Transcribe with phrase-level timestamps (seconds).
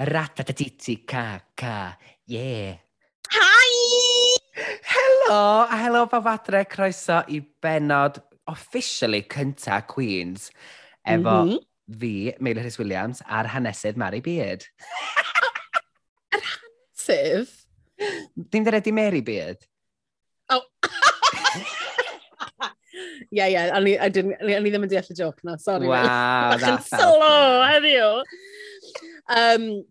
[0.00, 1.94] Ratatiti ca ca.
[2.24, 2.78] Yeah.
[3.28, 4.38] Hi!
[4.80, 8.16] Helo, a helo pawb adre, croeso i benod
[8.48, 10.50] officially cynta Queens.
[11.04, 11.58] Efo mm -hmm.
[12.00, 14.64] fi, Meilir Rhys Williams, a'r hanesydd Mary Beard.
[16.34, 17.52] Yr hanesydd?
[18.50, 19.68] Dim dyredi Mary Beard?
[20.48, 20.64] Oh.
[23.30, 25.86] Ie, ie, o'n i ddim yn deall y joc na, sori.
[25.86, 26.88] Waw, that's...
[26.88, 27.36] Bach yn solo,
[27.68, 28.24] heddiw!
[29.30, 29.84] Um,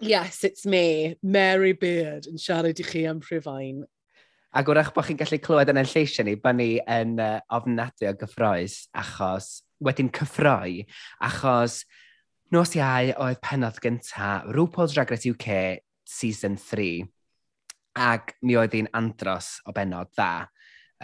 [0.00, 3.82] yes, it's me, Mary Beard, yn siarad i chi am Rhyfain.
[4.56, 8.08] Ac wrach bod chi'n gallu clywed yn y lleisio ni, bod ni yn uh, ofnadwy
[8.08, 9.50] o gyffroes achos,
[9.84, 10.86] wedyn cyffroi,
[11.28, 11.82] achos
[12.56, 17.04] nos iau oedd penod gynta RuPaul's Drag Race UK Season 3
[18.00, 20.48] ac mi oedd hi'n andros o benod dda.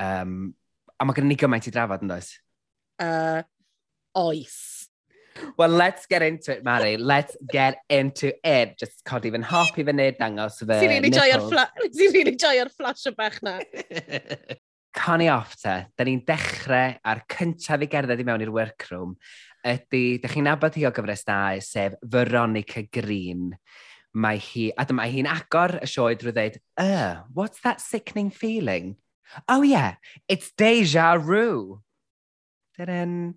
[0.01, 0.55] Um,
[0.97, 2.33] a mae gen i ni gymaint i drafod yn does?
[2.97, 3.45] Uh,
[4.17, 4.76] oes.
[5.57, 6.97] Well, let's get into it, Mary.
[6.97, 8.79] Let's get into it.
[8.79, 11.67] Just codi fy'n hop i fyny, dangos fy Si'n rili joio'r fla...
[12.15, 12.37] really
[12.77, 13.59] flash o bach na.
[14.97, 19.13] Connie off te, da ni'n dechrau ar cyntaf i gerdded i mewn i'r workroom
[19.67, 23.51] ydy, da chi'n nabod hi o gyfres da, sef Veronica Green.
[24.17, 28.97] Mae hi, a dyma hi'n agor y sioe drwy ddeud, uh, what's that sickening feeling?
[29.49, 29.97] Oh yeah,
[30.29, 31.83] it's deja vu.
[32.79, 33.35] Dyn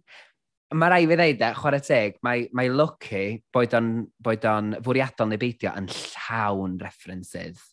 [0.78, 5.32] mae rai fi ddeud e, chwarae teg, mae, mae Lucky, boed o'n, boed o'n fwriadol
[5.32, 7.72] neu beidio, yn llawn references.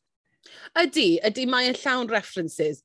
[0.80, 2.82] Ydy, ydy mae yn llawn references.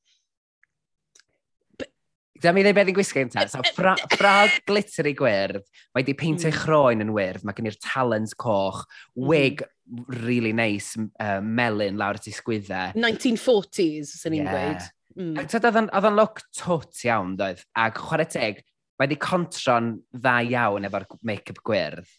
[2.41, 3.43] Dyma mi ddweud beth i'n gwisgo yn ta.
[3.49, 6.57] So, fra, ffrog glitter i gwyrdd, mae di peintio mm.
[6.57, 8.81] chroen yn wyrdd, mae gen i'r talons coch,
[9.13, 9.27] hmm.
[9.29, 10.07] wig mm.
[10.25, 12.97] really nice, uh, melyn lawr at ei sgwyddau.
[12.97, 14.57] 1940s, sy'n ni'n yeah.
[14.57, 14.89] gweud.
[15.21, 15.37] Mm.
[15.43, 17.61] Oedd o'n look tot iawn, doedd.
[17.77, 18.63] Ac chwarae teg,
[18.99, 22.09] mae wedi contro'n dda iawn efo'r make-up gwyrdd.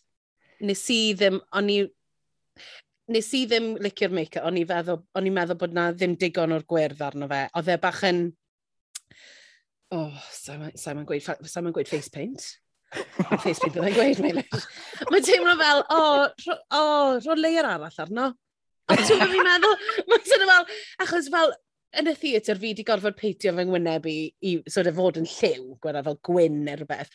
[0.66, 1.82] Nes i ddim, o'n i...
[3.12, 6.54] Nes i ddim licio'r make-up, o'n i feddwl, on i meddwl bod na ddim digon
[6.56, 7.44] o'r gwyrdd arno fe.
[7.58, 8.22] Oedd e bach yn...
[9.92, 12.46] Oh, Simon so gweud, Simon gweud face paint.
[13.42, 14.70] face paint byddai'n gweud, Meilish.
[15.10, 18.30] Mae'n teimlo fel, o, oh, o, oh, rho layer arall arno.
[18.92, 19.76] Ond ti'n meddwl,
[20.08, 20.72] mae'n teimlo fel,
[21.04, 21.52] achos fel,
[22.00, 24.16] yn y theatr fi wedi gorfod peitio fy ngwyneb i,
[24.48, 27.12] i sort of fod yn lliw, gweda fel gwyn neu rhywbeth.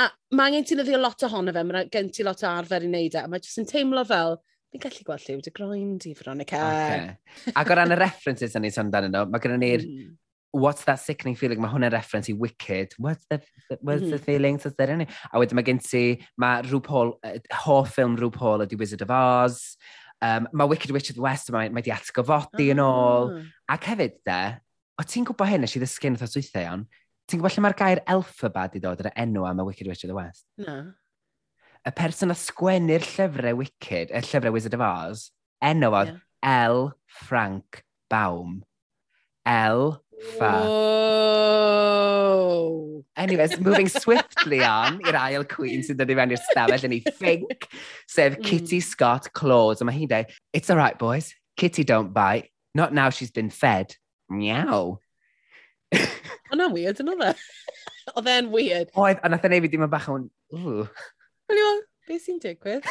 [0.00, 0.06] A
[0.36, 3.18] mae angen ti'n ddio lot ohono fe, mae gen ti lot o arfer i wneud
[3.18, 4.38] e, a mae jyst yn teimlo fel,
[4.70, 6.62] fi'n gallu gweld lliw dy groen di, Veronica.
[6.70, 7.52] Okay.
[7.58, 10.18] Ac o ran y references yn ei sôn dan yno, mae gen ni'r mm.
[10.52, 11.60] What's that sickening feeling?
[11.62, 12.96] Mae hwnna'n reference i Wicked.
[12.98, 13.38] What's the,
[13.86, 14.10] what's mm.
[14.10, 14.56] the feeling?
[14.58, 15.04] What's there in?
[15.30, 19.60] A wedyn mae gen ti, mae RuPaul, uh, hoff ffilm RuPaul ydi Wizard of Oz.
[20.20, 22.74] Um, mae Wicked Witch of the West, mae, mae di atgyfodi ah.
[22.74, 23.30] yn ôl.
[23.32, 23.76] Ah.
[23.76, 24.40] Ac hefyd, de,
[25.00, 26.86] o ti'n gwybod hyn, nes i ddysgu yn y thoswythau iawn,
[27.30, 30.12] ti'n gwybod lle mae'r gair alphabet di dod yr enw am y Wicked Witch of
[30.12, 30.44] the West?
[30.60, 30.80] Na.
[31.88, 35.30] Y person a sgwennu'r llyfrau Wicked, y llyfrau Wizard of Oz,
[35.64, 36.26] enw oedd yeah.
[36.68, 37.80] L Frank
[38.12, 38.60] Baum.
[39.48, 39.96] L
[40.38, 41.80] Whoa.
[43.16, 47.02] Anyways, moving swiftly on i'r ail queen sy'n dod i fewn i'r stafell yn ei
[47.06, 47.60] ffink,
[48.08, 48.44] sef hmm.
[48.44, 49.80] Kitty Scott Claus.
[49.80, 51.34] A mae hi'n dweud, it's all right, boys.
[51.56, 52.48] Kitty don't bite.
[52.74, 53.96] Not now she's been fed.
[54.28, 55.00] Meow.
[55.90, 57.30] Yna'n weird, yna dda.
[57.34, 57.36] E?
[58.16, 58.88] Oedd e'n weird.
[58.98, 60.86] Oedd, a nath e'n ei fi dim yn bach o'n, ww.
[61.50, 62.82] Wel, i'n beth sy'n digwydd?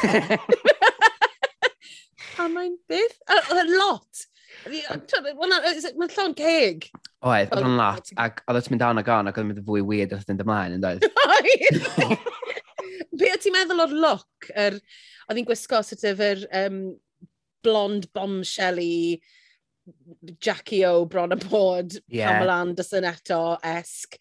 [2.34, 3.16] Pan mae'n beth?
[3.28, 4.26] A, e lot.
[4.66, 6.88] Mae'n llawn ceg.
[7.20, 8.12] Oedd, oedd yn lot.
[8.20, 10.44] Ac oedd ti'n mynd down ag on ac oedd yn mynd fwy weird wrth fynd
[10.44, 11.06] ymlaen, yn dweud.
[13.20, 14.50] Be o ti'n meddwl o'r look?
[14.54, 14.78] Er,
[15.28, 16.80] oedd hi'n gwisgo sort of yr um,
[17.64, 19.20] blond bombshelly
[20.40, 22.30] Jackie O bron y bod, yeah.
[22.30, 24.20] Pamela Anderson eto-esque,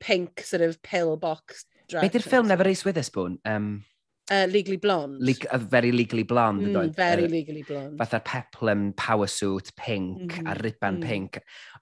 [0.00, 1.64] pink sort of pillbox.
[1.90, 3.38] Be di'r ffilm Never Ace Witherspoon?
[3.44, 3.82] Um,
[4.30, 5.18] Uh, legally blonde.
[5.20, 6.68] Le a very legally blonde.
[6.68, 7.96] Mm, doedd, very uh, legally blonde.
[7.98, 11.06] Fatha'r peplum power suit pink mm, a mm-hmm, riban mm.
[11.08, 11.38] pink.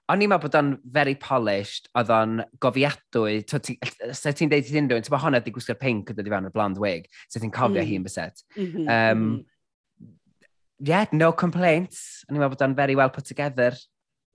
[0.09, 3.35] O'n i'n meddwl bod o'n very polished, oedd o'n gofiadwy.
[3.45, 6.49] Se ti'n deud i'n unrhyw, ti'n bod honna di gwisgo'r pink yn dod i fewn
[6.49, 7.05] y blonde wig.
[7.29, 7.91] Se ti'n cofio mm.
[7.91, 8.41] hi'n beset.
[8.55, 8.87] Mm -hmm.
[8.87, 10.89] um, mm-hmm.
[10.89, 12.23] yeah, no complaints.
[12.25, 13.77] O'n i'n meddwl bod o'n very well put together.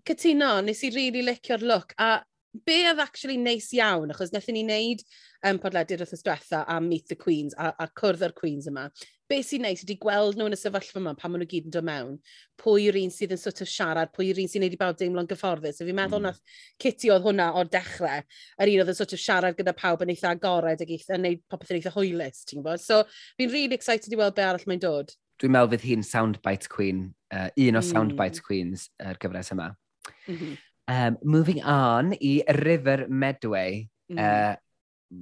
[0.07, 1.99] Cytuno, nes i really licio'r look.
[1.99, 2.21] A
[2.67, 5.03] be oedd actually neis iawn, achos wnaethon ni wneud
[5.49, 8.87] um, podledu'r wrthos diwetha am Meet the Queens a, a cwrdd o'r Queens yma.
[9.29, 11.75] Be sy'n neis ydy gweld nhw yn y sefyllfa yma pan maen nhw gyd yn
[11.75, 12.19] dod mewn.
[12.61, 14.99] Pwy yw'r un sydd yn sort of siarad, pwy yw'r un sy'n neud i bawb
[15.01, 15.79] deimlo'n gyfforddus.
[15.81, 16.29] So, fi'n meddwl mm.
[16.29, 18.21] nath Kitty oedd hwnna o'r dechrau,
[18.61, 21.25] yr un oedd yn sort of siarad gyda pawb yn eitha agored ac eitha, yn
[21.25, 22.85] neud popeth yn eitha hwylus, ti'n gwybod?
[22.85, 23.01] So
[23.41, 25.17] fi'n really excited i weld be arall mae'n dod.
[25.41, 27.89] Dwi'n meddwl fydd hi'n soundbite queen, uh, un o mm.
[27.89, 29.73] soundbite queens yr er gyfres yma.
[30.29, 30.63] Mm -hmm.
[30.87, 33.89] Um, moving on i River Medway.
[34.11, 34.21] Mm-hmm.
[34.21, 34.53] Mm.
[34.53, 34.57] Uh,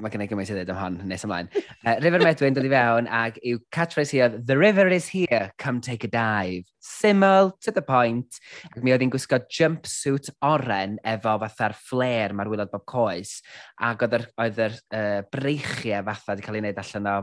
[0.00, 1.48] mae gen i gymaint i ddweud am hon nes ymlaen.
[1.82, 5.08] Uh, River Medway yn dod i fewn ac yw catchphrase hi oedd The river is
[5.12, 6.64] here, come take a dive.
[6.82, 8.38] Siml, to the point.
[8.70, 13.40] Ac mi oedd hi'n gwisgo jumpsuit oren efo fatha'r flair mae'r wylod bob coes.
[13.82, 17.16] Ac oedd yr, oedd yr uh, breichiau fatha wedi cael ei wneud allan o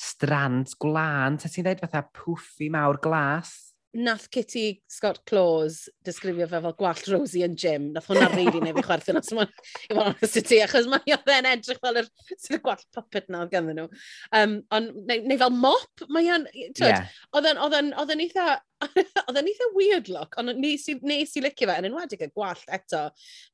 [0.00, 3.54] strand glân, ta ti'n dweud fatha pwffi mawr glas?
[3.94, 7.90] nath Kitty Scott Claus disgrifio fe fel gwallt Rosie yn gym.
[7.94, 11.48] Nath hwnna rili neu fi yma, i fod honest i ti, achos mae oedd e'n
[11.52, 13.88] edrych fel yr sydd y gwallt puppet na oedd ganddyn nhw.
[14.36, 16.46] Um, on, neu, neu, fel mop, mae e'n...
[16.78, 17.08] Yeah.
[17.34, 18.54] Oedd e'n eitha...
[19.24, 22.66] Oedd e'n eitha weird look, ond nes, nes i licio fe, yn enwedig y gwallt
[22.74, 23.06] eto.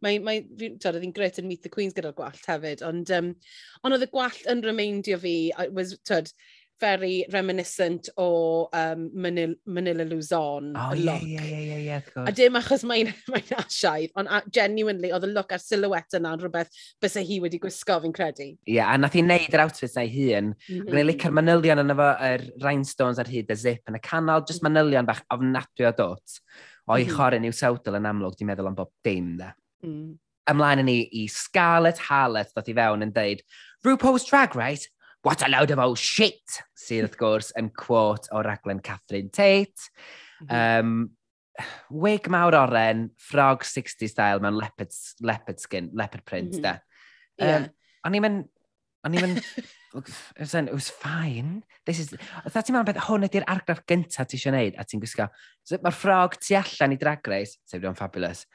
[0.02, 3.28] Mae, mae, oedd hi'n gret yn Meet the Queens gyda'r gwallt hefyd, ond, um,
[3.84, 5.34] ond oedd y gwallt yn remindio fi,
[5.76, 6.32] was, tyd,
[6.80, 10.72] very reminiscent o um, Manil Manila Luzon.
[10.76, 15.28] Oh, ie, ie, ie, ie, ie, A dim achos mae'n mae asiaidd, ond genuinely, oedd
[15.28, 18.48] y look a'r silhouette yna yn rhywbeth bys hi wedi gwisgo, fi'n credu.
[18.50, 20.52] Ie, yeah, a nath i wneud yr outfit na i hun.
[20.54, 20.88] Mm -hmm.
[20.88, 24.64] Gwneud licio'r manylion yna fo, yr rhinestones ar hyd y zip yn y canol, just
[24.64, 24.70] mhm.
[24.70, 26.40] manylion bach ofnadwy o dot.
[26.88, 27.16] O'i mm -hmm.
[27.16, 29.52] chorin i'w sawdl yn amlwg, di'n meddwl am bob dim, da.
[29.84, 30.16] Mm.
[30.50, 33.44] Ymlaen yn ni i Scarlett Harlett ddod i fewn yn deud,
[33.86, 34.88] RuPaul's Drag Race
[35.22, 39.90] what a load of old shit, sydd wrth gwrs yn quote o raglen Catherine Tate.
[40.48, 41.10] Um,
[41.90, 46.62] wig mawr oren, frog 60 style mewn leopard, leopard skin, leopard print, mm -hmm.
[46.62, 46.72] da.
[47.40, 47.68] Um, yeah.
[48.06, 48.48] O'n i'n mynd...
[49.04, 49.44] O'n i'n mynd...
[50.40, 51.62] it was fine.
[51.84, 52.14] This is...
[52.44, 55.28] Oedd ti'n meddwl beth hwn ydy'r argraff gyntaf ti eisiau gwneud, a ti'n gwisgo...
[55.64, 58.46] So, Mae'r ffrog tu allan i drag race, sef dwi'n fabulous.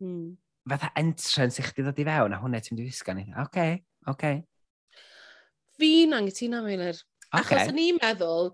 [0.00, 0.36] Mm.
[0.66, 3.28] Fatha entrance i chdi ddod i fewn, a hwnna ti'n dwi'n gwisgo ni.
[3.34, 3.74] Oce, okay,
[4.06, 4.14] oce.
[4.16, 4.44] Okay.
[5.80, 6.98] Fi'n anghytuno, Meilir.
[7.30, 7.42] Okay.
[7.42, 8.52] Achos o'n i'n meddwl,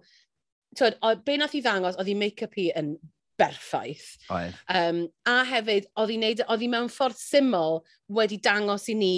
[0.79, 2.95] twyd, o, be nath i ddangos, oedd i make-up hi yn
[3.41, 4.07] berffaith.
[4.33, 4.57] Oedd.
[4.73, 7.83] Um, a hefyd, oedd hi'n neud, oedd hi mewn ffordd syml
[8.13, 9.15] wedi dangos i ni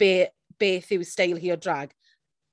[0.00, 0.28] be,
[0.60, 1.94] beth yw steil hi o drag.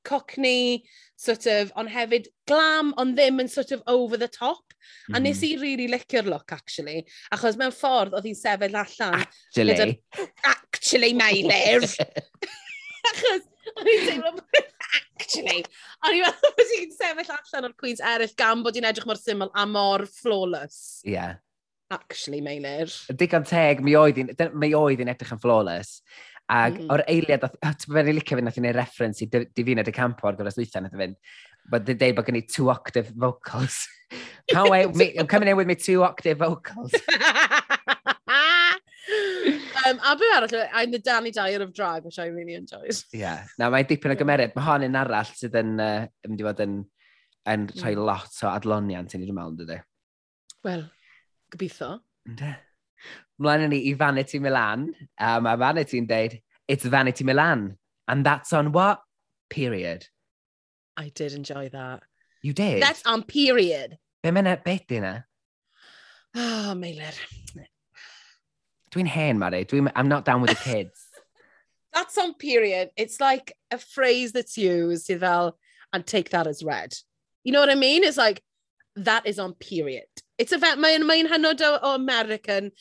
[0.04, 0.84] Cockney,
[1.20, 4.66] sort of, ond hefyd glam, ond ddim yn sort of over the top.
[4.74, 5.16] Mm -hmm.
[5.16, 5.24] A mhm.
[5.24, 7.06] nes i really licio'r look, actually.
[7.32, 9.24] Achos mewn ffordd, oedd hi'n sefyll allan.
[9.24, 10.02] Actually.
[10.44, 11.32] Actually, my.
[13.10, 13.48] Achos,
[13.78, 14.36] o'n i'n teimlo
[15.00, 15.64] actually.
[16.04, 19.22] O'n i'n meddwl bod hi'n sefyll allan o'r Queens eraill gan bod hi'n edrych mor
[19.22, 21.02] syml a mor flawless.
[21.06, 21.16] Ie.
[21.16, 21.40] Yeah.
[21.94, 22.90] Actually, Meilir.
[23.14, 26.00] Digon teg, mi oedd hi'n edrych yn flawless.
[26.52, 26.90] Ac mm.
[26.92, 30.36] o'r eiliad, ti'n fe'n licio fynd, nath i'n ei reference i Divina de Campo ar
[30.40, 31.20] gyfer ddwytha, nath i fynd,
[31.70, 33.88] But they dweud bod gen i two octave vocals.
[34.54, 36.92] How wait, me, I'm coming in with my two octave vocals.
[39.88, 42.96] um, a be arall, I'm the Danny Dyer of drag, which I really enjoyed.
[43.14, 43.44] Ie, yeah.
[43.60, 44.56] na mae'n dipyn o gymeriad.
[44.56, 46.78] Mae hon yn arall sydd yn uh, mynd i fod yn,
[47.54, 47.82] yn hmm.
[47.82, 49.80] rhoi lot o adloniant yn i'r mewn, meddwl, dydy.
[50.64, 50.86] Wel,
[51.52, 51.98] gobeithio.
[52.30, 52.54] Ynde.
[53.44, 54.88] Mlaen ni i Vanity Milan,
[55.20, 57.74] a um, mae Vanity'n deud, it's Vanity Milan,
[58.08, 59.02] and that's on what?
[59.50, 60.08] Period.
[60.96, 62.04] I did enjoy that.
[62.42, 62.82] You did?
[62.82, 63.98] That's on period.
[64.24, 65.18] Be mae'n beth di na?
[66.36, 67.18] Oh, ah, Meilir.
[68.94, 69.66] Dwi'n hen, Mari.
[69.66, 71.08] Dwi, I'm not down with the kids.
[71.94, 72.90] That's on period.
[72.96, 75.58] It's like a phrase that's used sydd fel,
[75.92, 76.94] and take that as read.
[77.44, 78.04] You know what I mean?
[78.04, 78.42] It's like,
[78.96, 80.06] that is on period.
[80.38, 82.72] It's a fe, mae'n mae hynod o, o American,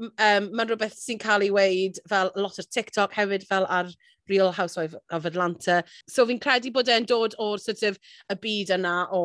[0.00, 3.90] um, mae'n rhywbeth sy'n cael ei weid fel lot o TikTok hefyd fel ar
[4.28, 5.82] Real Housewife of Atlanta.
[6.08, 8.00] So fi'n credu bod e'n dod o'r sort of
[8.32, 9.22] y byd yna o...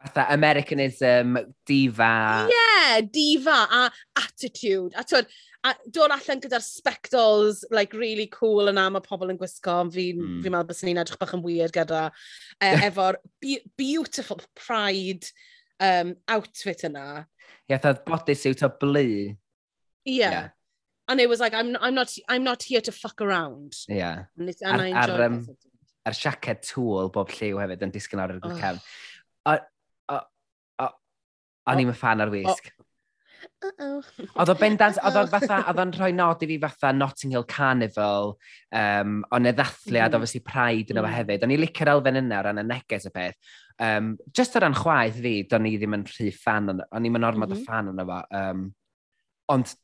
[0.00, 1.36] Fatha Americanism,
[1.66, 2.48] diva.
[2.48, 4.94] Yeah, diva a attitude.
[4.96, 5.26] A twyd,
[5.68, 10.18] a dod allan gyda'r spectols, like, really cool yna, mae pobl yn gwisgo, ond fi'n
[10.18, 10.40] mm.
[10.44, 13.20] fi meddwl bys ni'n edrych bach yn weird gyda, uh, efo'r
[13.80, 15.28] beautiful pride
[15.84, 17.06] um, outfit yna.
[17.22, 19.08] Ie, yeah, thad bodysuit o blu.
[20.04, 20.32] Yeah.
[20.32, 20.48] yeah.
[21.08, 23.74] And it was like, I'm, I'm, not, I'm not here to fuck around.
[23.88, 24.24] Yeah.
[24.36, 25.40] And, and ar, I enjoyed ar, um.
[26.08, 28.54] A'r siaced tŵl bob lliw hefyd yn disgyn ar yr oh.
[28.56, 28.78] cefn.
[31.68, 32.70] O'n i'n fan ar wisg.
[32.72, 32.87] O,
[33.78, 34.02] Oh.
[34.38, 37.46] Oedd o bendant, oedd o'n fatha, oedd o'n rhoi nod i fi fatha Notting Hill
[37.50, 38.34] Carnival,
[38.74, 40.04] um, ond y e ddathliad, mm.
[40.04, 40.16] Mm-hmm.
[40.18, 41.02] obviously Pride yn mm.
[41.02, 41.16] Mm-hmm.
[41.18, 41.46] hefyd.
[41.46, 43.54] O'n i licio'r elfen yna o ran y neges y peth.
[43.82, 47.28] Um, just o ran chwaith fi, do'n i ddim yn rhy fan, o'n i'm yn
[47.28, 47.62] ormod mm -hmm.
[47.62, 47.70] o mm-hmm.
[47.70, 48.20] fan o'n efo.
[48.40, 48.66] Um,
[49.54, 49.74] ond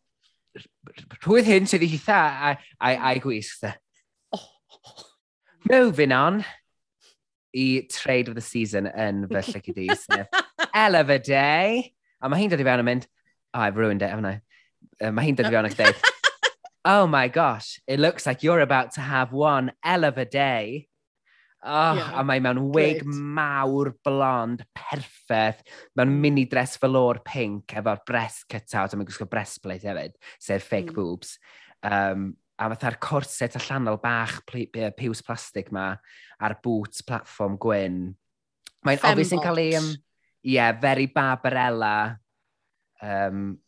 [1.24, 2.20] rhwydd hyn sydd i hitha
[2.50, 3.66] a'i, ai gwisg.
[4.34, 4.44] Oh.
[5.70, 6.44] Moving on
[7.54, 10.42] i trade of the season yn fy llygu di, sef
[10.74, 11.92] Eleva Day.
[12.20, 13.06] A mae hi'n dod i fewn yn mynd,
[13.54, 14.40] oh, I've ruined it, haven't I?
[15.00, 16.02] Uh, mae hi'n dyddio ac dweud,
[16.94, 20.88] oh my gosh, it looks like you're about to have one hell of a day.
[21.64, 23.20] Oh, yeah, a mae mewn wig great.
[23.38, 25.62] mawr, blond, perffaith,
[25.96, 30.92] mewn mini dress velour pink efo'r breast cut-out, a mae'n gwisgo breastplate hefyd, sef fake
[30.92, 30.98] mm.
[30.98, 31.38] boobs.
[31.84, 35.94] Um, a fatha'r corset allanol bach piws plastig ma
[36.38, 38.02] a'r boots platform gwyn.
[38.84, 39.72] Mae'n obviously yn cael ei...
[39.80, 39.88] Um,
[40.44, 42.18] yeah, very Barbarella
[43.04, 43.58] Um,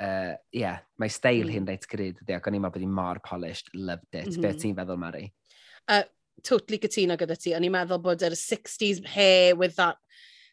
[0.00, 1.54] uh, yeah, mae steil mm.
[1.56, 4.28] hi'n reit gryd, ydy, ac o'n i'n meddwl bod hi'n mor polished, loved it.
[4.28, 4.42] Mm -hmm.
[4.42, 4.62] Be mm-hmm.
[4.62, 5.24] ti'n feddwl, Mari?
[5.88, 6.04] Uh,
[6.46, 7.54] totally gytuno gyda ti.
[7.56, 9.98] O'n i'n meddwl bod yr 60s hair with that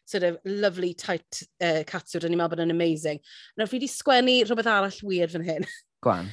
[0.06, 3.22] sort of lovely tight uh, catsuit, o'n i'n meddwl bod yn amazing.
[3.58, 5.66] Nawr fi wedi sgwennu rhywbeth arall weird fan hyn.
[6.06, 6.30] Gwan.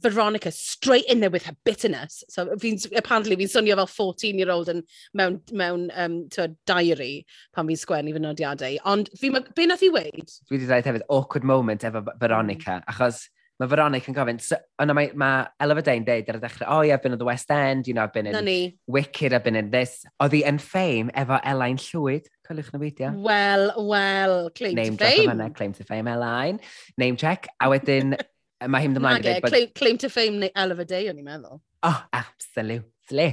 [0.00, 2.24] Veronica straight in there with her bitterness.
[2.28, 4.82] So fi'n, apparently fi'n swnio fel 14-year-old yn
[5.14, 8.80] mewn, mewn um, to, diary pan fi'n sgwennu fy nodiadau.
[8.88, 10.34] Ond fi, be nath i weid?
[10.48, 12.90] Dwi wedi dweud hefyd awkward moment efo Veronica, mm.
[12.90, 13.26] achos
[13.60, 16.80] mae Veronica yn gofyn, so, ond mae, mae Ella Dane deud ar y dechrau, oh
[16.82, 19.56] yeah, I've been in the West End, you know, I've been in Wicked, I've been
[19.56, 20.02] in this.
[20.18, 23.12] Oedd hi yn ffeim efo Elaine Llwyd, coelwch na feidio.
[23.22, 25.50] Wel, wel, claim Name to fame.
[25.54, 26.60] Claim to fame Elaine.
[26.98, 27.46] name check.
[27.60, 28.16] A wedyn
[28.70, 29.40] Mae hi'n ymlaen gyda...
[29.40, 31.60] E, claim, claim to fame neu elef day, o'n i'n meddwl.
[31.86, 33.28] Oh, absolutely.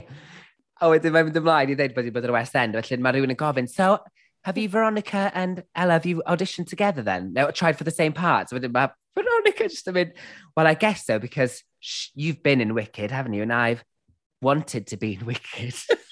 [0.80, 3.02] A wedyn mae'n mynd ymlaen i ddweud bod i'n bod ar y West End, felly
[3.04, 3.98] mae rhywun yn gofyn, so,
[4.48, 7.34] have you Veronica and Ella, have you auditioned together then?
[7.34, 8.52] No, tried for the same parts.
[8.52, 10.14] So wedyn mae Veronica just yn mynd,
[10.56, 11.64] well, I guess so, because
[12.16, 13.44] you've been in Wicked, haven't you?
[13.44, 13.84] And I've
[14.42, 15.76] wanted to be in Wicked.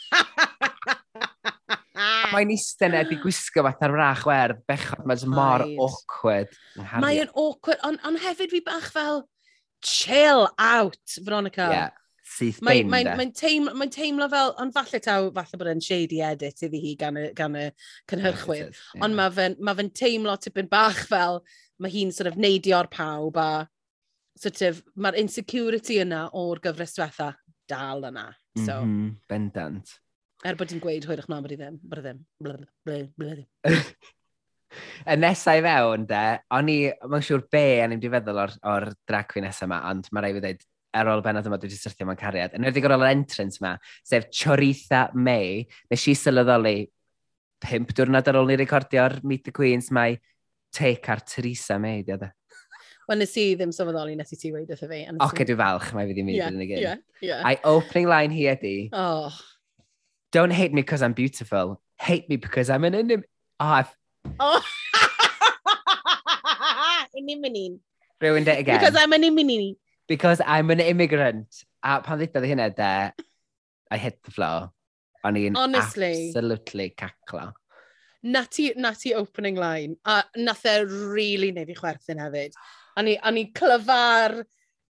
[2.34, 6.52] mae'n eistedd na di gwisgo fatha'r rach werdd, bechod, mae'n mor awkward.
[6.78, 9.24] Mae'n awkward, ond on hefyd fi bach fel,
[9.86, 11.70] chill out, Veronica.
[11.74, 11.96] Yeah.
[12.28, 16.20] Syth Mae'n mae, mae teimlo, mae teimlo fel, ond falle taw, falle bod e'n shady
[16.28, 17.70] edit iddi hi gan y, gan y
[18.12, 19.06] cynhyrchwyr, yeah.
[19.06, 21.40] ond mae fe'n ma fe teimlo tipyn bach fel,
[21.80, 23.50] mae hi'n sort of neidio'r pawb a
[24.38, 27.32] sort of, mae'r insecurity yna o'r gyfres diwetha
[27.70, 28.28] dal yna.
[28.58, 28.82] So.
[28.84, 29.96] Mm -hmm, bendant.
[30.46, 31.80] Er bod ti'n gweud hwyrach na bod i ddim.
[31.82, 32.22] Bod i ddim.
[32.44, 33.46] Blyd, blyd, blyd.
[35.14, 36.78] y nesau fewn, de, o'n i,
[37.10, 40.36] mae'n siŵr be, a ni'n feddwl o'r, or drag queen nesau yma, ond mae rai
[40.36, 40.68] fi ddweud,
[40.98, 42.54] ar ôl bennod yma dwi wedi syrthio mewn cariad.
[42.58, 43.74] Yn wedi gorau entrance yma,
[44.06, 46.78] sef Choritha May, nes i sylweddoli
[47.64, 50.20] pimp diwrnod ar ôl ni recordio'r Meet the Queens, mae
[50.76, 52.30] take ar Teresa May, di oedd
[53.08, 55.06] Wel, nes i ddim sylweddoli nes i ti wedi wrtho fi.
[55.08, 56.82] Oce, okay, dwi'n falch, mae fi ddim yn mynd yn y gyn.
[56.84, 57.46] Yeah, yeah.
[57.48, 59.38] A'i opening line hi ydi, oh.
[60.32, 61.82] Don't hate me because I'm beautiful.
[62.00, 63.24] Hate me because I'm an anim.
[63.60, 63.98] Oh, I've...
[64.40, 64.62] oh.
[67.18, 67.80] Inimini.
[68.22, 68.80] Ruined it again.
[68.80, 69.76] Because I'm an imini.
[70.08, 71.48] Because I'm an immigrant.
[71.84, 73.14] A pan ddeithodd i hynna de,
[73.92, 74.72] I hit the floor.
[75.26, 76.30] O'n i'n Honestly.
[76.30, 77.54] absolutely caclo.
[78.24, 79.96] Natty, natty opening line.
[80.06, 82.58] A nath e really neud i chwerthin hefyd.
[82.98, 84.42] A ni, a ni clyfar,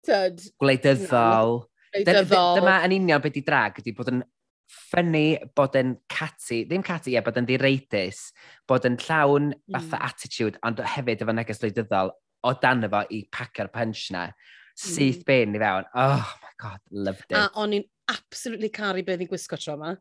[0.06, 0.40] tyd...
[0.62, 1.62] Gwleidyddol.
[1.94, 2.60] Gwleidyddol.
[2.60, 4.24] Dyma yn union beth i drag ydy bod yn
[4.68, 8.28] ffynnu bod yn cati, ddim cati, ie, bod yn ddireitis,
[8.68, 9.76] bod yn llawn mm.
[9.76, 12.12] fatha attitude, ond hefyd efo neges leidyddol
[12.46, 14.28] o dan efo i pacio'r punch na.
[14.28, 14.92] Hmm.
[14.92, 15.28] Syth mm.
[15.30, 15.88] bin i fewn.
[15.94, 17.38] Oh my god, loved it.
[17.40, 19.96] A o'n i'n absolutely caru beth i'n gwisgo tro yma.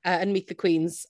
[0.00, 1.04] Uh, yn Meet the Queens,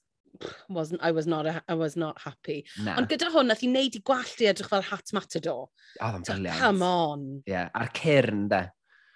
[0.69, 2.65] wasn't, I was not, a, I was not happy.
[2.83, 2.97] Na.
[2.99, 5.69] Ond gyda hwn, nath i wneud i gwallt i edrych fel hat matador.
[6.01, 6.37] Oh, so.
[6.59, 7.27] Come on.
[7.51, 8.67] Yeah, a'r cyrn, da.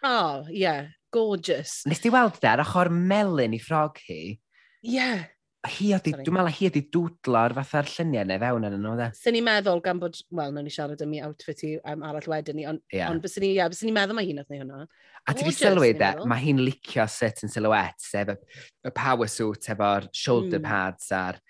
[0.05, 1.83] Oh, yeah gorgeous.
[1.91, 4.21] Nes ti weld da, ar ochr melyn i ffrog hi?
[4.35, 4.99] Ie.
[4.99, 5.25] Yeah.
[5.65, 9.07] Hi oedd, dwi'n meddwl hi oedd dwdlo'r fatha'r lluniau neu fewn yn nhw, da.
[9.15, 9.17] E?
[9.17, 12.29] Swn ni'n meddwl gan bod, wel, nawn ni siarad am i outfit i um, arall
[12.35, 13.09] wedyn ni, ond yeah.
[13.09, 14.83] on, bys ni, yeah, bys ni'n meddwl mae hi'n oedd neu hwnna.
[15.25, 20.11] A ti wedi sylwi, da, mae hi'n licio certain silhouettes, sef y power suit efo'r
[20.13, 20.69] shoulder mm.
[20.69, 21.41] pads a'r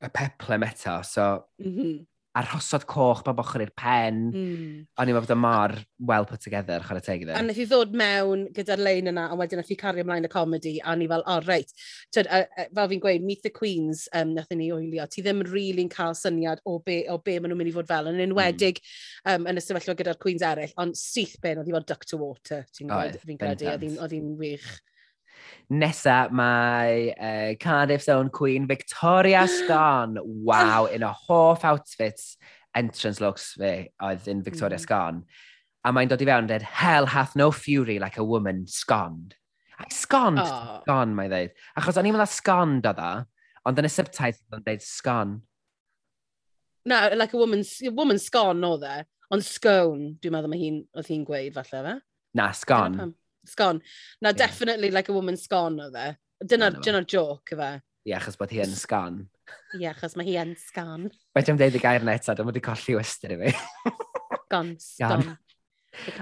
[0.00, 1.34] y peplem eto, so...
[1.60, 2.00] Mm -hmm
[2.38, 4.18] arhosod coch bob ochr i'r pen.
[4.30, 4.74] Mm.
[5.00, 5.74] O'n i'n meddwl bod y mor
[6.10, 7.34] well put together, chwarae teg iddo.
[7.34, 10.30] A nath i ddod mewn gyda'r lein yna, a wedyn wnaeth i cario ymlaen y
[10.30, 11.74] comedi, a o'n i fel, o, oh, reit.
[12.14, 15.42] Tyd, uh, uh, fel fi'n gweud, Meet the Queens, um, nath ni oelio, ti ddim
[15.42, 18.20] rili'n really cael syniad o be, o be maen nhw'n mynd i fod fel, yn
[18.20, 18.28] hmm.
[18.28, 19.34] enwedig mm.
[19.34, 22.20] um, yn y sefyllfa gyda'r Queens eraill, ond syth ben, oedd i fod duck to
[22.20, 24.70] water, ti'n gwybod, fi'n credu, oedd hi'n wych.
[25.70, 30.18] Nesa, mae uh, Cardiff's own Queen Victoria Scarn.
[30.22, 32.36] Wow, in a hoff outfits
[32.74, 34.84] entrance looks fe oedd in Victoria mm.
[34.84, 35.22] Scarn.
[35.84, 39.34] A mae'n dod i fewn dweud, hell hath no fury like a woman scorned.
[39.80, 40.80] Ac scorned, oh.
[40.82, 41.54] scorn mae'n dweud.
[41.80, 43.12] Achos o'n i'n meddwl scorned o dda,
[43.68, 45.38] ond yn y subtitle o'n dweud scorn.
[46.90, 49.00] No, like a woman, a woman scorn o dde,
[49.32, 51.96] ond scone, dwi'n meddwl mae hi'n, oedd hi'n gweud falle fe.
[52.36, 53.14] Na, scorn
[53.48, 53.82] sgon.
[54.20, 54.38] Na, yeah.
[54.46, 56.08] definitely like a woman sgon o fe.
[56.40, 57.74] Dyna'r dyna joke fe.
[58.00, 59.22] Ie, yeah, achos bod hi yn sgon.
[59.74, 61.10] Ie, yeah, achos mae hi yn sgon.
[61.36, 63.94] Mae ti'n dweud y gair neto, dyma wedi colli western i fi.
[64.46, 65.30] Sgon, sgon.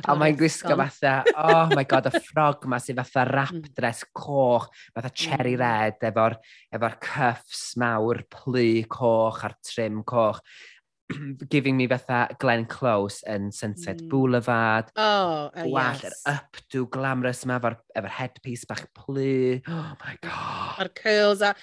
[0.09, 3.33] A mae'n gwisgo fatha, oh my god, y ffrog ma sy'n fatha mm.
[3.37, 5.61] rap dress coch, fatha cherry mm.
[5.61, 6.39] red, efo'r
[6.75, 10.41] efo cuffs mawr, plu coch a'r trim coch.
[11.49, 14.09] giving me fatha Glenn Close yn Sunset mm.
[14.09, 14.91] Boulevard.
[14.97, 16.23] Oh, uh, Gwall, yes.
[16.29, 19.61] yr updo glamorous yma efo'r efo headpiece bach plu.
[19.67, 20.83] Oh my god.
[20.85, 21.55] A'r curls a...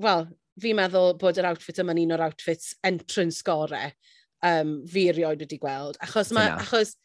[0.00, 0.26] Wel,
[0.60, 3.92] fi'n meddwl bod yr outfit yma'n un o'r outfits entrance gore
[4.46, 6.00] um, fi erioed wedi gweld.
[6.04, 6.96] Achos, ma, achos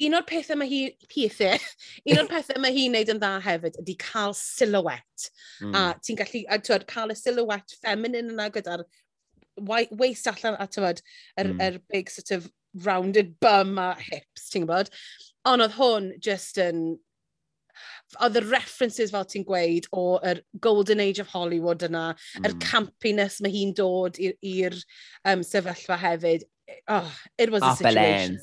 [0.00, 0.80] un o'r pethau mae hi,
[1.12, 1.60] pethau,
[2.10, 5.28] un o'r pethau mae hi'n neud yn dda hefyd ydy cael silhouette.
[5.60, 5.74] Mm.
[5.74, 6.02] A hmm.
[6.06, 8.86] ti'n gallu, a, twed, cael y silhouette feminine yna gyda'r
[9.58, 11.02] waist allan a tyfod,
[11.36, 11.60] yr, er, mm.
[11.66, 12.50] er big sort of
[12.84, 14.90] rounded bum a hips, ti'n gwybod?
[15.50, 16.98] Ond oedd hwn just yn...
[18.20, 22.44] Oedd y references fel ti'n gweud o yr golden age of Hollywood yna, mm.
[22.44, 22.64] yr hmm.
[22.64, 24.76] campiness mae hi'n dod i'r
[25.24, 26.44] um, sefyllfa hefyd.
[26.68, 28.40] E-, oh, it was a, a situation.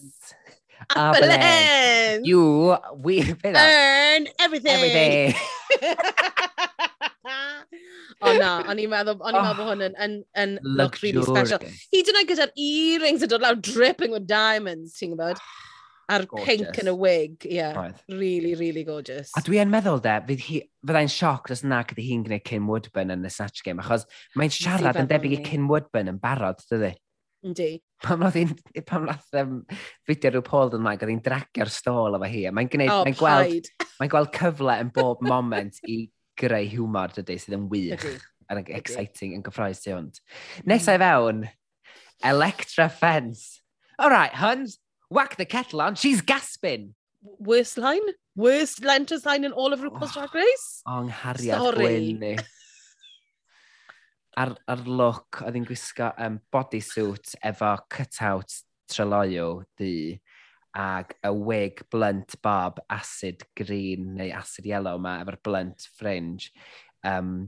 [0.96, 2.22] Appelens!
[2.24, 3.22] You, we...
[3.44, 4.72] Earn everything!
[4.72, 5.36] Everything!
[8.26, 10.98] O na, o'n i'n meddwl, o'n i'n meddwl bod oh, hwn yn, yn, yn look
[11.04, 11.62] really special.
[11.94, 15.42] Hyd yn oed gyda'r earrings yn dod lawr dripping with diamonds, ti'n gwybod?
[16.08, 17.58] A'r pink yn y wig, ie.
[17.60, 17.76] Yeah.
[17.76, 18.02] Right.
[18.10, 19.34] Really, really gorgeous.
[19.38, 22.70] A dwi yn meddwl de, fydd hi, fyddai'n sioc os na gyda hi'n gwneud Kim
[22.72, 24.08] Woodburn yn y Snatch Game, achos
[24.40, 26.96] mae'n siarad yn debyg i Kim Woodburn yn barod, dydy?
[27.46, 27.70] Yndi.
[28.02, 28.56] Pam roedd hi'n,
[28.88, 29.58] pam roedd um,
[30.08, 33.04] fideo rhyw Paul dyn like, oedd hi'n dragio'r stôl efo hi, a mae'n gwneud, oh,
[33.06, 36.06] mae'n gweld, mae'n gweld cyfle yn bob moment i
[36.38, 38.18] greu hiwmor dydy sydd yn wych Ydy.
[38.54, 40.22] yn exciting yn gyffroes ti hwnt.
[40.22, 40.68] Mm.
[40.72, 41.48] Nesau fewn,
[42.26, 43.62] Electra Fence.
[43.98, 44.78] All right, Huns,
[45.10, 46.94] whack the kettle on, she's gasping.
[47.22, 48.14] Worst line?
[48.36, 50.82] Worst Lenters line in all of RuPaul's Drag oh, Race?
[50.86, 52.38] O, nghariad gwyn ni.
[54.38, 58.54] Ar, ar look, oedd hi'n gwisgo um, bodysuit efo cutout
[58.86, 60.14] treloio di
[60.78, 66.52] ag y wig blunt bob acid green neu acid yellow yma efo'r blunt fringe.
[67.06, 67.48] Um,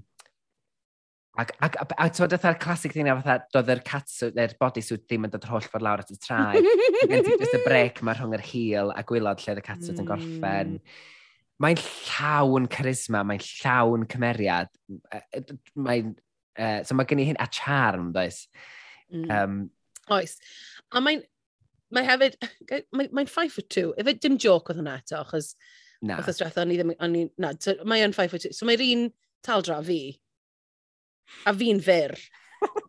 [1.40, 5.06] Ac, ac, ac, ac ti'n fatha'r classic thing na fatha, doedd yr catsuit neu'r bodysuit
[5.06, 6.60] ddim yn dod yr holl ffordd lawr at y trai.
[7.12, 9.94] Gen ti just y brec mae rhwng yr heel a gwylod lle oedd y catsuit
[9.94, 10.02] mm.
[10.02, 10.74] yn gorffen.
[10.74, 11.06] Hmm.
[11.64, 14.74] Mae'n llawn charisma, mae'n llawn cymeriad.
[15.88, 16.12] Mae'n,
[16.60, 18.42] uh, so mae gen i hyn a charm, does?
[19.14, 19.32] Mm.
[19.32, 19.58] Um,
[20.18, 20.36] Oes.
[20.92, 21.24] A mae'n,
[21.96, 22.38] mae hefyd,
[22.96, 23.94] mae'n mae five for two.
[24.00, 25.54] Efe dim joc oedd hwnna eto, achos...
[26.06, 26.16] Na.
[26.22, 26.94] Achos drethau, o'n i ddim...
[27.04, 28.54] O'n i, na, so, mae o'n five for two.
[28.56, 29.08] So mae'r un
[29.46, 30.02] taldra fi,
[31.50, 32.16] a fi'n fyr.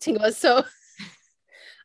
[0.02, 0.60] Ti'n gwybod, so...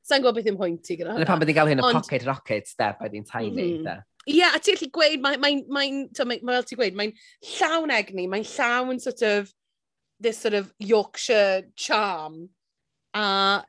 [0.06, 1.26] Sa'n gwybod beth yw'n hwynt i gyda hwnna.
[1.26, 1.98] Pan byddwn i'n gael hyn o Ond...
[1.98, 3.70] pocket rocket step a di'n tiny.
[3.82, 4.04] Mm.
[4.26, 7.16] Ie, yeah, a ti'n gallu gweud, mae'n, mae, mae, mae, mae, fel ti'n gweud, mae'n
[7.56, 9.50] llawn egni, mae'n llawn sort of,
[10.22, 12.52] this sort of Yorkshire charm.
[13.18, 13.64] A,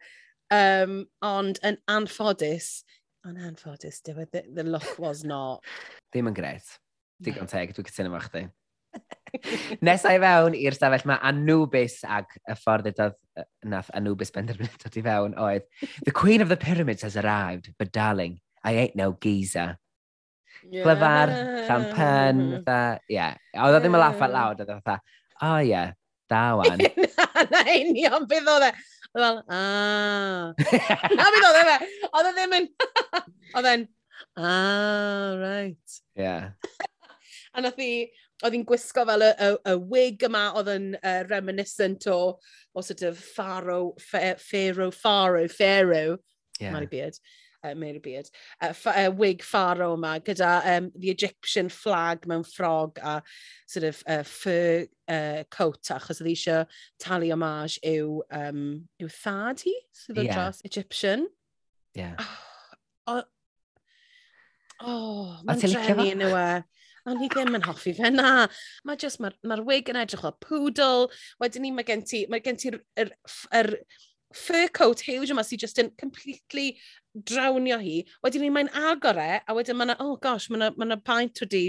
[0.53, 2.83] um, ond yn anffodus,
[3.27, 5.65] Ond anffodus, dyw e, the, the look was not.
[6.15, 6.77] Ddim yn gret.
[7.25, 8.45] Digon teg, dwi'n cytuno fo chdi.
[9.85, 13.17] Nesau i fewn i'r stafell mae Anubis ac y ffordd ydoedd
[13.69, 15.67] nath Anubis benderfynu dod i fewn oedd
[16.07, 19.77] The Queen of the Pyramids has arrived, but darling, I ain't no Giza.
[20.71, 20.87] Yeah.
[20.87, 21.35] Glyfar,
[21.67, 23.19] champen, ie.
[23.19, 23.37] Yeah.
[23.59, 25.03] Oedd o ddim yn laff at lawd, oedd o fatha,
[25.43, 25.93] oh yeah,
[26.31, 26.79] Da wan.
[27.17, 28.73] na, na union beth oedd e.
[29.17, 30.53] Oedd e fel, aaa.
[31.17, 31.77] Na beth oedd e.
[32.11, 32.71] Oedd e ddim yn...
[33.57, 33.85] Oedd e'n,
[34.37, 35.99] aaa, right.
[36.19, 36.51] Yeah.
[37.57, 37.91] a nath i,
[38.45, 42.19] oedd hi'n gwisgo fel y, y, y wig yma oedd yn uh, reminiscent o,
[42.77, 46.19] o sort of pharaoh, pharaoh, pharaoh, pharaoh,
[46.61, 46.73] yeah.
[46.75, 47.17] Mary Beard
[47.67, 52.99] uh, Mary Beard, uh, uh, wig pharaoh yma, gyda um, the Egyptian flag mewn ffrog
[53.03, 53.23] a
[53.67, 56.65] sort of uh, fur uh, coat, achos oedd eisiau
[57.03, 58.63] talu homage i'w, um,
[59.03, 59.75] yw thad hi,
[60.05, 60.41] sydd o'n yeah.
[60.41, 61.27] dros Egyptian.
[61.97, 62.17] Yeah.
[63.07, 63.23] Oh,
[64.83, 66.49] oh, mae'n drenu yn yw e.
[67.07, 68.49] Ond ni ddim yn hoffi fe na.
[68.83, 71.07] Mae just, mae'r ma, ma wig yn edrych o poodle.
[71.39, 72.81] Wedyn ni, mae gen ti, mae gen ti'r
[74.35, 76.75] fur coat huge yma sydd just yn completely
[77.17, 78.01] drawnio hi.
[78.25, 81.63] Wedyn ni mae'n agor e, a wedyn mae'n, oh gosh, mae'n ma, ma paint wedi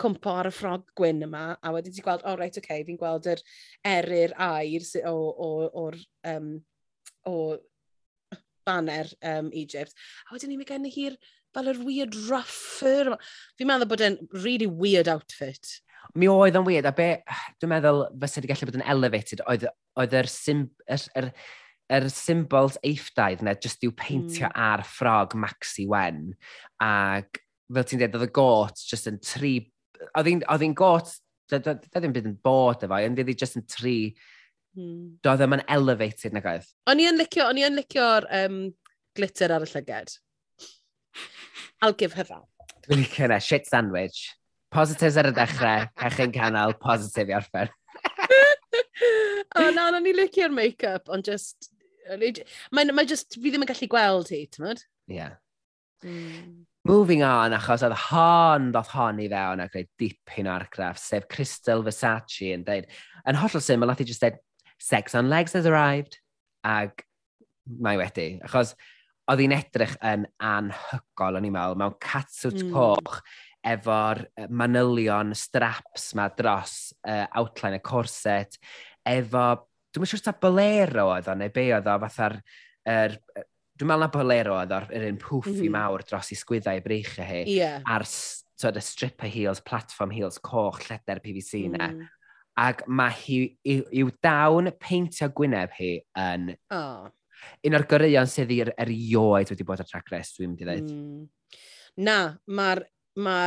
[0.00, 3.00] cwmpo ar y ffrog gwyn yma, a wedyn ti'n gweld, oh right, oce, okay, fi'n
[3.00, 3.42] gweld yr
[3.86, 5.50] erir air o, o,
[5.84, 5.98] o'r,
[6.34, 6.54] um,
[7.30, 7.36] o
[8.66, 9.94] banner um, Egypt.
[10.28, 11.16] A wedyn ni mae gen hi'r,
[11.54, 13.20] fel yr weird rough fur yma.
[13.58, 15.78] Fi'n meddwl bod e'n really weird outfit.
[16.18, 17.08] Mi oedd yn weird, a be,
[17.62, 19.66] dwi'n meddwl fysa wedi gallu bod yn elevated, oedd,
[20.00, 21.30] oedd yr, symb, yr, yr
[21.90, 24.58] yr symbols eiffdaidd na jyst i'w peintio mm.
[24.62, 26.28] ar ffrog Maxi Wen.
[26.84, 29.54] Ac fel ti'n dweud, oedd y got jyst yn tri...
[30.18, 31.12] Oedd hi'n got...
[31.50, 33.96] Da ddim byd yn bod efo, ond oedd hi jyst yn tri...
[34.78, 35.16] Mm.
[35.24, 36.68] Doedd yma'n elevated na gaeth.
[36.90, 38.60] O'n i yn licio, o'n i yn licio'r um,
[39.18, 40.14] glitter ar y llyged.
[41.82, 42.46] I'll give her that.
[42.86, 44.28] Dwi'n licio yna, shit sandwich.
[44.70, 47.74] Positives ar y dechrau, pechyn canol, positif i orffen.
[49.58, 51.72] o, na, o'n i licio'r make-up, ond just
[52.10, 54.82] Mae ma just, fi ddim yn gallu gweld hi, ti'n mynd?
[55.10, 55.20] Ie.
[55.20, 55.38] Yeah.
[56.04, 56.66] Mm.
[56.88, 61.26] Moving on, achos oedd hon ddoth hon i fewn a roedd dipyn o argraff, sef
[61.28, 62.88] Crystal Versace yn dweud,
[63.28, 64.38] yn hollol syml, nath i just dweud,
[64.80, 66.16] sex on legs has arrived,
[66.64, 67.04] ag
[67.84, 68.72] mae wedi, achos
[69.30, 72.72] oedd hi'n edrych yn anhygol, o'n i'n meddwl, mewn catsuit mm.
[72.72, 73.20] coch,
[73.60, 78.56] efo'r manylion straps ma dros uh, outline y corset,
[79.04, 79.44] efo
[79.94, 82.36] Dwi'n siŵr ta bolero oedd o, neu be oedd o, fatha'r...
[82.90, 83.16] Er,
[83.80, 85.74] dwi'n meddwl na bolero oedd o'r er un pwffi mm -hmm.
[85.76, 87.42] mawr dros i sgwyddau breichau hi.
[87.48, 87.82] Yeah.
[87.88, 91.78] A'r so, y stripper heels, platform heels, coch, lleder PVC mm.
[91.78, 92.10] na.
[92.60, 96.52] Ac mae hi, i'w dawn peintio gwyneb hi yn...
[96.74, 97.08] Oh.
[97.64, 100.90] Un o'r gyrraeon sydd i'r erioed wedi bod ar track rest, dwi'n mynd i ddweud.
[100.92, 101.22] Mm.
[102.04, 102.18] Na,
[102.52, 102.82] mae'r
[103.24, 103.38] ma,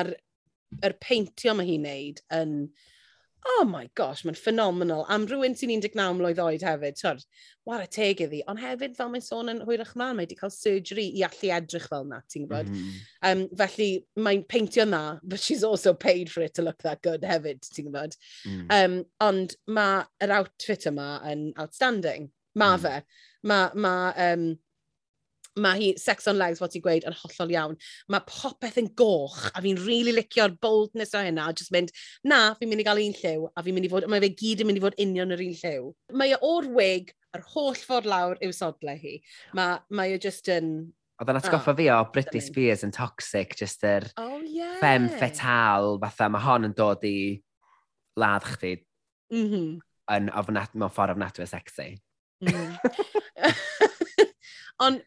[0.82, 2.56] er peintio mae hi'n neud yn
[3.46, 5.04] oh my gosh, mae'n ffenomenol.
[5.12, 7.22] Am rhywun sy'n 19 mlynedd oed hefyd, twr,
[7.68, 8.42] war y teg iddi.
[8.52, 11.90] Ond hefyd, fel mae'n sôn yn hwyrach mlaen, mae wedi cael surgery i allu edrych
[11.92, 12.72] fel na, ti'n gwybod?
[12.72, 13.02] Mm -hmm.
[13.32, 13.90] um, felly,
[14.28, 17.90] mae'n peintio na, but she's also paid for it to look that good hefyd, ti'n
[17.90, 18.18] gwybod?
[18.48, 18.66] Mm.
[18.80, 22.32] Um, ond mae'r outfit yma yn outstanding.
[22.56, 22.84] Mae mm.
[22.88, 23.24] fe.
[23.44, 23.96] Mae ma,
[24.32, 24.54] um,
[25.60, 27.76] mae hi sex on legs, fod ti'n gweud, yn hollol iawn.
[28.14, 31.94] Mae popeth yn goch, a fi'n really licio'r boldness o hynna, a just mynd,
[32.30, 34.64] na, fi'n mynd i gael un lliw, a fi'n mynd i fod, mae fe gyd
[34.64, 35.94] yn mynd i fod union yr un lliw.
[36.20, 39.16] Mae o o'r wig, yr holl ffordd lawr i'w sodle hi.
[39.58, 40.74] Mae, mae o just yn...
[41.22, 44.76] Oedd yn ah, atgoffa oh, fi o Britney Spears yn toxic, just yr oh, yeah.
[44.82, 47.18] fem fetal, fatha mae hon yn dod i
[48.20, 48.76] ladd chdi
[49.34, 49.70] mm -hmm.
[50.18, 51.94] yn ofnad, mewn ffordd ofnadwy sexy.
[52.44, 52.74] Mm.
[54.84, 55.02] Ond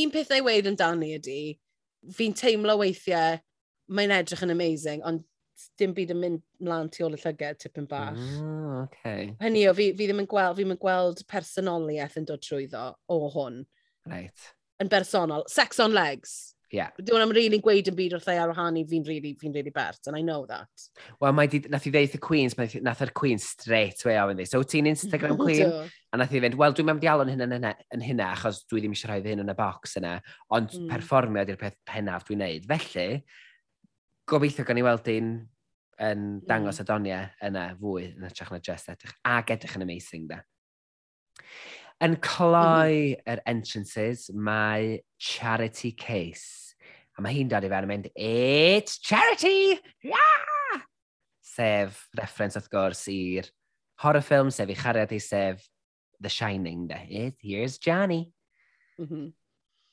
[0.00, 1.40] un peth ei weid yn dan ni ydy,
[2.16, 3.38] fi'n teimlo weithiau,
[3.92, 5.24] mae'n edrych yn amazing, ond
[5.78, 8.18] dim byd yn mynd mlaen tu ôl y llyged tipyn bach.
[8.18, 9.30] Ah, okay.
[9.42, 12.86] Hynny o, fi, fi ddim yn gweld, fi ddim yn gweld personoliaeth yn dod trwyddo
[13.12, 13.62] o hwn.
[14.10, 14.48] Right.
[14.82, 15.46] Yn bersonol.
[15.52, 16.54] Sex on legs.
[16.72, 16.88] Yeah.
[16.96, 19.72] Dwi'n am rili'n really gweud yn byd wrth ei ar wahanu fi'n really, fi'n really
[19.74, 20.70] bert, and I know that.
[21.20, 24.40] Wel, mae di, nath i ddeith y Queens, mae nath yr Queens straight way ofyn
[24.40, 24.48] fynd.
[24.48, 25.44] So, ti'n Instagram mm-hmm.
[25.44, 25.68] Queen?
[25.68, 25.98] Do.
[26.12, 28.80] a nath i fynd, wel, dwi'n mynd i alw'n hyn yn, yn hynna, achos dwi
[28.80, 30.14] ddim eisiau rhoi hyn yn y box yna,
[30.52, 30.88] ond mm.
[30.92, 32.66] perfformio ydy'r peth pennaf dwi'n neud.
[32.72, 33.06] Felly,
[34.32, 35.30] gobeithio gan i weld un
[36.08, 36.42] yn mm.
[36.48, 36.86] dangos mm.
[36.86, 40.42] adoniau yna fwy yn ytrach na just edrych, ac edrych yn amazing, da.
[42.04, 43.24] Yn cloi mm.
[43.32, 46.61] yr entrances, mae Charity Case
[47.22, 49.76] A mae hi'n dod i fewn yn mynd, it's charity!
[50.02, 50.80] Yeah!
[51.46, 53.46] Sef reference wrth gwrs i'r
[54.02, 55.62] horror film, sef i chariad i, sef
[56.18, 56.98] The Shining, de.
[57.20, 58.32] It, here's Johnny.
[58.98, 59.28] Mm -hmm.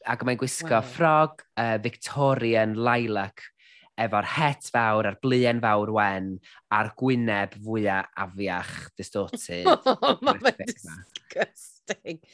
[0.10, 0.88] Ac mae'n gwisgo wow.
[0.96, 3.46] ffrog, uh, Victorian lilac,
[3.94, 6.34] efo'r het fawr a'r blien fawr wen
[6.74, 9.70] a'r gwyneb fwyaf afiach distorted.
[9.70, 10.34] oh, ma
[10.66, 12.26] disgusting.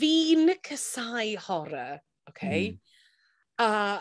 [0.00, 2.00] Fi'n cysau horror,
[2.32, 2.72] okay?
[2.72, 2.93] Mm.
[3.58, 4.00] A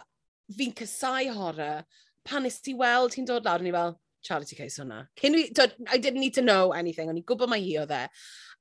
[0.58, 1.84] fi'n casau horror.
[2.24, 5.04] Pan nes ti weld hi'n dod lawr, ni fel, charity case hwnna.
[5.20, 8.06] Cyn fi, I didn't need to know anything, o'n i'n gwybod mae hi o dde.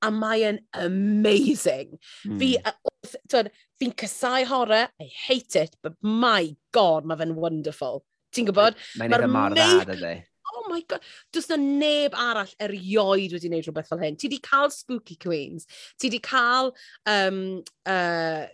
[0.03, 1.95] A mae yn amazing.
[2.27, 2.41] Mm.
[2.41, 2.51] Fi,
[3.31, 8.03] twyd, fi'n casau horror, I hate it, but my god, mae fe'n wonderful.
[8.35, 8.79] Ti'n gwybod?
[8.99, 10.15] Mae'n eitha mor dda, dydy.
[10.53, 11.01] Oh my god,
[11.33, 14.19] does na neb arall erioed wedi gwneud rhywbeth fel hyn.
[14.21, 15.65] Ti di cael Spooky Queens,
[16.01, 16.73] ti di cael
[17.09, 17.39] um,
[17.89, 18.45] uh,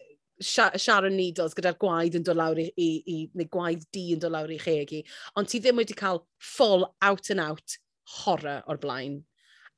[0.40, 4.34] Sharon Needles gyda'r gwaed yn dod lawr i, i, i neu gwaed di yn dod
[4.34, 5.02] lawr i chegi,
[5.36, 7.78] ond ti ddim wedi cael full out and out
[8.18, 9.22] horror o'r blaen.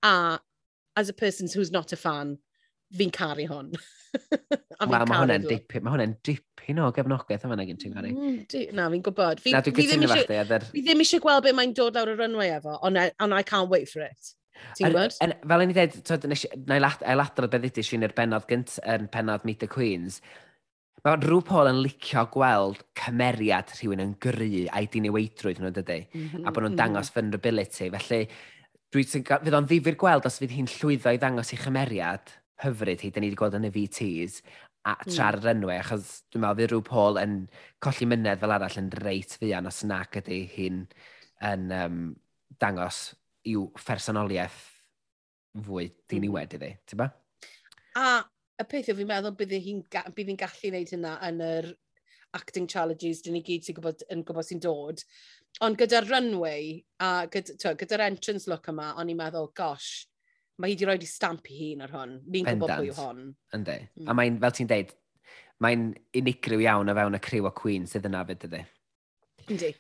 [0.03, 0.39] A
[0.97, 2.37] as a person who's not a fan,
[2.97, 3.71] fi'n caru hwn.
[4.81, 8.11] a fi'n caru hwnna'n dipyn, mae hwnna'n dipyn o gefnogaeth yma na ti'n caru.
[8.11, 9.41] Mm, na, fi'n gwybod.
[9.45, 10.67] Fi, na, fi, ddim eisiau, adar...
[10.73, 13.43] fi ddim eisiau gweld beth mae'n dod lawr y runway efo, ond I, on I
[13.47, 14.35] can't wait for it.
[14.77, 15.17] Ti'n gwybod?
[15.25, 16.29] En, Fel yn i ddweud,
[16.69, 20.21] na i ladrodd beth ydy sy'n yr bennod gynt, yn bennod Meet the Queens,
[21.01, 26.01] Mae rhyw Paul yn licio gweld cymeriad rhywun yn gry a'i diniweidrwydd mhm, nhw'n dydy?
[26.13, 27.89] Mm -hmm, a bod nhw'n dangos vulnerability.
[27.95, 28.27] Felly,
[28.93, 33.11] dwi fydd o'n ddifur gweld os fydd hi'n llwyddo i ddangos i chymeriad hyfryd hi,
[33.15, 34.41] da ni wedi gweld yn y VTs,
[34.85, 35.13] a mm.
[35.13, 35.47] tra ar mm.
[35.47, 37.37] rynwe, achos dwi'n meddwl fydd rhyw Paul yn
[37.85, 40.83] colli mynedd fel arall yn reit fuan os nac ydy hi'n
[41.49, 42.03] yn, um,
[42.61, 43.01] dangos
[43.49, 44.61] i'w phersonoliaeth
[45.65, 45.97] fwy mm.
[46.13, 47.09] diniwed iddi, ti'n ba?
[48.01, 48.21] A
[48.61, 51.71] y peth yw fi'n meddwl bydd hi'n bydd hi'n gallu gwneud hynna yn yr
[52.37, 55.03] acting challenges dyn ni gyd sy'n gwybod, yn gwybod sy'n dod.
[55.67, 60.07] Ond gyda'r runway a gyda'r gyda entrance look yma, o'n i'n meddwl, gosh,
[60.61, 62.19] mae hi wedi rhoi stamp i hun ar hwn.
[62.31, 63.23] Ni'n gwybod pwy yw hon.
[63.57, 63.79] Yndi.
[63.99, 64.11] Mm.
[64.11, 64.93] A mae'n, fel ti'n deud,
[65.65, 65.89] mae'n
[66.21, 68.63] unigryw iawn o fewn y criw o Queen sydd yna fyd ydy.
[69.49, 69.73] Yndi.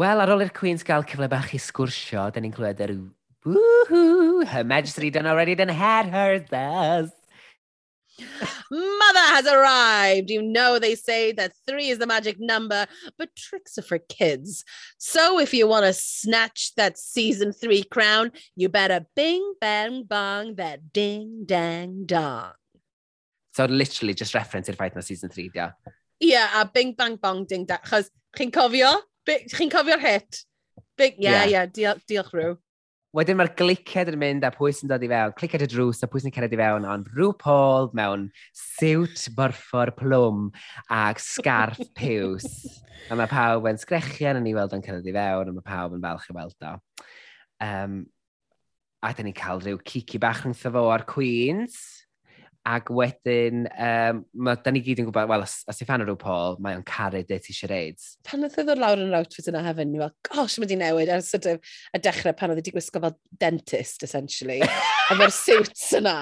[0.00, 2.94] Wel, ar ôl i'r Queens gael cyfle bach i sgwrsio, da ni'n clywed yr
[3.42, 4.46] Woohoo!
[4.46, 7.10] Her Majesty done already done had her thus.
[8.70, 10.30] Mother has arrived.
[10.30, 12.86] You know, they say that three is the magic number,
[13.18, 14.64] but tricks are for kids.
[14.98, 20.56] So if you want to snatch that season three crown, you better bing, bang, bong,
[20.56, 22.52] that ding, dang, dong.
[23.52, 25.74] So literally just reference i'r ffaith na season 3, dia.
[26.22, 27.84] Ie, yeah, a bing, bang, bong, ding, dang.
[27.84, 28.92] Chos chi'n cofio?
[29.28, 30.44] Chi'n cofio'r hit?
[30.96, 31.66] Bing, ie, yeah, ie, yeah.
[31.66, 32.56] yeah, diolch, diolch rhyw
[33.16, 36.08] wedyn mae'r gliciad yn mynd a pwy sy'n dod i fewn, gliciad y drws a
[36.08, 40.46] pwy sy'n cered i fewn, ond rhyw Paul mewn siwt borffor plwm
[40.96, 42.48] ac scarf piws.
[43.10, 45.96] a mae pawb yn sgrechian yn ei weld o'n cered i fewn, a mae pawb
[45.98, 46.76] yn falch i weld o.
[47.62, 47.98] Um,
[49.02, 52.01] a dyn ni'n cael rhyw cici bach rhwngtho fo ar Queens.
[52.62, 56.76] Ac wedyn, um, ma, da ni gyd yn gwybod, wel, a Stefano rhyw Paul, mae
[56.78, 58.12] o'n caru dit i charades.
[58.28, 60.78] Pan oedd e ddod lawr yn yr outfit yna hefyd, ni fel, gosh, mae di
[60.78, 65.88] newid ar sort of, y dechrau pan oedd wedi gwisgo fel dentist, essentially, efo'r suits
[65.98, 66.16] yna.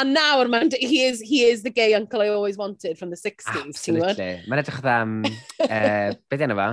[0.00, 3.20] A nawr, man, he, is, he is the gay uncle I always wanted from the
[3.20, 3.44] 60s.
[3.60, 4.40] Absolutely.
[4.48, 5.18] Mae'n edrych am,
[5.68, 6.70] uh, beth yna fa?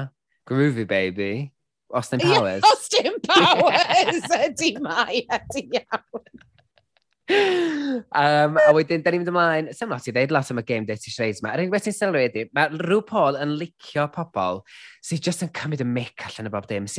[0.48, 1.52] Groovy Baby.
[1.94, 2.64] Austin Powers.
[2.64, 4.24] Yeah, Austin Powers!
[4.48, 6.24] ydy mae, ydy iawn
[7.32, 10.88] um, a wedyn, da ni'n mynd ymlaen, sy'n lot i ddeud lot am y game
[10.88, 11.54] dirty ti yma.
[11.54, 14.62] Yr unig beth sy'n sylwi ydy, mae rhyw Paul yn licio pobl
[15.06, 16.90] sy'n just yn cymryd y mic allan o bob dim.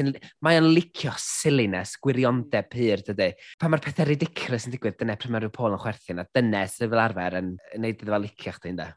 [0.45, 3.33] Mae yn licio silliness, gwirionde pyr, dydy.
[3.61, 6.65] Pan mae'r pethau ridiculous yn digwydd, dyna pryd mae rhyw Paul yn chwerthin, a dyna
[6.71, 8.91] sydd fel arfer yn gwneud iddo fel licio chdi, ynda.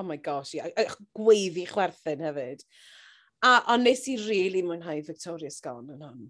[0.00, 0.96] Oh my gosh, yeah.
[1.16, 2.64] gweiddi chwerthin hefyd.
[3.40, 6.28] A, a nes i really mwynhau Victoria Scone yn hwn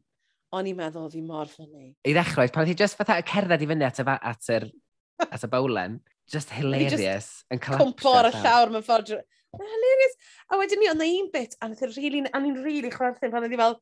[0.57, 1.91] o'n i'n meddwl fi mor ffynnu.
[2.07, 4.67] I ddechrau, pan oedd hi just fatha cerdded i fyny at y, at yr,
[5.27, 7.31] at y bowlen, just hilarious.
[7.55, 9.15] Yn cwmpo ar y llawr mewn ffordd.
[9.61, 10.19] Hilarious.
[10.51, 13.47] A wedyn ni, ond na un bit, a ni'n really, a ni'n really chwerthin pan
[13.47, 13.79] oedd hi fel,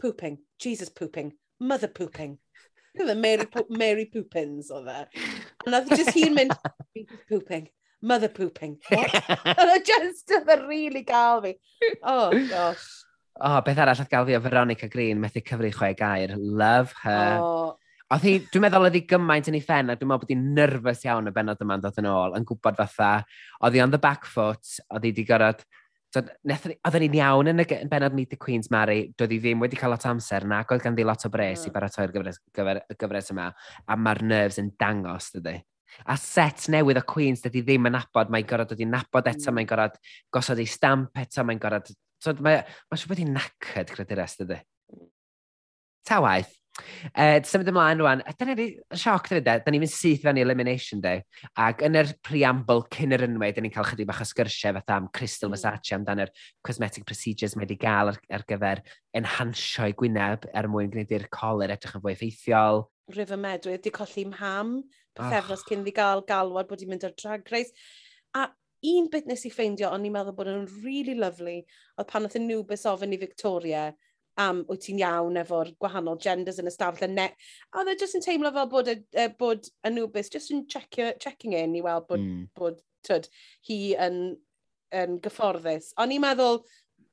[0.00, 2.38] pooping, Jesus pooping, mother pooping.
[2.98, 5.02] Oedd e Mary, po Mary Poopins oedd e.
[5.64, 6.56] And nath just hi'n mynd,
[7.28, 7.68] pooping,
[8.02, 8.78] mother pooping.
[8.88, 9.14] What?
[9.60, 11.54] Oedd e just oedd e really gael fi.
[12.02, 12.88] Oh, gosh
[13.40, 16.36] oh, beth arall oedd gael fi o Veronica Green, methu cyfri chwe gair.
[16.36, 17.40] Love her.
[17.40, 17.76] Oh.
[18.10, 20.46] Oedd hi, dwi'n meddwl oedd hi gymaint yn ei ffen, a dwi'n meddwl bod hi'n
[20.56, 23.10] nerfus iawn y benod yma'n dod yn ôl, yn gwybod fatha,
[23.62, 25.62] oedd hi on the back foot, oedd hi wedi gorfod,
[26.18, 29.78] oedden ni'n iawn yn y yn benod Meet the Queen's Mary, doedd hi ddim wedi
[29.78, 31.62] cael lot amser na, oedd ganddi lot o bres mm.
[31.62, 31.76] i hmm.
[31.78, 33.46] baratoi'r gyfres, gyfer, y gyfres yma,
[33.86, 35.60] a mae'r nerves yn dangos, dydy.
[36.10, 39.46] A set newydd o Queens dydy ddim yn nabod, mae'n gorfod dod i nabod eto,
[39.52, 39.60] mm.
[39.60, 40.02] mae'n gorfod
[40.34, 44.36] gosod ei stamp eto, mae'n gorfod So, mae, e, mae siw bod hi'n nacred creduras,
[44.40, 44.60] dydy.
[46.08, 46.56] Ta waith.
[47.12, 50.44] E, symud ymlaen rwan, dyna ni sioc dyn ni, da ni'n mynd syth fewn i
[50.44, 51.22] Elimination Day,
[51.60, 54.98] ac yn yr preamble cyn yr ynwyd, da ni'n cael chydig bach o sgyrsiau fatha
[55.00, 55.56] am Crystal mm.
[55.56, 56.32] Versace, amdan yr
[56.66, 58.84] cosmetic procedures mae wedi gael ar, ar gyfer
[59.16, 62.84] enhansio i gwyneb er mwyn gwneud i'r coler edrych yn fwy effeithiol.
[63.16, 64.78] River Medwyd wedi colli mham,
[65.18, 65.68] pethefnos oh.
[65.68, 67.74] cyn ddi gael galwad bod i'n mynd ar drag race.
[68.36, 68.46] A
[68.86, 71.60] un bit nes i ffeindio, ond ni'n meddwl bod yn really lovely,
[71.98, 73.90] oedd pan oedd nhw bus ofyn i Victoria
[74.40, 77.28] am wyt ti'n iawn efo'r gwahanol genders yn y stafell yna.
[77.72, 81.56] A oedd e jyst yn teimlo fel bod, uh, bod Anubis jyst yn checkio, checking
[81.58, 82.44] in i weld bod, mm.
[82.56, 83.28] bod tyd,
[83.68, 84.20] hi yn,
[84.96, 85.92] yn gyfforddus.
[86.00, 86.62] O'n i'n meddwl,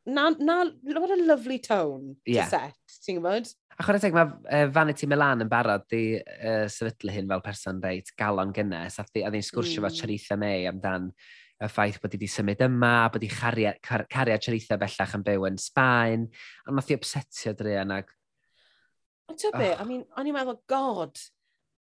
[0.07, 0.61] na, na,
[0.95, 2.45] what a lovely tone yeah.
[2.45, 3.49] to set, ti'n gwybod?
[3.77, 7.81] A chwarae teg, mae uh, Vanity Milan yn barod di uh, sefydlu hyn fel person
[7.83, 9.83] reit galon gynnes, a ddi'n sgwrsio mm.
[9.83, 9.99] fo hmm.
[9.99, 11.11] Charitha May amdan
[11.57, 15.23] y ffaith bod hi wedi symud yma, bod hi cariad car, cariad trwytha bellach yn
[15.25, 16.27] byw yn Sbaen,
[16.67, 18.11] a nath i obsetio Drian ag...
[19.27, 19.81] Ond ty be, oh.
[19.81, 21.17] I mean, o'n i'n meddwl, god,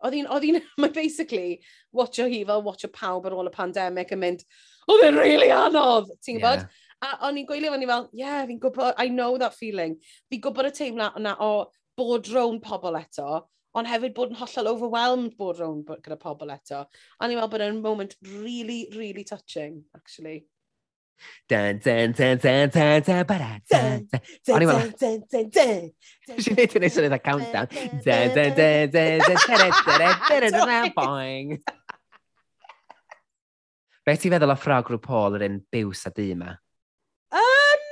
[0.05, 1.61] oedd hi'n, oedd hi'n, mae basically,
[1.97, 4.47] watcho hi fel watcho pawb ar ôl y pandemic yn mynd,
[4.89, 6.65] oedd hi'n really anodd, ti'n gwybod?
[6.65, 6.83] Yeah.
[7.05, 9.99] A o'n i'n gweilio fan i fel, yeah, fi'n gwybod, I know that feeling.
[10.33, 11.51] Fi'n gwybod y teimla yna o
[12.01, 13.43] bod rown pobl eto,
[13.77, 16.85] ond hefyd bod yn hollol overwhelmed bod rownd gyda pobl eto.
[17.21, 20.45] A ni'n meddwl bod e'n moment really, really touching, actually.
[21.49, 25.91] Dan, dan, dan, dan, dan, dan, bara, dan, dan, dan, dan, dan, dan,
[26.37, 27.71] Si'n neud yn ei syniad a countdown.
[28.05, 31.57] Dan, dan, dan, dan, dan, dan, dan, dan, dan, dan, boing.
[34.07, 36.53] Be ti'n feddwl o ffrog rhyw Paul yr un biws a di yma?
[37.35, 37.87] Um,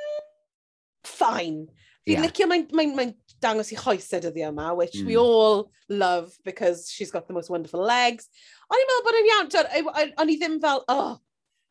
[1.08, 1.64] fine.
[2.04, 2.26] Fi'n yeah.
[2.26, 5.10] licio, mae'n mae, mae dangos i choesau dyddi yma, which mm.
[5.10, 5.20] we hmm.
[5.20, 8.30] all love because she's got the most wonderful legs.
[8.72, 11.20] O'n i'n meddwl bod yn iawn, o'n i ddim fel, oh,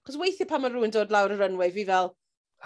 [0.04, 2.10] Cos weithiau pan mae rhywun dod lawr y runway, fi fel,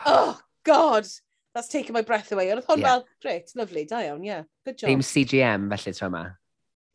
[0.10, 1.06] oh, god,
[1.54, 2.50] that's taken my breath away.
[2.50, 2.96] Ond oedd hwn yeah.
[2.96, 4.90] fel, great, lovely, da iawn, yeah, good job.
[4.90, 6.24] Dim CGM felly tro yma?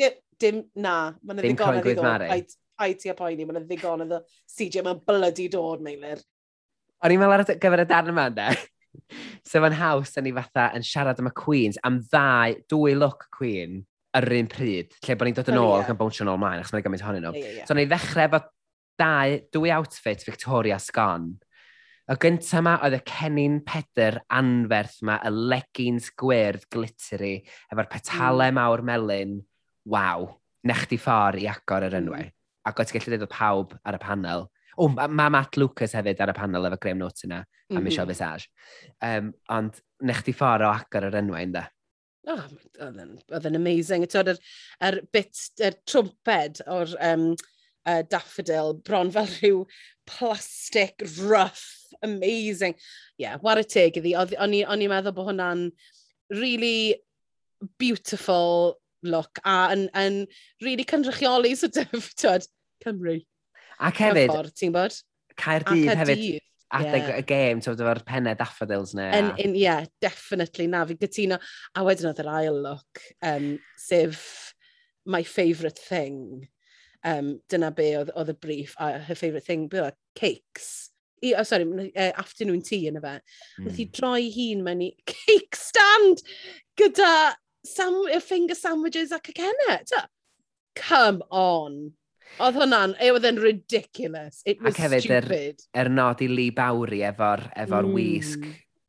[0.02, 2.26] Dim, dim na, mae'n ddigon yn ddigon.
[2.82, 4.16] Ai ti a poeni, mae'n ddigon yn
[4.50, 6.24] CGM yn blydi dod, Meilir.
[7.02, 8.50] O'n i'n meddwl ar gyfer y darn yma, de
[9.46, 13.28] so mae'n haws yn ni fatha yn siarad am y Queens, am ddau, dwy look
[13.34, 13.82] Queen
[14.18, 16.74] yr un pryd, lle bod ni'n dod yn ôl ac yn bownsio'n ôl mlaen, achos
[16.74, 17.32] mae'n gymaint ohonyn nhw.
[17.38, 17.68] Yeah, yeah.
[17.68, 18.42] So, ni ddechrau efo
[19.00, 21.30] dau, dwy outfit Victoria Sgon.
[22.10, 27.34] Y gyntaf yma oedd y cennin peder anferth yma, y leggings gwyrdd glittery,
[27.72, 28.58] efo'r petalau mm.
[28.58, 29.38] mawr melyn.
[29.88, 30.28] Waw,
[30.68, 32.26] nech di ffordd i agor yr enwau.
[32.26, 32.34] Mm.
[32.68, 34.50] Ac oedd ti'n gallu dweud pawb ar y panel.
[34.76, 37.76] O, oh, mae Matt Lucas hefyd ar y panel efo Graham Notes yna, mm -hmm.
[37.76, 37.84] a mhm.
[37.84, 38.48] Michelle Visage.
[39.04, 41.66] Um, ond nech ti ffordd o agor yr enwau ynda.
[42.30, 42.44] Oh,
[42.78, 44.06] oedd yn amazing.
[44.06, 44.36] Yr,
[44.86, 47.32] yr bit, yr trwmped o'r um,
[47.86, 49.64] uh, daffodil, bron fel rhyw
[50.06, 51.64] plastic, rough,
[52.02, 52.76] amazing.
[53.18, 54.14] Ie, yeah, war y teg iddi.
[54.18, 55.66] O'n i'n meddwl bod hwnna'n
[56.30, 57.02] really
[57.78, 60.22] beautiful look a yn, yn
[60.62, 62.46] really cynrychioli sort of, tyd,
[62.84, 63.20] Cymru.
[63.82, 64.30] Ac hefyd...
[64.30, 64.96] Ffordd, ti'n bod?
[65.40, 66.24] Caerdydd hefyd.
[66.72, 67.18] Adeg yeah.
[67.20, 69.10] y gêm, ti'n bod efo'r pennau daffodils neu...
[69.12, 71.38] And, in, yeah, definitely, na, Fi gytuno.
[71.76, 74.54] A wedyn oedd yr ail look, um, sef
[75.04, 76.48] my favourite thing.
[77.04, 80.90] Um, dyna be oedd y brief, a her favourite thing, be oedd cakes.
[81.22, 82.96] I, oh, sorry, uh, afternoon tea hmm.
[82.96, 83.14] yn y fe.
[83.18, 83.66] Mm.
[83.66, 86.24] Wnaeth i droi hun mewn i cake stand
[86.80, 87.12] gyda
[87.68, 89.78] sam, finger sandwiches ac y cenne.
[90.74, 91.92] Come on.
[92.40, 94.42] Oedd hwnna'n, e, it was ridiculous.
[94.46, 95.64] It was Ac hefyd, stupid.
[95.74, 97.96] Er, er nod i Lee Bawri efo'r efo mm.
[97.96, 98.46] wisg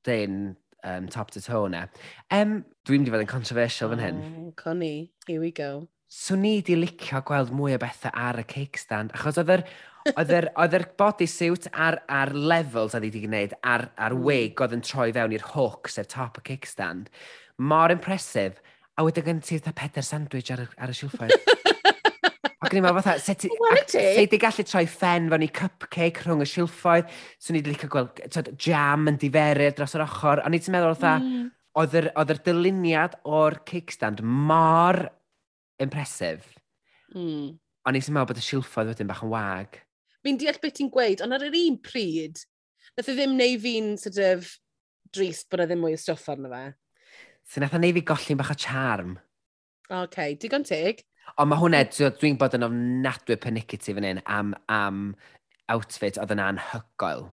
[0.07, 0.37] dyn
[0.83, 1.87] um, top to toe na.
[2.31, 4.21] Um, Dwi'n mynd i fod yn controversial fan hyn.
[4.23, 5.87] Oh, Connie, here we go.
[6.07, 9.63] So ni di licio gweld mwy o bethau ar y cake stand, achos oedd yr
[10.13, 14.27] oedd yr body suit a'r, ar levels oedd wedi gwneud, a'r, ar mm.
[14.27, 17.09] wig oedd yn troi fewn i'r hook, sef top y kickstand,
[17.57, 18.59] mor impresif,
[18.93, 21.37] a wedyn gen ti'r peder sandwich ar, ar y silffoedd.
[22.63, 23.49] Ac ni'n meddwl fatha, se ti
[24.31, 27.09] di gallu troi ffen fewn i cupcake rhwng y silffoedd,
[27.41, 31.17] so ni'n licio gweld tyd, jam yn diferu dros yr ochr, o'n i'n meddwl fatha,
[31.19, 31.49] mm.
[31.81, 35.01] oedd yr, yr dyluniad o'r kickstand mor
[35.83, 36.47] impresif.
[37.11, 37.57] Mm.
[37.83, 39.81] Ond ni'n meddwl bod y silffoedd wedyn bach yn wag.
[40.23, 42.45] Fi'n deall beth ti'n gweud, ond ar yr un pryd,
[42.95, 44.53] nath i ddim neu fi'n sort of
[45.13, 46.65] drist bod e ddim mwy o stwff arno fe.
[47.43, 49.17] So nath o neu fi golli'n bach o charm.
[49.89, 51.03] Oce, okay, digon teg.
[51.37, 55.05] Ond mae hwnna, dwi'n bod yn ofnadwy panicative fan hyn am, am
[55.73, 57.29] outfit oedd yn anhygoel.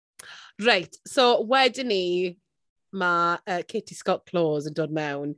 [0.61, 2.05] Reit, so wedyn ni
[2.91, 5.35] mae uh, Katie Scott Claus yn dod mewn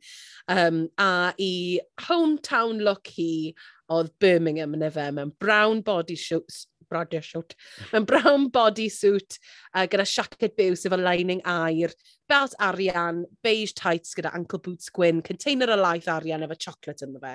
[0.50, 3.54] um, a i hometown look hi
[3.94, 6.64] oedd Birmingham yn efe mewn brown body suit,
[6.94, 7.58] brodio siwt.
[7.92, 9.40] Mae'n brown bodysuit
[9.74, 11.96] uh, gyda siacet byw sef o lining air,
[12.30, 17.22] belt arian, beige tights gyda ankle boots gwyn, container o laeth arian efo chocolate ynddo
[17.24, 17.34] fe,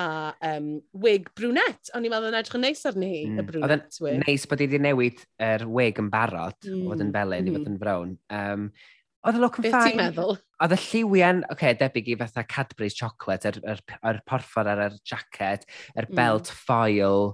[0.00, 0.08] a
[0.50, 0.72] um,
[1.04, 1.92] wig brunette.
[1.94, 3.38] O'n i'n meddwl yn edrych yn neis arni hi, mm.
[3.38, 3.52] y hmm.
[3.52, 4.18] brunette wig.
[4.24, 6.82] Neis bod i wedi newid yr er wig yn barod, mm.
[6.82, 7.16] o fod yn hmm.
[7.18, 7.48] felyn mm.
[7.48, 7.72] i fod hmm.
[7.72, 8.18] yn frown.
[8.40, 8.68] Um,
[9.24, 9.72] Oedd y look yn ffain.
[9.72, 10.34] Beth ti'n meddwl?
[10.64, 14.18] Oedd y lliwian, oce, okay, debyg i fatha Cadbury's chocolate, yr, er, yr, er, yr
[14.18, 15.64] er porffor ar yr jacket,
[15.96, 16.58] yr belt mm.
[16.68, 17.30] foil,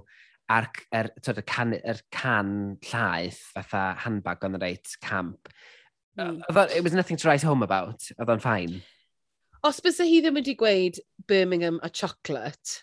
[0.51, 5.49] a'r er, er, er can, er can llaeth, fatha handbag on the right camp.
[6.19, 6.41] Mm.
[6.49, 8.81] Uh, it was nothing to write home about, oedd o'n ffain.
[9.63, 12.81] Os bys hi ddim wedi gweud Birmingham a chocolate,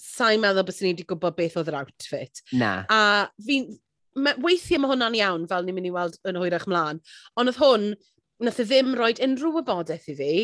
[0.00, 2.42] sa'n meddwl bys ni wedi gwybod beth oedd yr outfit.
[2.56, 2.74] Na.
[2.90, 3.00] A
[3.46, 3.68] fi'n,
[4.42, 7.02] weithiau mae hwnna'n iawn fel ni'n mynd i weld yn hwyrach mlaen,
[7.38, 7.88] ond oedd hwn,
[8.44, 10.34] nath e ddim roi unrhyw wybodaeth i fi,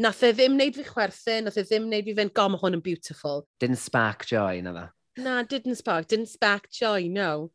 [0.00, 2.84] nath e ddim wneud fi chwerthu, nath e ddim wneud fi fynd gom hwn yn
[2.84, 3.44] beautiful.
[3.60, 4.86] Didn't spark joy, na dda.
[5.16, 7.50] Na, didn't spark, didn't spark joy, no.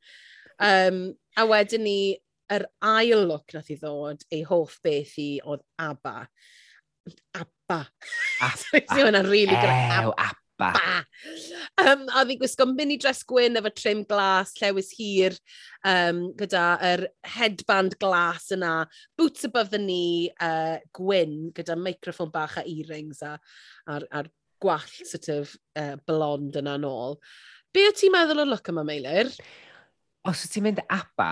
[0.59, 2.17] Um, a wedyn ni,
[2.51, 6.27] yr ail look nath i ddod, ei hoff beth i oedd ABBA.
[7.37, 7.81] ABBA.
[8.49, 9.01] ABBA.
[9.07, 10.41] Yna really Ew, ABBA.
[11.81, 15.37] Um, a fi gwisgo mini dress gwyn efo trim glas, llewis hir,
[15.87, 18.73] um, gyda yr headband glas yna,
[19.17, 23.37] boots above the knee, uh, gwyn, gyda microphone bach a earrings a,
[23.89, 24.29] a'r, ar
[24.61, 27.17] gwall sort of uh, blond yna nôl.
[27.73, 29.31] Be o ti'n meddwl o'r look yma, Meilir?
[30.27, 31.31] Os wyt ti'n mynd aba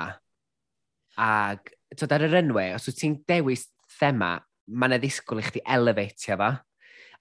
[1.19, 3.67] ag dod ar yr enwau, os wyt ti'n dewis
[3.99, 4.37] thema,
[4.69, 6.51] mae yna ddisgwyl i chdi elevatio fa.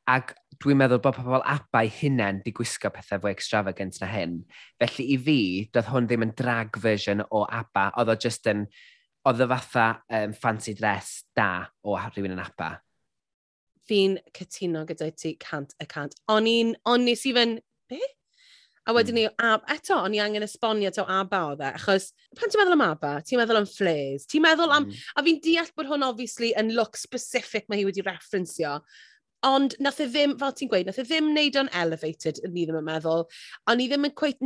[0.08, 4.38] Ac dwi'n meddwl bod pobl abau hunain di gwisgo pethau fwy extravagant na hyn.
[4.80, 5.40] Felly i fi,
[5.74, 8.64] doedd hwn ddim yn drag version o abba, oedd o just yn,
[9.28, 9.88] oedd o fatha
[10.20, 12.76] um, fancy dress da o rhywun yn abba.
[13.88, 16.16] Fi'n cytuno gyda ti cant y cant.
[16.32, 17.58] O'n i'n, o'n nes i fe'n,
[17.88, 18.00] be?
[18.88, 19.28] A wedyn hmm.
[19.28, 22.76] ni, a, eto, o'n i angen esbonio to aba o dde, achos pan ti'n meddwl
[22.78, 24.86] am aba, ti'n meddwl am flares, ti'n meddwl am...
[24.88, 25.02] Mm.
[25.12, 28.78] A fi'n deall bod hwn, obviously, yn look specific mae hi wedi referencio,
[29.44, 32.80] ond nath e ddim, fel ti'n gweud, nath e ddim wneud o'n elevated, ni ddim
[32.80, 33.26] yn meddwl,
[33.68, 34.40] a ni ddim yn cweith...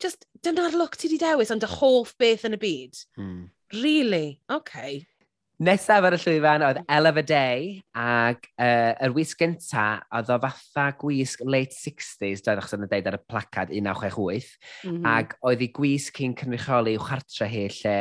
[0.00, 3.02] Just, dyna'r look ti wedi dewis, ond y hoff beth yn y byd.
[3.20, 3.40] Mm.
[3.82, 4.40] Really?
[4.48, 5.04] Okay.
[5.60, 10.86] Nesaf ar y llwyfan oedd Ella Day, ac uh, yr wisg gynta oedd o fatha
[11.02, 14.54] gwisg late 60s, doedd achos yn y deud ar y placad 1968,
[14.86, 15.10] mm -hmm.
[15.10, 17.98] ac oedd ei gwisg cyn cynrychioli i'w chartre hi lle...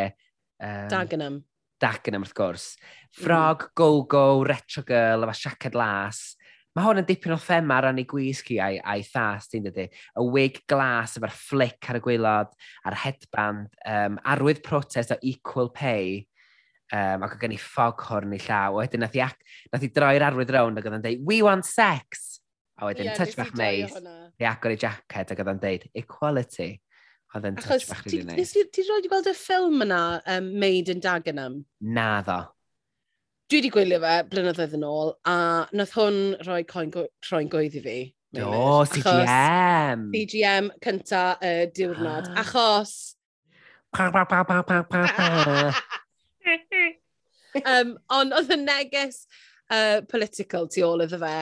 [0.64, 1.42] Um, Dagenham.
[1.84, 2.70] Dagenham, wrth gwrs.
[2.80, 3.26] Mhm.
[3.26, 3.76] Frog, mm.
[3.76, 6.24] go-go, retro girl, efo siaced las.
[6.72, 9.90] Mae hwn yn dipyn o thema ran ei gwisg i a'i, ai thas, ti'n dydy.
[10.16, 12.56] Y wig glas efo'r flic ar y gwaelod,
[12.88, 16.22] a'r headband, um, arwydd protest o equal pay
[16.96, 18.80] um, ac oedd gen i ffog horn i llaw.
[18.80, 19.40] Wedyn nath i, ac,
[19.74, 22.28] nath i droi'r arwydd rownd ac oedd yn dweud, we want sex!
[22.80, 23.96] A wedyn, yeah, touch bach neis,
[24.40, 26.70] i agor i jacket ac oedd yn dweud, equality.
[27.36, 28.54] Oedd yn touch bach rili neis.
[28.56, 30.04] Ti roed i gweld y ffilm yna,
[30.38, 31.60] um, Made in Dagenham?
[31.84, 32.40] Na ddo.
[33.50, 35.36] Dwi wedi gwylio fe blynyddoedd yn ôl, a
[35.74, 36.94] nath hwn rhoi coen,
[37.26, 38.00] troi'n gwydd i fi.
[38.46, 40.10] O, CGM!
[40.14, 42.40] CGM cynta y uh, diwrnod, ah.
[42.44, 42.94] achos...
[43.90, 45.72] Pa, pa, pa, pa, pa, pa, pa.
[47.74, 49.24] um, ond oedd y neges
[49.74, 51.38] uh, political tu ôl iddo fe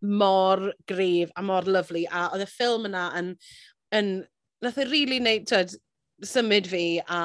[0.00, 2.04] mor grif a mor lyflu.
[2.10, 3.36] A oedd y ffilm yna yn...
[3.94, 4.10] yn
[4.62, 5.74] nath e really neud, twyd,
[6.26, 7.22] symud fi a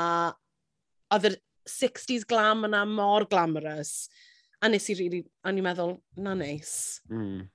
[1.13, 1.33] oedd y
[1.69, 4.09] 60s glam yna mor glamorous.
[4.63, 7.01] A nes i really, a ni'n meddwl, na neis.
[7.11, 7.47] Mm.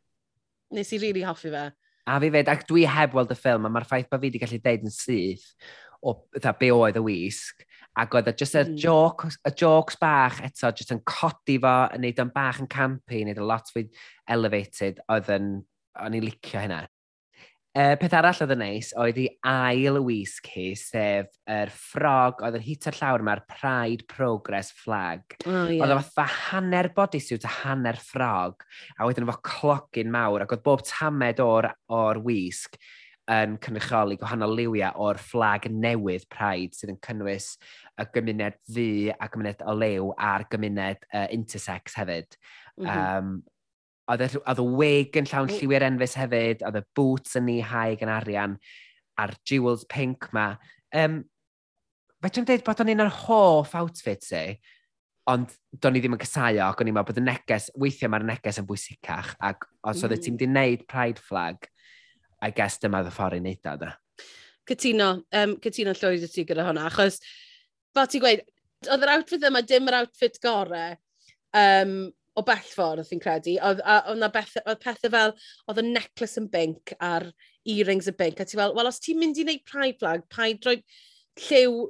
[0.76, 1.68] Nes i really hoffi fe.
[2.08, 4.40] A fi fed, ac dwi heb weld y ffilm, a mae'r ffaith bod fi wedi
[4.42, 5.46] gallu deud yn syth
[6.04, 7.64] o dda, be oedd y wisg,
[7.98, 8.76] Ac oedd e just y, mm.
[8.78, 13.24] joke, y jokes bach eto, just yn codi fo, yn neud o'n bach yn campi,
[13.24, 13.88] yn neud yn lot fwy
[14.30, 15.50] elevated, oedd yn,
[16.04, 16.84] o'n i licio hynna.
[17.78, 22.56] Uh, peth arall oedd yn neis oedd i ail wisg hi, sef yr ffrog oedd
[22.58, 25.36] yn hit ar llawr yma'r Pride Progress flag.
[25.44, 25.82] Oh, yeah.
[25.84, 26.24] Oedd o fatha
[26.54, 28.64] hanner bodysuit a hanner ffrog,
[28.96, 32.80] a wedyn efo clogin mawr, ac oedd bob tamed o'r, or wisg
[33.28, 37.50] yn cynrychioli gwahanol liwiau o'r fflag newydd Pride sydd yn cynnwys
[38.00, 42.38] y gymuned ddu a gymuned o lew a'r gymuned uh, intersex hefyd.
[42.78, 43.16] Mm -hmm.
[43.18, 43.38] um,
[44.08, 48.12] oedd y wig yn llawn lliwiau'r enfys hefyd, oedd y boots yn ni haig yn
[48.12, 48.56] arian,
[49.20, 50.54] a'r jewels pink ma.
[50.96, 51.20] Um,
[52.22, 54.44] fe ti'n dweud bod o'n un o'r hoff outfit si,
[55.28, 58.12] ond do'n i ddim yn casau o, ac o'n i'n meddwl bod y neges, weithiau
[58.14, 60.24] mae'r neges yn bwysicach, ac os oedd mm.
[60.24, 61.68] ti'n di wneud pride flag,
[62.44, 63.90] I guess dyma dy ffordd i wneud o, da.
[64.68, 65.10] Cytuno,
[65.40, 67.18] um, cytuno llwyd y ti gyda hwnna, achos
[67.96, 68.44] fel ti'n gweud,
[68.86, 70.96] oedd yr outfit yma dim yr outfit gorau
[71.56, 71.94] um,
[72.38, 73.56] o bell ffordd, fi'n credu.
[73.64, 74.24] Oedd, oedd,
[74.64, 75.36] oedd pethau fel,
[75.66, 77.30] oedd y necklace yn binc a'r
[77.68, 80.60] earrings yn binc, a ti'n fel, wel, os ti'n mynd i wneud pride flag, paid
[80.62, 80.78] droi
[81.38, 81.88] lliw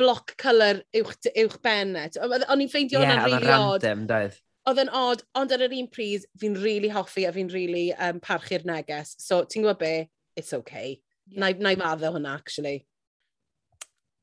[0.00, 2.18] bloc colour uwch, uwch bennet.
[2.20, 3.84] O'n i'n ffeindio yeah, hwnna'n rili odd.
[3.84, 7.32] Ie, random, doedd oedd yn odd, ond ar yr un pryd, fi'n really hoffi a
[7.34, 9.14] fi'n really um, parchu'r neges.
[9.22, 9.94] So, ti'n gwybod be?
[10.36, 11.00] It's okay.
[11.26, 11.40] Yeah.
[11.40, 12.86] Na, na i maddo hwnna, actually.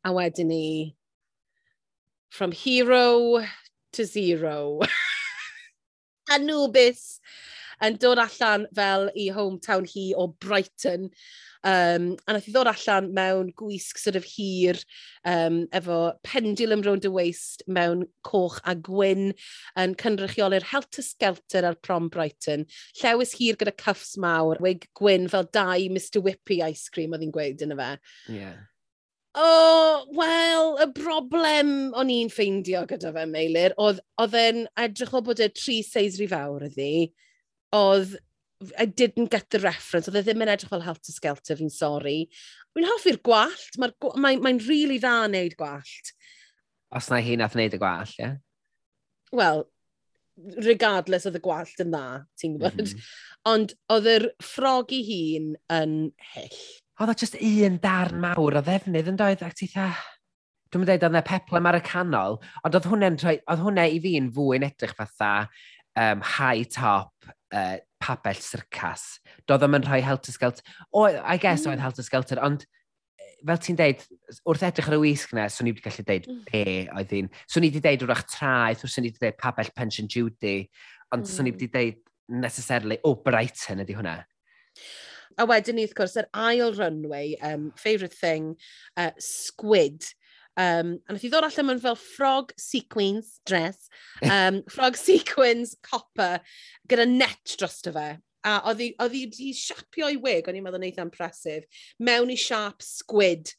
[0.04, 0.96] A wedyn ni,
[2.30, 3.44] from hero
[3.94, 4.82] to zero.
[6.34, 7.20] Anubis
[7.84, 11.10] yn dod allan fel i hometown hi o Brighton.
[11.64, 14.80] Um, a nath i ddod allan mewn gwisg sort of hir
[15.24, 19.32] um, efo pendulum round y waist mewn coch a gwyn
[19.80, 22.68] yn cynrychioli'r helter skelter ar prom Brighton.
[23.00, 27.36] Llewis hir gyda cuffs mawr, wig gwyn fel dau Mr Whippy ice cream oedd hi'n
[27.36, 27.90] gweud yna fe.
[28.42, 28.62] Yeah.
[29.34, 35.24] O, oh, wel, y broblem o'n i'n ffeindio gyda fe, Meilir, oedd e'n edrych o
[35.26, 37.08] bod e tri seis rhy fawr ydi
[37.74, 38.16] oedd
[38.80, 42.30] I didn't get the reference, oedd e ddim yn edrych fel helter skelter fi'n sori.
[42.72, 46.14] Fi'n hoffi'r gwallt, mae'n mae, mae, really dda wneud gwallt.
[46.96, 48.24] Os na hi nath wneud y gwallt, ie?
[48.24, 48.38] Yeah?
[49.34, 49.66] Wel,
[50.64, 52.06] regardless oedd y gwallt yn dda,
[52.40, 52.80] ti'n gwybod.
[52.80, 53.12] Mm -hmm.
[53.52, 56.00] Ond oedd yr ffrog i hun yn
[56.34, 56.64] hyll.
[57.02, 59.92] Oedd o just un darn mawr o ddefnydd yn doedd ac ti dda...
[60.72, 64.00] Dwi'n mynd dweud oedd yna peplem ar y canol, ond oedd hwnna, oedd hwnna i
[64.02, 65.34] fi'n fwy'n edrych fatha
[66.00, 67.12] um, high top
[67.54, 69.20] uh, pabell syrcas.
[69.48, 70.66] Doedd ddim yn rhoi helter skelter.
[70.92, 71.74] O, I guess mm.
[71.74, 72.66] oedd helter skelter, ond
[73.44, 74.04] fel ti'n deud,
[74.48, 76.42] wrth edrych ar y wisg na, swn i wedi gallu deud mm.
[76.50, 77.32] be oedd hi'n.
[77.52, 80.56] Swn i wedi deud wrach traeth, wrth swn i wedi deud pabell pension duty,
[81.14, 81.32] ond mm.
[81.32, 81.58] swn i mm.
[81.58, 82.00] wedi deud
[82.44, 84.22] necessarily, o, oh, Brighton ydy hwnna.
[85.42, 88.54] A wedyn ni, wrth gwrs, yr ail runway, um, favourite thing,
[88.98, 90.06] uh, squid.
[90.56, 93.90] Um, a nath i ddod allan mewn fel frog sequins dress,
[94.30, 96.40] um, frog sequins copper,
[96.90, 98.12] gyda net drosto fe.
[98.44, 101.64] A oedd hi wedi siapio i wig, o'n i'n meddwl neitha e impressive,
[102.00, 103.54] mewn i siap squid.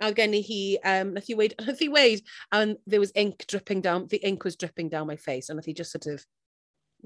[0.00, 0.62] A gen i hi,
[0.94, 2.24] um, nath i weid, nath i weid,
[2.56, 5.68] and there was ink dripping down, the ink was dripping down my face, and nath
[5.68, 6.24] i just sort of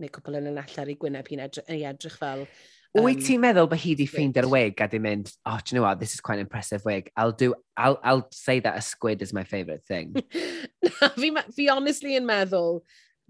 [0.01, 2.47] neu cwpl yn yn allar i gwyneb hi'n edrych, edrych fel
[2.95, 5.76] Wyt um, ti'n meddwl bod hi wedi ffeindio'r wig a di mynd, oh, do you
[5.76, 7.11] know what, this is quite an impressive wig.
[7.16, 10.14] I'll do, I'll, I'll say that a squid is my favourite thing.
[11.01, 12.84] na, fi, fi honestly yn meddwl,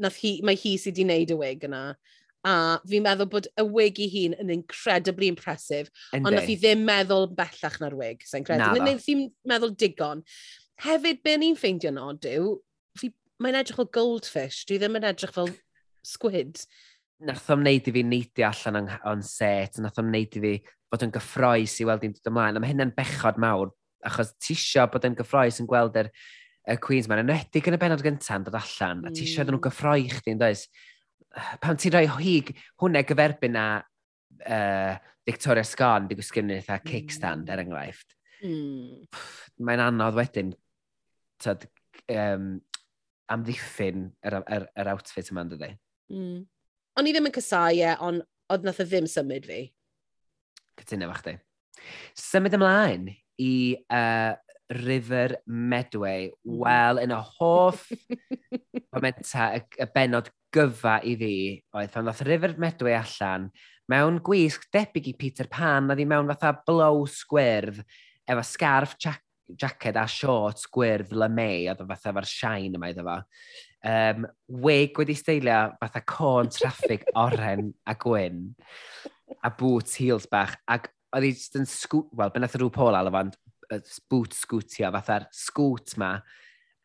[0.04, 1.82] nath hi, mae hi sydd wedi wneud y wig yna.
[2.44, 2.54] A
[2.84, 6.26] fi'n meddwl bod y wig i hun yn incredibly impressive, Yndi.
[6.26, 8.66] ond nath hi ddim meddwl bellach na'r wig, sa'n credu.
[8.66, 10.20] Na, nath hi'n meddwl digon.
[10.84, 12.58] Hefyd, be ni'n ffeindio'n od yw,
[13.40, 15.48] mae'n edrych fel goldfish, dwi ddim yn edrych fel
[16.04, 16.60] squid
[17.24, 20.54] nath o'n neud i fi neidio allan o'n, on set, nath o'n neud i fi
[20.90, 23.70] fod yn gyffroes i weld i'n dod ymlaen, a mae hynna'n bechod mawr,
[24.04, 26.10] achos ti isio bod yn gyffroes yn gweld yr,
[26.64, 29.08] y Queens ma'n enwedig yn y benod gyntaf yn dod allan, mm.
[29.08, 29.64] a ti isio nhw mm.
[29.66, 30.66] gyffroi chdi yn does.
[31.62, 34.94] Pam ti'n rhoi hig hwnna gyferbyn na uh,
[35.26, 37.66] Victoria Scone, di gwsgymnu eitha kickstand er mm.
[37.66, 38.16] enghraifft.
[38.44, 39.04] Mm.
[39.66, 40.54] Mae'n anodd wedyn
[41.42, 41.68] tyd,
[42.14, 42.48] um,
[43.32, 45.70] amddiffyn yr, yr, yr outfit yma'n dydy.
[46.12, 46.42] Mm.
[46.95, 48.22] O'n i ddim yn cysau e, ond
[48.55, 49.64] oedd nath o ddim symud fi.
[50.78, 51.34] Cytuno fach di.
[52.18, 53.09] Symud ymlaen
[53.42, 53.55] i
[53.90, 54.34] uh,
[54.78, 56.30] River Medway.
[56.47, 57.88] Wel, yn y hoff
[58.95, 61.34] momenta, y, y benod gyfa i fi,
[61.74, 63.51] oedd pan ddoth River Medway allan,
[63.90, 67.82] mewn gwisg debyg i Peter Pan, a ddi mewn fatha blow sgwyrdd,
[68.30, 69.24] efo scarf jac
[69.61, 73.16] jacket a shorts gwyrdd le mei, oedd fatha efo'r shine yma iddo fo
[73.85, 74.26] um,
[74.64, 78.47] weg wedi steilio fatha con traffig oren a gwyn
[79.45, 80.57] a boots heels bach.
[80.68, 83.32] Ac oedd hi just yn sgwt, wel, beth nath rhyw pol alw fan,
[84.11, 86.14] boot sgwtio, fatha'r sgwt ma,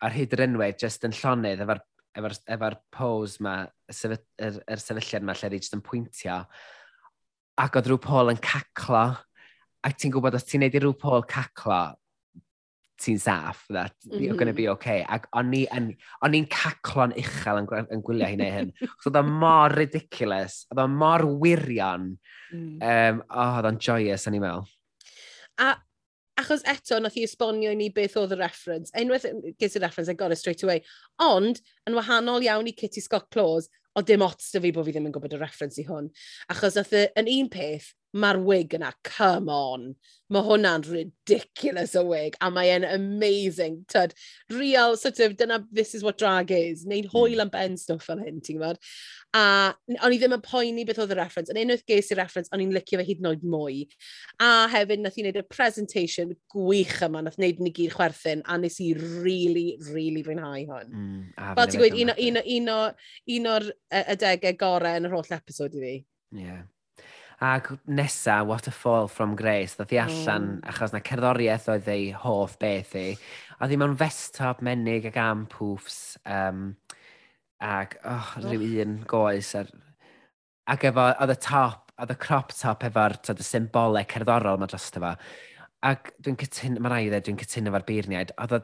[0.03, 1.81] a'r hyd yr enwau just yn llonydd efo'r
[2.19, 3.55] efo efo pose ma,
[3.89, 6.41] y sefy, er, er sefylliad ma, lle just yn pwyntio.
[7.59, 9.05] Ac oedd rhyw pol yn caclo,
[9.85, 11.81] ac ti'n gwybod os ti'n neud i rhyw pol caclo,
[12.99, 14.21] ti'n saff, that mm -hmm.
[14.21, 14.69] you're going to mm-hmm.
[14.69, 15.05] be okay.
[15.07, 18.71] Ac o'n i'n caclo'n uchel yn, yn gwylio hi neu hyn.
[19.01, 22.11] so oedd mor ridiculous, oedd o'n mor wirion.
[22.51, 22.79] Mm.
[22.81, 24.67] Um, oh, oedd o'n joyous, o'n i'n meddwl.
[25.59, 25.75] A
[26.39, 28.93] achos eto, nath i esbonio ni beth oedd y reference.
[28.97, 29.27] Unwaith
[29.59, 30.81] ges i'r reference, I got it straight away.
[31.23, 34.93] Ond, yn wahanol iawn i Kitty Scott Claus, o dim ots da fi bod fi
[34.95, 36.09] ddim yn gwybod y reference i hwn.
[36.53, 39.93] Achos nath yn un peth, mae'r wig yna, come on.
[40.29, 43.79] Mae hwnna'n ridiculous o wig, a mae'n amazing.
[43.89, 44.13] Tyd,
[44.53, 46.85] real, sort of, dyna, this is what drag is.
[46.85, 48.77] Neu'n hwyl am ben stwff fel hyn, ti'n gwybod?
[49.37, 49.43] A
[50.05, 51.53] o'n i ddim yn poeni beth oedd y reference.
[51.53, 53.83] Yn unwaith ges i'r reference, o'n i'n licio fe hyd yn oed mwy.
[54.45, 58.57] A hefyd, nath i wneud y presentation gwych yma, nath wneud ni gyd chwerthin, a
[58.61, 60.89] nes i really, really fwynhau hwn.
[60.93, 61.21] Mm,
[61.57, 63.05] fel ti'n gweud, un, un, un, un,
[63.37, 63.71] un o'r
[64.05, 65.95] adegau gorau yn yr holl episod i fi.
[66.37, 66.67] Yeah.
[67.39, 70.63] Ac nesa, What a Fall from Grace, ddoth i allan, mm.
[70.67, 73.13] achos na cerddoriaeth oedd ei hoff beth i.
[73.59, 76.73] Oedd hi mewn festop menig ag am pwffs, um,
[77.63, 79.53] ac oh, rhyw un goes.
[79.55, 79.71] Ar...
[80.67, 85.13] Ac efo, oedd y top, oedd y crop top efo'r symbolau cerddorol mae dros efo.
[85.87, 88.61] Ac dwi'n cytuno, mae'n rhaid dwi'n cytuno efo'r beirniaid, oedd o...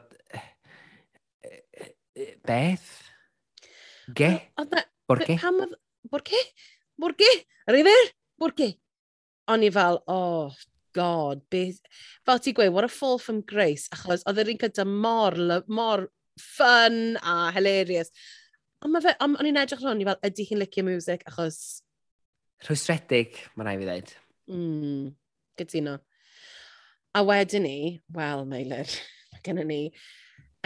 [2.44, 2.92] Beth?
[4.20, 4.30] Ge?
[4.60, 4.84] Oedd na...
[5.08, 5.40] Borge?
[5.40, 5.74] Pam oedd...
[6.12, 6.44] Borge?
[7.00, 7.32] Borge?
[7.72, 8.12] Rifer?
[8.40, 8.72] Bwrci.
[9.52, 10.54] O'n i fel, oh,
[10.96, 11.78] god, beth...
[12.26, 15.36] Fel ti gweud, what a fall from grace, achos oedd yr un gyda mor,
[15.68, 16.06] mor
[16.40, 18.12] fun a hilarious.
[18.84, 21.60] Ond mae fe, on, o'n i'n edrych rhan, i fel, ydy hi'n licio music, achos...
[22.66, 24.12] Rhwystredig, mae rai fi ddweud.
[24.52, 25.08] Mm,
[25.60, 25.98] gytuno.
[27.16, 27.78] A wedyn ni,
[28.16, 28.92] wel, Meilir,
[29.32, 29.82] mae gennym ni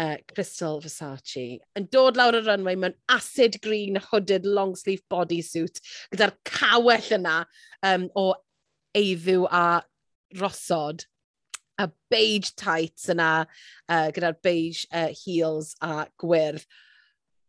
[0.00, 5.82] uh, Crystal Versace yn dod lawr y runway mewn acid green hooded long sleeve bodysuit
[6.12, 7.38] gyda'r cawell yna
[7.86, 8.32] um, o
[8.96, 9.64] eiddiw a
[10.40, 11.04] rosod
[11.80, 16.64] a beige tights yna uh, gyda'r beige uh, heels a gwyrdd.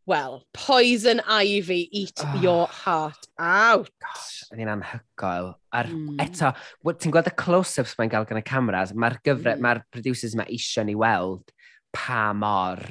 [0.09, 3.91] Well, poison ivy, eat oh, your heart out.
[4.01, 5.51] Gosh, yn un anhygoel.
[5.77, 6.17] Ar, mm.
[6.23, 6.49] Eto,
[6.89, 9.63] ti'n gweld y close-ups mae'n gael gan y cameras, mae'r gyfre, mm.
[9.63, 11.53] mae'r producers yma eisiau ni weld
[11.95, 12.81] pa mor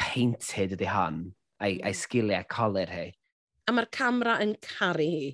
[0.00, 1.24] painted ydy hon
[1.60, 1.98] a'i, ai hmm.
[1.98, 3.10] sgiliau colir hi.
[3.66, 5.30] A mae'r camera yn caru hi,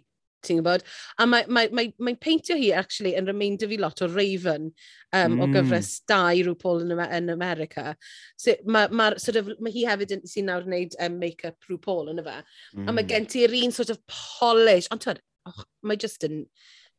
[0.47, 0.85] ti'n gwybod?
[1.21, 5.35] A mae'n mae, mae, mae peintio hi, actually, yn remeindio fi lot o Raven um,
[5.35, 5.41] mm.
[5.41, 5.57] o hmm.
[5.57, 7.97] gyfres 2 rhyw Paul yn, yn America.
[8.41, 11.81] So, mae, mae, sort of, mae hi hefyd yn sy'n nawr wneud um, make-up rhyw
[11.83, 12.39] Paul yn y fe.
[12.77, 12.87] Mm.
[12.87, 13.11] A mae hmm.
[13.13, 16.47] gen ti'r un sort of polish, ond twyd, oh, mae just yn...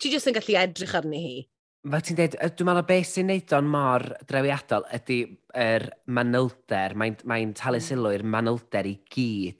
[0.01, 1.35] Ti just yn gallu edrych arni hi
[1.83, 5.19] fel ti'n dweud, dwi'n meddwl beth sy'n neud o'n mor drewiadol ydy
[5.59, 7.87] yr manylder, mae'n mae talu mm.
[7.87, 9.59] sylw i'r manylder i gyd.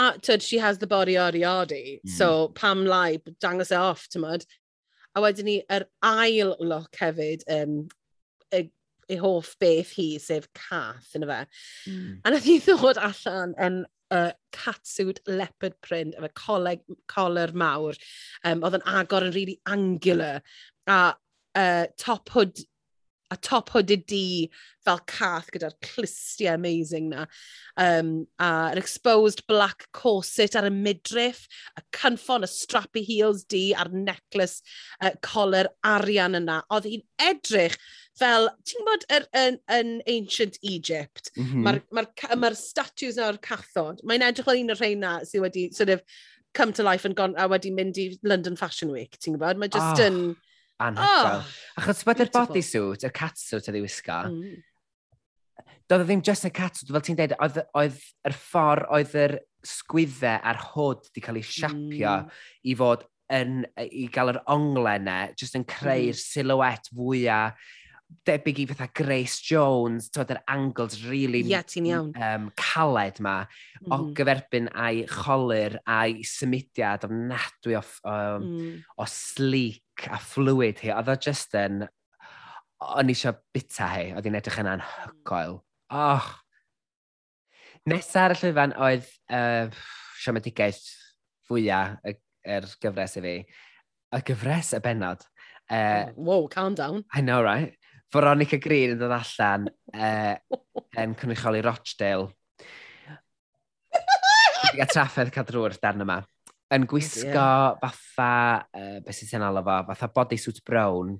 [0.00, 2.10] A tyd, she has the body already already, mm.
[2.16, 4.48] so pam lai, dangos e off, ti'n tymod.
[5.14, 7.82] A wedyn ni, yr ail look hefyd, um,
[8.56, 8.64] y,
[9.10, 11.40] y hoff beth hi, sef cath, yna fe.
[11.90, 12.12] Mm.
[12.24, 17.98] A nath hi ddod allan yn uh, catsuit leopard print efo coleg, colar mawr.
[18.44, 20.40] Um, oedd yn agor yn really angular
[20.86, 21.14] a
[21.54, 22.58] uh, top hood
[23.30, 24.50] a top hooded D
[24.84, 27.26] fel cath gyda'r clistiau amazing na.
[27.76, 31.44] Um, a'r exposed black corset ar y midriff,
[31.78, 34.64] y cynffon, y strappy heels D a'r necklace
[35.00, 36.60] uh, collar arian yna.
[36.74, 37.78] Oedd hi'n edrych
[38.18, 41.64] fel, ti'n gwybod, yn, yn, yn, ancient Egypt, mm -hmm.
[41.68, 45.06] mae'r ma, r, ma, r, ma statues na'r cathod, mae'n edrych fel un o'r rhain
[45.06, 46.02] na sydd wedi sort of
[46.52, 49.60] come to life and gone, a wedi mynd i London Fashion Week, ti'n gwybod?
[49.60, 50.02] Mae just oh.
[50.02, 50.08] Ah.
[50.10, 50.22] yn
[50.86, 51.44] anhygoel.
[51.44, 54.58] Oh, Achos bod yr bodysuit, y catsuit oedd ei wisgo, mm.
[55.90, 60.40] doedd ddim just yn catsuit, fel ti'n dweud, oedd, oedd yr ffordd oedd yr sgwyddau
[60.50, 62.38] a'r hod wedi cael ei siapio mm.
[62.64, 66.22] i fod yn, i gael yr onglau e, just yn creu'r mm.
[66.22, 67.70] silhouette fwyaf
[68.26, 71.64] debyg i fatha Grace Jones, twyd yr angles really yeah,
[72.00, 73.46] um, caled ma, mm.
[73.46, 73.92] -hmm.
[73.92, 74.12] o mhm.
[74.18, 78.76] gyferbyn a'i cholir a'i symudiad ofnadwy o, um, mm.
[78.96, 80.92] o sleek a fluid hi.
[80.96, 81.86] Oedd o just yn,
[82.80, 85.60] o'n eisiau bita hi, oedd hi'n edrych yna'n hygoel.
[85.90, 86.30] Oh.
[87.88, 89.72] Nesa ar y llyfan oedd uh,
[90.20, 90.84] siomedigaeth
[91.48, 93.36] fwyaf y, er gyfres i fi.
[94.10, 95.24] Y gyfres y benod.
[95.70, 97.04] Uh, oh, wow, calm down.
[97.14, 97.76] I know, right?
[98.10, 100.34] Veronica Green yn dod allan uh,
[101.02, 102.28] yn cynrychioli Rochdale.
[104.78, 106.20] Ga trafferth cadrwyr dan yma.
[106.70, 107.76] Yn gwisgo yeah.
[107.82, 108.32] fatha,
[108.70, 111.16] eh, uh, beth sy'n sy'n alw fo, fatha bodysuit brown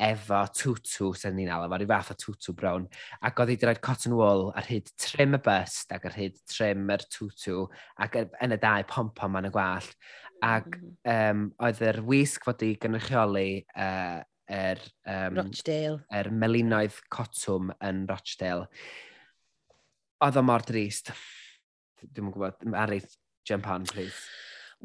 [0.00, 2.86] efo tutu, sy'n ni'n alw fo, rhyw fath o tutu brown.
[3.20, 6.40] Ac oedd hi wedi rhoi cotton wool ar hyd trim y bust ac ar hyd
[6.50, 7.66] trim yr tutu
[8.00, 9.92] ac yn y dau pompom yn y gwallt.
[10.44, 16.02] Ac um, oedd yr wisg fod i gynrychioli uh, er, um, Rochdale.
[16.12, 18.68] er melinoedd cotwm yn Rochdale.
[20.24, 21.12] Oedd o mor drist.
[22.04, 23.00] Dwi'n gwybod, Ari,
[23.48, 24.16] jump on, please.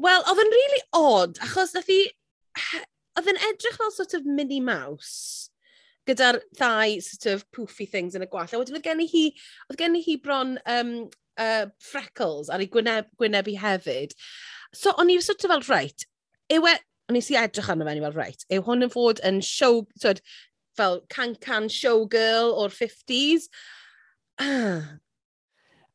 [0.00, 2.02] Wel, oedd yn really odd, achos nath i...
[3.18, 5.50] Oedd yn edrych fel sort of mini mouse
[6.08, 8.48] gyda'r ddau sort of poofy things yn y gwall.
[8.48, 9.24] A wedyn oedd gen i hi,
[9.68, 10.94] oedd gen i hi bron um,
[11.40, 14.14] uh, freckles ar ei gwyneb, gwynebu hefyd.
[14.76, 16.06] So, o'n i sort of fel, right,
[16.50, 16.76] yw e
[17.10, 19.82] o'n i si edrych arno fe, ni fel, right, yw hwn yn fod yn show,
[20.00, 20.22] twyd,
[20.78, 23.48] fel can-can showgirl o'r 50s?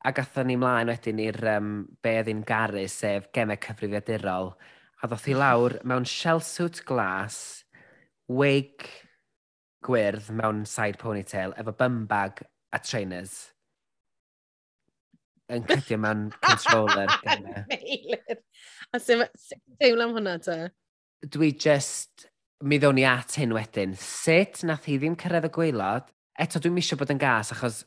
[0.06, 1.72] A gatho ni mlaen wedyn i'r um,
[2.06, 4.52] be oedd garu, sef gemau cyfrifiadurol.
[5.02, 7.40] A ddoth i lawr mewn shellsuit glas,
[8.28, 8.86] wig
[9.86, 12.44] gwyrdd mewn side ponytail, efo bymbag
[12.74, 13.36] a trainers.
[15.50, 17.10] Yn cydio mewn controller.
[18.94, 19.26] a sy'n
[19.82, 20.58] teimlo am hwnna ta?
[21.32, 22.28] dwi just,
[22.64, 23.96] mi ddown ni at hyn wedyn.
[24.00, 26.08] Sut nath hi ddim cyrraedd y gweilod?
[26.40, 27.84] Eto, dwi'n misio bod yn gas, achos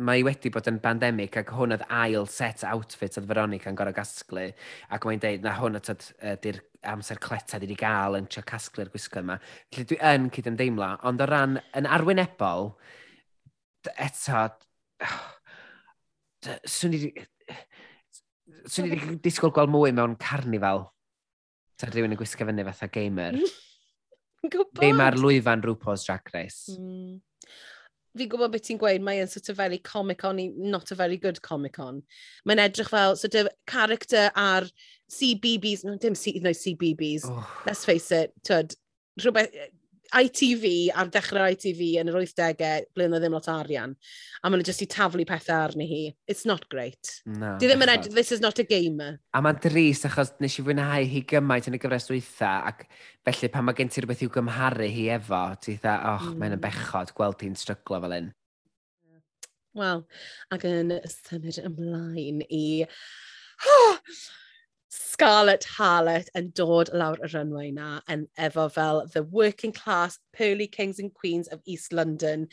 [0.00, 3.92] mae wedi bod yn bandemig ac hwn oedd ail set outfit oedd Veronica yn gorau
[3.92, 4.46] gasglu
[4.94, 6.60] ac mae'n deud na hwn oedd ydy'r
[6.92, 9.36] amser cleta wedi gael yn trio casglu'r gwisgo yma.
[9.68, 12.72] Felly dwi yn cyd yn deimlo, ond o ran yn arwynebol,
[13.96, 14.46] eto,
[16.64, 17.02] swn i
[18.86, 20.86] wedi disgwyl gweld mwy mewn carnifal.
[21.80, 23.40] Ta rhywun yn gwisgo fyny fatha gamer.
[24.48, 24.78] gwybod.
[24.78, 26.76] Ddim ar lwyfan rhywpos Drag Race.
[26.76, 27.18] Mm.
[28.18, 32.02] Fi gwybod beth ti'n gweud, mae'n sort of very Comic-Con, not a very good comic-on.
[32.48, 34.66] Mae'n edrych fel sort of character ar
[35.10, 37.46] CBBS, no, dim C, no, CBBS, oh.
[37.66, 38.74] let's face it, tyd,
[39.20, 39.54] rhywbeth,
[40.10, 40.64] ITV
[40.98, 43.94] ar dechrau ITV yn yr 80au, ble yna ddim lot o arian.
[44.42, 46.00] A maen nhw jyst i taflu pethau arni hi.
[46.26, 47.12] It's not great.
[47.26, 49.20] No, Di ddim yn edrych, this is not a gamer.
[49.36, 52.84] A mae'n dris achos nes i fwynhau hi gymaint yn y gyfres dwytha, ac
[53.28, 56.36] felly pan mae gen ti rhywbeth i'w gymharu hi efo, ti dda, oh, mm.
[56.42, 58.30] mae'n bechod gweld hi'n stryglo fel un.
[59.78, 60.04] Wel,
[60.50, 62.66] ac yn symud ymlaen i...
[63.60, 63.98] Oh,
[65.10, 70.68] Scarlett Harlett yn dod lawr y runway na yn efo fel the working class pearly
[70.68, 72.46] kings and queens of East London.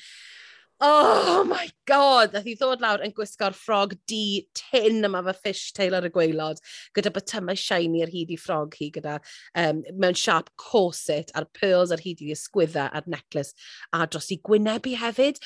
[0.80, 2.34] Oh my god!
[2.34, 6.12] Nath i ddod lawr yn gwisgo'r ffrog di tin yma fe fish tail ar y
[6.14, 6.60] gweilod,
[6.94, 9.16] gyda botymau shiny ar hyd i ffrog hi, gyda
[9.58, 13.58] um, mewn sharp corset a'r pearls ar hyd i ysgwydda a'r necklace
[13.98, 15.42] a dros i gwynebu hefyd.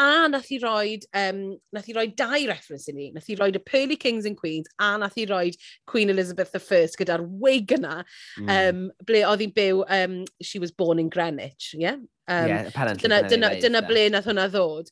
[0.00, 1.42] A nath i roi, um,
[1.76, 3.10] nath i roi dau reference i ni.
[3.12, 5.50] Nath i roi y Pearly Kings and Queens a nath i roi
[5.90, 8.00] Queen Elizabeth I gyda'r wig yna,
[8.40, 8.48] mm.
[8.56, 12.00] um, ble oedd hi'n byw, um, she was born in Greenwich, yeah?
[12.30, 13.08] Um, yeah, apparently.
[13.08, 14.90] Dyna, dyna, dyna, ble nath hwnna ddod.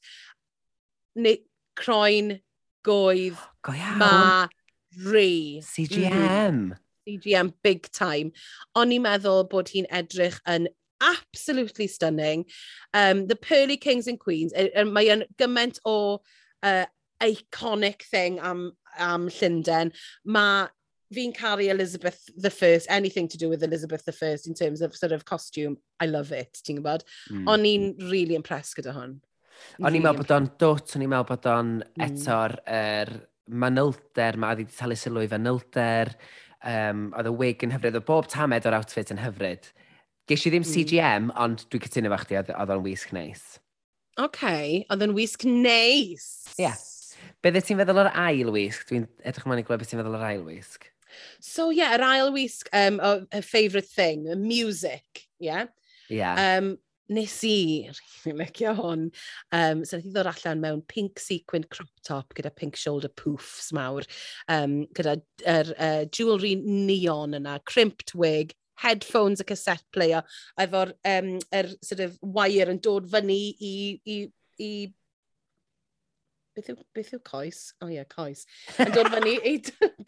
[1.22, 1.36] Neu
[1.78, 2.32] croen,
[2.86, 4.49] goedd, Go ma,
[5.07, 5.62] ri.
[5.62, 6.11] CGM.
[6.11, 6.72] Mm.
[6.72, 6.72] Mm-hmm.
[7.09, 8.32] CGM big time.
[8.76, 10.66] O'n i'n meddwl bod hi'n edrych yn
[11.01, 12.45] absolutely stunning.
[12.93, 16.18] Um, the Pearly Kings and Queens, er, er, mae yn gymaint o
[16.66, 16.84] uh,
[17.22, 19.95] iconic thing am, am Llundain.
[20.26, 20.66] Mae
[21.15, 24.97] fi'n caru Elizabeth the First, anything to do with Elizabeth the First in terms of
[24.97, 27.07] sort of costume, I love it, ti'n gwybod?
[27.31, 27.49] Mm.
[27.49, 29.17] O'n i'n really impressed gyda hwn.
[29.83, 32.05] O'n i'n meddwl bod o'n dwt, o'n i'n meddwl bod o'n hmm.
[32.07, 33.15] eto'r er,
[33.49, 36.13] manylder, mae wedi talu sylw i fanylder,
[36.63, 39.71] um, oedd y wig yn hyfryd, oedd bob tamed o'r outfit yn hyfryd.
[40.29, 41.35] Ges i ddim CGM, mm.
[41.41, 43.47] ond dwi'n cytuno fach chdi, oedd o'n wisg neis.
[44.19, 46.29] Oce, okay, oedd o'n wisg neis.
[46.59, 46.67] Ie.
[46.67, 46.79] Yeah.
[47.43, 48.85] Beth ti'n feddwl o'r ail wisg?
[48.91, 50.89] Dwi'n edrych ymlaen i gweld beth ti'n feddwl o'r ail wisg.
[51.41, 55.67] So yeah, yr ail wisg, um, a her favourite thing, music, yeah?
[56.09, 56.59] Yeah.
[56.59, 56.77] Um,
[57.09, 59.05] nes i, rhywun licio hwn,
[59.57, 63.71] um, so nath i ddod allan mewn pink sequin crop top gyda pink shoulder poofs
[63.77, 64.05] mawr,
[64.53, 65.17] um, gyda
[65.49, 70.23] er, uh, jewelry neon yna, crimped wig, headphones a cassette player,
[70.61, 74.19] efo'r um, er, sort of wire yn dod fyny i, i,
[74.61, 74.71] i
[76.59, 77.61] beth yw, beth yw coes?
[77.79, 78.45] O oh, ie, yeah, coes.
[78.83, 79.61] Yn dod fyny, ei,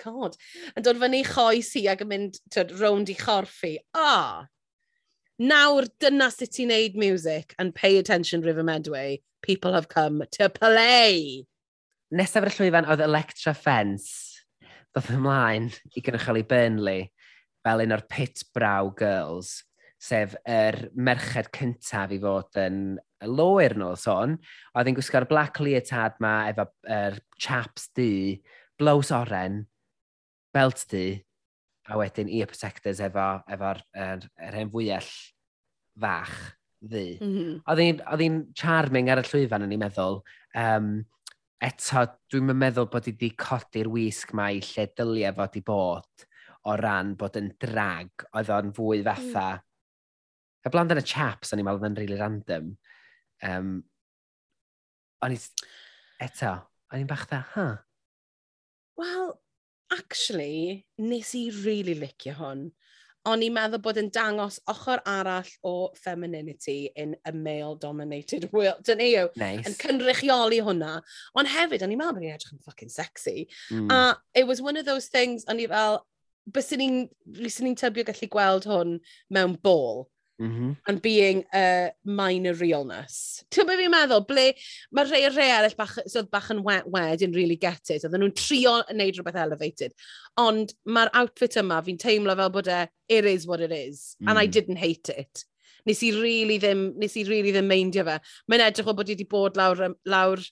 [0.02, 0.38] god,
[0.74, 3.76] yn dod fyny choes i ac yn mynd tyd, rownd i chorffi.
[3.78, 4.00] hi.
[4.00, 4.48] O, oh,
[5.40, 9.22] nawr dyna sut ti'n neud music and pay attention River Medway.
[9.42, 11.46] People have come to play.
[12.10, 14.10] Nesaf yr y llwyfan oedd Electra Fence.
[14.90, 17.06] Doedd ymlaen i gynrychioli Burnley
[17.64, 19.60] fel un o'r pit brow girls
[20.00, 22.80] sef yr merched cyntaf i fod yn
[23.28, 24.36] loer nhw, son.
[24.74, 28.40] Oedd hi'n gwisgo'r black leotard ma efo er, chaps di,
[28.80, 29.64] blows oren,
[30.54, 31.04] belt di,
[31.90, 35.12] a wedyn ear protectors efo, efo'r er, er hen fwyell
[36.00, 36.36] fach
[36.80, 37.18] ddi.
[37.20, 37.62] Mm -hmm.
[37.68, 40.20] Oedd hi'n charming ar y llwyfan yn ei meddwl.
[40.56, 40.92] Um,
[41.60, 46.28] eto, dwi'n meddwl bod hi wedi codi'r wisg mae i lle dylia fod i bod
[46.68, 49.48] o ran bod yn drag oedd o'n fwy fatha.
[49.58, 49.66] Mm.
[50.60, 52.74] Y blaen yn y chaps, o'n i'n meddwl yn really random.
[53.46, 53.78] Um,
[55.24, 55.38] o'n i,
[56.24, 56.56] eto,
[56.92, 57.68] o'n i'n bach dda, ha?
[57.70, 57.78] Huh?
[59.00, 59.32] Wel,
[59.96, 62.68] actually, nes i really licio hwn.
[63.28, 68.80] O'n i'n meddwl bod yn dangos ochr arall o femininity in a male-dominated world.
[68.84, 69.66] Dyna yw, nice.
[69.68, 70.94] yn cynrychioli hwnna.
[71.36, 73.48] Ond hefyd, o'n i'n meddwl bod ni'n edrych yn fucking sexy.
[73.72, 73.92] Mm.
[73.92, 74.00] A
[74.40, 76.00] it was one of those things, o'n i fel,
[76.48, 77.02] bys ni'n
[77.36, 78.96] ni tybio gallu gweld hwn
[79.36, 80.08] mewn ball
[80.40, 80.76] mm -hmm.
[80.88, 83.44] and being a minor realness.
[83.52, 84.46] Ti'n byd fi'n meddwl, ble
[84.96, 88.24] mae rhai rhai arall bach, so bach yn wet wed, yn really get it, oedden
[88.24, 89.94] nhw'n trio yn neud rhywbeth elevated.
[90.40, 94.30] Ond mae'r outfit yma, fi'n teimlo fel bod e, it is what it is, mm.
[94.30, 94.56] and I mm.
[94.56, 95.44] didn't hate it.
[95.88, 98.18] Nes i really ddim, nes i really ddim meindio fe.
[98.48, 100.42] Mae'n edrych o bod i wedi bod lawr, lawr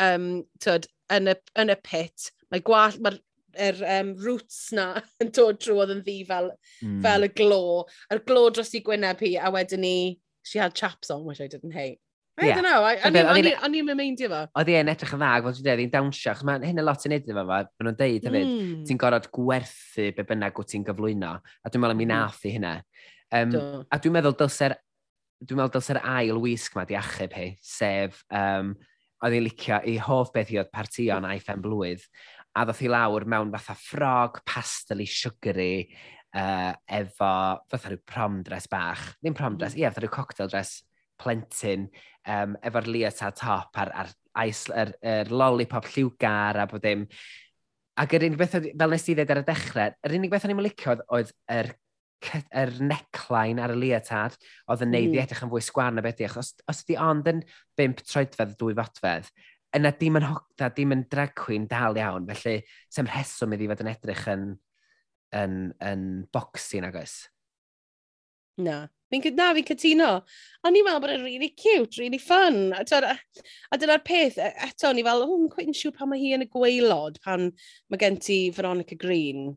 [0.00, 0.30] um,
[0.60, 2.30] tyd, yn, y, yn y pit.
[2.52, 3.20] Mae gwall, mae'r
[3.54, 6.52] er, um, roots na yn dod drwy oedd yn ddi fel,
[6.84, 7.00] mm.
[7.04, 7.82] fel y glo.
[8.12, 9.96] Yr glo dros i gwyneb hi, a wedyn ni,
[10.46, 12.00] she had chaps on, which I didn't hate.
[12.40, 12.54] I yeah.
[12.56, 12.80] don't know,
[13.66, 14.38] o'n i'n mymeindio fo.
[14.56, 17.04] Oedd i'n edrych yn dda, fel ti'n dweud, i'n dawnsio, chos mae hyn y lot
[17.04, 18.70] yn edrych yma, maen nhw'n deud hefyd, mm.
[18.88, 22.14] ti'n gorfod gwerthu be bynnag wyt ti'n gyflwyno, a dwi'n meddwl am i hmm.
[22.14, 22.72] nath i hynna.
[23.36, 23.52] Um,
[23.84, 24.78] a dwi'n meddwl dylse'r
[25.42, 28.72] dwi'n meddwl dylse'r ail wisg ma di achub hi, sef um,
[29.22, 32.04] oedd i'n licio i hoff beth i oedd partion a'i phen blwydd,
[32.52, 35.86] a ddoth i lawr mewn fatha ffrog, pastel i sugary,
[36.36, 37.34] uh, efo
[37.70, 39.04] fatha rhyw prom dress bach.
[39.20, 39.78] Ddim prom dress, mm.
[39.78, 39.84] ie, mm.
[39.84, 40.80] yeah, fatha rhyw cocktail dress
[41.22, 41.86] plentyn,
[42.28, 44.12] um, efo'r leotard top a'r, ar
[44.46, 47.06] ice, er, er lollipop lliwgar a bod dim.
[48.00, 50.54] Ac yr unig beth, fel nes i ddweud ar y dechrau, yr unig beth o'n
[50.54, 51.74] i'n licio oedd yr
[52.54, 54.36] yr neckline ar y leotard
[54.70, 55.16] oedd yn neud mm.
[55.16, 56.28] i edrych yn fwy sgwarn na beth i.
[56.38, 57.42] Os, os ydi ond yn
[57.80, 59.30] 5 troedfedd, 2 fotfedd,
[59.76, 62.62] yna dim yn hogda, dim yn drag queen dal iawn, felly
[62.92, 64.48] sem rheswm iddi fod yn edrych yn,
[65.42, 67.22] yn, yn boxing nag oes.
[68.60, 70.10] Na, fi'n na, fi'n cytuno.
[70.66, 72.74] O'n i'n meddwl bod e'n really cute, really fun.
[72.76, 73.14] A, a,
[73.72, 76.34] a dyna'r peth, e, eto, o'n i fel, o'n oh, yn siŵr pan mae hi
[76.36, 77.48] yn y gweilod, pan
[77.88, 79.54] mae gen ti Veronica Green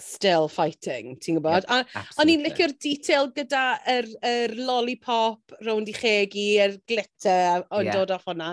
[0.00, 1.66] still fighting, ti'n gwybod?
[1.68, 6.74] Yeah, a o'n i'n licio'r detail gyda yr, er, er lollipop rownd i chegi, yr
[6.74, 8.00] er glitter o'n yeah.
[8.00, 8.52] dod off hwnna.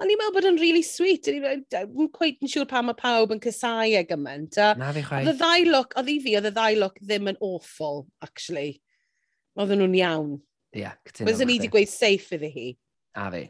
[0.00, 1.30] O'n i'n meddwl bod yn really sweet.
[1.32, 4.60] O'n i'n quite yn siŵr pa mae pawb yn cysau e gymaint.
[4.80, 5.30] Na fi chwaith.
[5.30, 8.76] Oedd y ddau look, oedd i fi, oedd y ddau look ddim yn awful, actually.
[9.56, 10.36] Oedden nhw'n iawn.
[10.72, 11.28] Ie, yeah, cytuno.
[11.28, 12.68] Byddwn ni wedi gweud safe iddi hi.
[13.20, 13.46] A fi.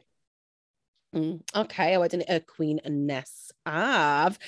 [1.12, 4.38] Mm, OK, a wedyn y Queen nesaf.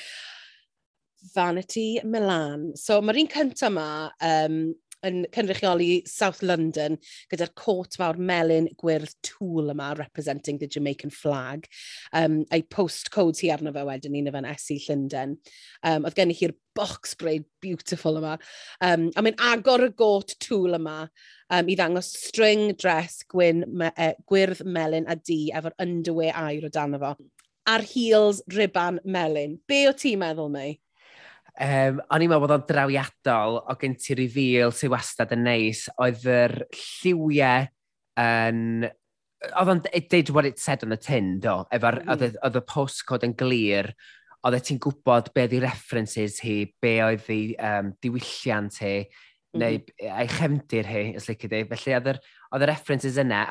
[1.35, 2.73] Vanity Milan.
[2.77, 3.89] So mae'r un cyntaf yma
[4.25, 4.59] um,
[5.05, 6.97] yn cynrychioli South London
[7.33, 11.69] gyda'r cwt fawr melyn gwyrdd tŵl yma representing the Jamaican flag.
[12.13, 15.37] Um, a'i postcodes hi arno fe wedyn ni, fe'n Esu Llundain.
[15.85, 18.39] Um, oedd gen i hi'r box braid beautiful yma.
[18.81, 23.93] Um, a mae'n agor y got tŵl yma um, i ddangos string, dress, gwyn, me,
[23.97, 27.15] e, gwyrdd melyn a di efo'r underwear air o dan fo.
[27.71, 29.59] A'r heels riban melyn.
[29.69, 30.75] Be o ti'n meddwl, mei?
[31.55, 35.87] Um, o'n i'n meddwl bod o'n drawiadol o gen ti reveal sy'n wastad yn neis,
[36.03, 37.69] oedd yr lliwiau
[38.21, 38.89] yn...
[39.45, 41.61] Oedd o'n did what it said on the tin, do.
[41.75, 42.25] Efo'r, mm.
[42.49, 43.93] oedd y postcode yn glir,
[44.45, 49.61] oedd ti'n gwybod be oedd i references hi, be oedd i um, diwylliant hi, mm.
[49.61, 50.17] neu mm-hmm.
[50.25, 51.63] ei chefndir hi, os lyci di.
[51.71, 53.45] Felly oedd yr, oedd y references yna,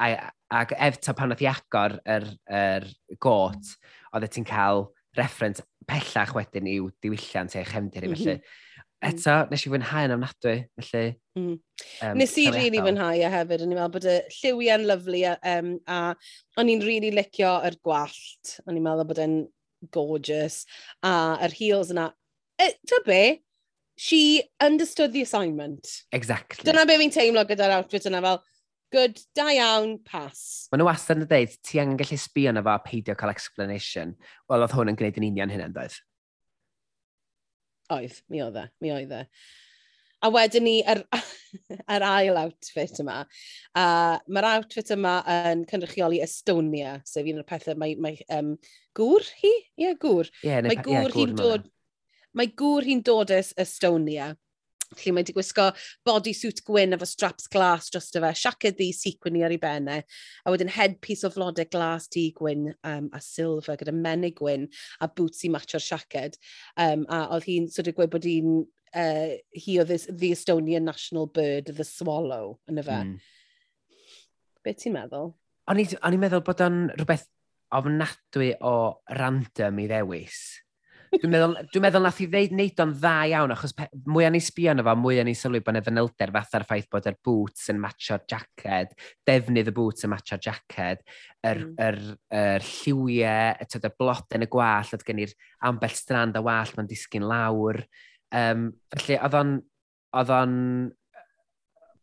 [0.59, 2.89] ac efta pan oedd i agor yr, yr
[3.23, 3.73] got,
[4.11, 8.19] oedd ti'n cael reference pellach wedyn i'w diwylliant eich chefndir i mhm.
[8.19, 8.37] felly.
[8.37, 8.61] Mm -hmm.
[9.03, 11.07] Eto, nes i fwynhau yn ofnadwy, felly...
[11.35, 11.55] Mm.
[12.05, 15.23] Um, nes i rili really fwynhau a hefyd, o'n i'n meddwl bod y lliwiau'n lyflu
[15.27, 15.97] a, e, um, a
[16.61, 19.35] o'n i'n rili really licio yr gwallt, o'n i'n meddwl bod e'n
[19.91, 20.61] gorgeous,
[21.03, 21.13] a
[21.43, 22.07] yr heels yna,
[22.63, 23.21] e, ta be,
[23.99, 26.05] she understood the assignment.
[26.15, 26.63] Exactly.
[26.63, 28.39] Dyna be fi'n teimlo gyda'r outfit yna, fel,
[28.93, 30.69] good, da iawn, pass.
[30.71, 34.13] Mae nhw wastad yn dweud, ti angen gallu sbio na fo a peidio cael explanation.
[34.51, 35.97] Wel, oedd hwn yn gwneud yn union hynny'n dweud.
[37.93, 39.23] Oedd, mi oedd e, mi oedd e.
[40.23, 41.01] A wedyn ni, yr,
[41.95, 43.17] yr ail outfit yma.
[43.75, 43.87] A
[44.31, 48.53] mae'r outfit yma yn cynrychioli Estonia, sef un o'r pethau mae, mae um,
[48.95, 49.51] gŵr hi?
[49.51, 50.31] Ie, yeah, gŵr.
[50.45, 51.69] Yeah, mae gŵr yeah, hi'n dod...
[52.33, 54.31] Mae gŵr hi'n dod es Estonia
[54.97, 55.69] Felly mae wedi gwisgo
[56.07, 60.05] bodysuit gwyn efo straps glas drosto fe, siaced ddi sequin ar ei bennau,
[60.45, 64.69] a wedyn headpiece o flodau glas di gwyn um, a silver gyda menig gwyn
[65.01, 66.39] a boots i matcho'r siaced.
[66.77, 68.63] Um, a oedd hi'n sort of gweud bod hi'n,
[68.93, 72.99] uh, he oedd the Estonian national bird, the swallow, yn y fe.
[73.03, 73.15] Mm.
[74.63, 75.33] Be ti'n meddwl?
[75.71, 77.29] O'n i'n meddwl bod o'n rhywbeth
[77.73, 78.75] ofnadwy o
[79.17, 80.41] random i ddewis
[81.13, 83.73] dwi'n meddwl, dwi meddwl nath i ddeud neud o'n dda iawn, achos
[84.09, 86.89] mwy o'n i sbio yno fo, mwy o'n i sylwi bod yna fanylder fatha'r ffaith
[86.93, 88.95] bod yr boots yn matcho'r jaced,
[89.27, 91.03] defnydd y boots yn matcho'r jaced,
[91.45, 91.75] yr, mm.
[91.87, 91.99] yr,
[92.39, 95.35] yr lliwiau, y tyd y blod yn y gwall, oedd gen i'r
[95.69, 97.83] ambell strand a wall, mae'n disgyn lawr.
[98.33, 99.55] Um, felly, oedd o'n,
[100.17, 100.57] oedd o'n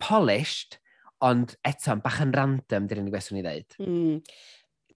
[0.00, 0.80] polished,
[1.26, 3.78] ond eto, bach yn random, dyn ni'n gwestiwn i ddeud.
[3.84, 4.18] Mm.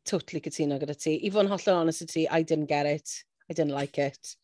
[0.04, 1.18] Totally cytuno gyda ti.
[1.24, 3.22] I fod yn hollol honest i ti, I didn't get it.
[3.50, 4.36] I didn't like it.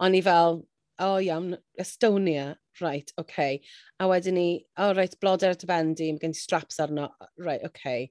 [0.00, 0.62] O'n i fel,
[0.98, 3.24] o oh, iawn, Estonia, right, oce.
[3.24, 3.60] Okay.
[4.00, 7.10] A wedyn ni, o oh, right, bloder at y bendi, mae gen ti straps arno,
[7.38, 7.72] right, oce.
[7.74, 8.10] Okay.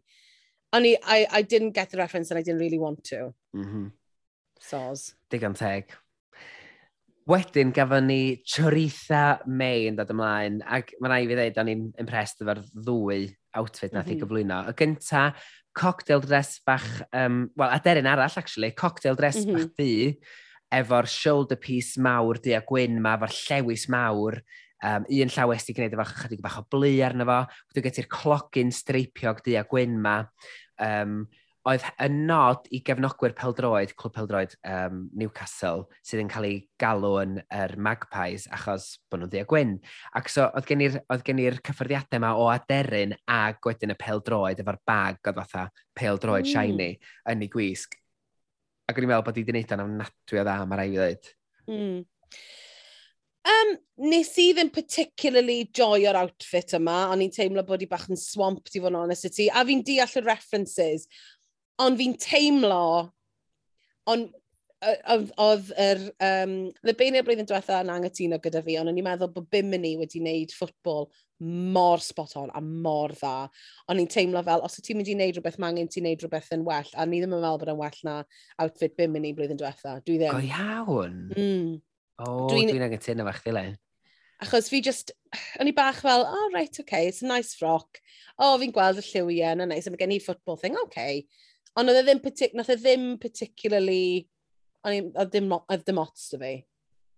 [0.76, 3.34] O'n i, I, I didn't get the reference and I didn't really want to.
[3.56, 3.91] Mm -hmm.
[4.60, 5.16] Soz.
[5.30, 5.93] Digon teg.
[7.26, 11.86] Wedyn gafon ni Choritha May yn dod ymlaen, ac mae rai fi ddweud o'n i'n
[12.03, 13.23] impressed efo'r ddwy
[13.57, 14.19] outfit nath mm -hmm.
[14.19, 14.59] i gyflwyno.
[14.69, 15.23] Y gynta,
[15.73, 16.86] cocktail dress bach,
[17.17, 19.57] um, wel, aderyn arall, actually, cocktail dress mm -hmm.
[19.57, 20.13] bach du,
[20.80, 24.38] efo'r shoulder piece mawr di a gwyn ma, efo'r llewis mawr,
[24.84, 27.39] um, un llawes i gwneud efo chydig bach o blu arno fo,
[27.73, 30.19] wedi gyda'r clogin streipiog di a gwyn ma,
[30.78, 31.26] um,
[31.66, 37.16] oedd y nod i gefnogwyr peldroed, clwb peldroed um, Newcastle, sydd yn cael ei galw
[37.24, 39.76] yn yr er Magpies achos bod nhw'n ddia gwyn.
[40.18, 45.22] Ac so, oedd gen i'r cyffyrddiadau yma o aderyn a wedyn y peldroed efo'r bag
[45.26, 46.51] oedd fatha peldroed mm.
[46.53, 46.91] shiny
[47.32, 47.97] yn ei gwisg.
[48.86, 50.95] Ac o'n i'n meddwl bod i wedi gwneud o'n amnadwy o dda, mae rai i
[50.99, 51.34] ddweud.
[51.72, 52.03] Mm.
[53.45, 53.76] Um,
[54.09, 58.18] nes i ddim particularly joy o'r outfit yma, ond i'n teimlo bod i bach yn
[58.18, 61.05] swamp, i fod yn honest i ti, a fi'n deall y references,
[61.84, 63.11] Ond fi'n teimlo,
[64.11, 64.34] ond
[65.41, 66.01] oedd yr...
[66.23, 66.55] Um,
[66.86, 70.53] Lybeinia blwyddyn diwetha yn angytuno gyda fi, ond o'n i'n meddwl bod Bimini wedi wneud
[70.55, 71.07] ffwtbol
[71.76, 73.47] mor spot on a mor dda.
[73.91, 76.51] O'n i'n teimlo fel, os ti'n mynd i wneud rhywbeth, mae angen ti'n wneud rhywbeth
[76.55, 78.19] yn well, a ni ddim yn meddwl bod yn well na
[78.63, 79.97] outfit Bimini blwyddyn diwetha.
[80.05, 80.36] Dwi ddim.
[80.36, 81.17] Go iawn.
[81.34, 81.73] Mm.
[82.15, 83.73] O, oh, dwi'n dwi angytuno fach ddile.
[84.43, 85.11] Achos fi just,
[85.59, 87.99] o'n i bach fel, oh right, okay, it's a nice frock.
[88.38, 91.23] O, Oh, fi'n gweld y lliwiau, na nice, a mae gen i football thing, okay.
[91.76, 94.26] Ond oedd e ddim, partic nath e ddim particularly,
[94.88, 96.53] oedd dim, oedd dim ots dy fi.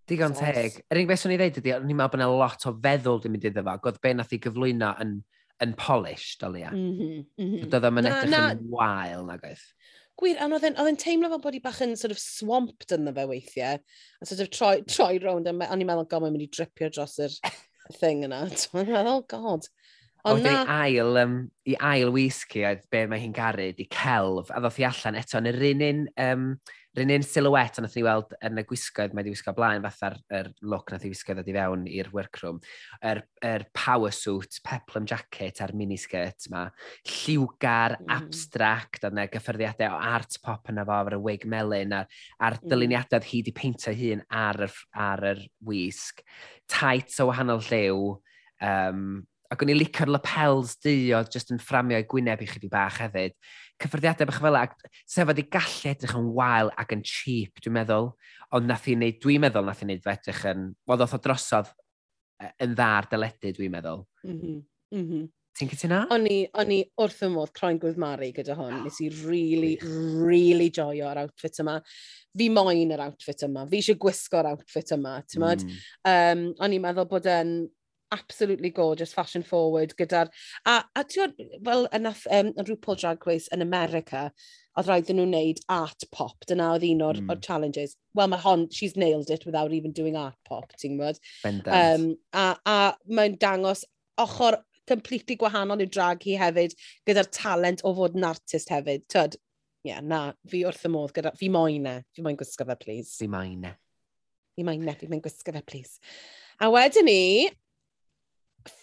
[0.08, 0.80] Digon so, teg.
[0.88, 3.22] Yr unig beth swn i ddeud ydy, o'n i'n meddwl bod yna lot o feddwl
[3.24, 5.18] dim mynd iddo fo, godd be nath i gyflwyno yn,
[5.66, 6.72] yn polish, dolia.
[6.72, 7.70] Mm -hmm, mm -hmm.
[7.74, 9.66] Doedd o'n edrych na, yn wael nag oedd.
[10.18, 13.26] Gwir, a oedd e'n teimlo fel bod i bach yn sort of swamped yn fe
[13.30, 16.50] weithiau, a sort of troi, troi rownd, a o'n i'n meddwl, god, mae'n mynd i
[16.56, 17.36] dripio dros yr
[18.00, 18.46] thing yna.
[18.74, 19.68] O'n i'n meddwl, oh, god.
[20.32, 20.64] Oedd na...
[20.84, 24.88] ail, um, i ail whisky, oedd be mae hi'n garu, di celf, a ddoth i
[24.88, 26.50] allan eto yn yr un un, um,
[26.98, 30.16] rhan un silhouette a nath ni weld yn y gwisgoedd, mae di wisgo blaen fatha'r
[30.34, 32.58] er look nath i wisgo ddod i fewn i'r workroom.
[32.98, 36.66] Yr er, er power suit, peplum jacket a'r miniskirt yma,
[37.12, 38.10] Lliwgar, mm.
[38.18, 42.10] abstract, oedd yna gyffyrddiadau o art pop yna fo, ar y wig melyn, a'r,
[42.42, 42.70] ar mm.
[42.74, 46.26] dyluniadau hi di peintio hun ar yr, ar yr wisg.
[46.72, 48.14] Tight o wahanol lliw,
[48.66, 49.20] um,
[49.54, 53.00] ac o'n i licio'r lapels di oedd jyst yn fframio i gwyneb i chyddi bach
[53.04, 53.36] hefyd.
[53.82, 54.76] Cyffyrddiadau bach fel ac
[55.08, 58.12] sefod i gallu edrych yn wael ac yn cheap, dwi'n meddwl.
[58.58, 60.70] Ond nath i wneud, dwi'n meddwl nath i wneud fe edrych yn...
[60.88, 61.74] Wel, ddoth o drosodd
[62.64, 64.06] yn dda'r dyledu, dwi'n meddwl.
[64.28, 64.62] Mm -hmm.
[64.98, 65.26] Mm -hmm.
[65.58, 66.04] Ti'n cytuno?
[66.14, 68.84] O'n i, o'n i wrth y modd croen gwydd Mari gyda hwn.
[68.86, 71.80] Nes i really, really joio ar outfit yma.
[72.38, 73.64] Fi moyn yr outfit yma.
[73.72, 75.80] Fi eisiau gwisgo'r outfit yma, ti'n mm.
[76.12, 77.56] um, O'n i'n meddwl bod yn
[78.12, 80.32] absolutely gorgeous, fashion forward, gyda'r...
[80.66, 81.34] A, a ti'n
[81.66, 84.28] fel ynath um, rhyw Drag Race yn America,
[84.78, 87.42] oedd rhaid nhw wneud art pop, dyna oedd un o'r, mm.
[87.42, 87.96] challenges.
[88.14, 91.20] Well, mae hon, she's nailed it without even doing art pop, ti'n gwybod?
[91.66, 92.78] Um, a a
[93.10, 93.84] mae'n dangos
[94.22, 96.78] ochr completely gwahanol i'w drag hi hefyd,
[97.10, 99.04] gyda'r talent o fod yn artist hefyd.
[99.12, 99.38] Tyd,
[99.84, 102.78] ie, yeah, na, fi wrth y modd gyda, fi moyn e, fi moyn gwisgo fe,
[102.80, 103.18] please.
[103.20, 103.74] Fi moyn e.
[104.58, 106.00] Fi moyn e, fi moyn gwisgo fe, please.
[106.64, 107.22] A wedyn ni,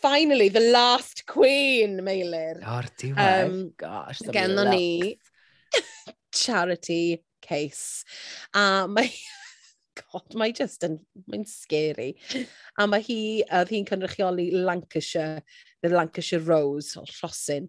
[0.02, 2.60] finally, the last queen, Meilir.
[2.62, 4.22] O'r diwedd, um, gosh.
[4.34, 5.16] Genddo ni
[6.34, 8.04] charity case.
[8.54, 9.12] A mae...
[10.00, 10.98] God, mae just yn...
[11.30, 12.12] Mae'n scary.
[12.78, 13.18] A mae hi...
[13.46, 15.44] Oedd hi'n cynrychioli Lancashire,
[15.82, 17.68] the Lancashire Rose, o Rhosyn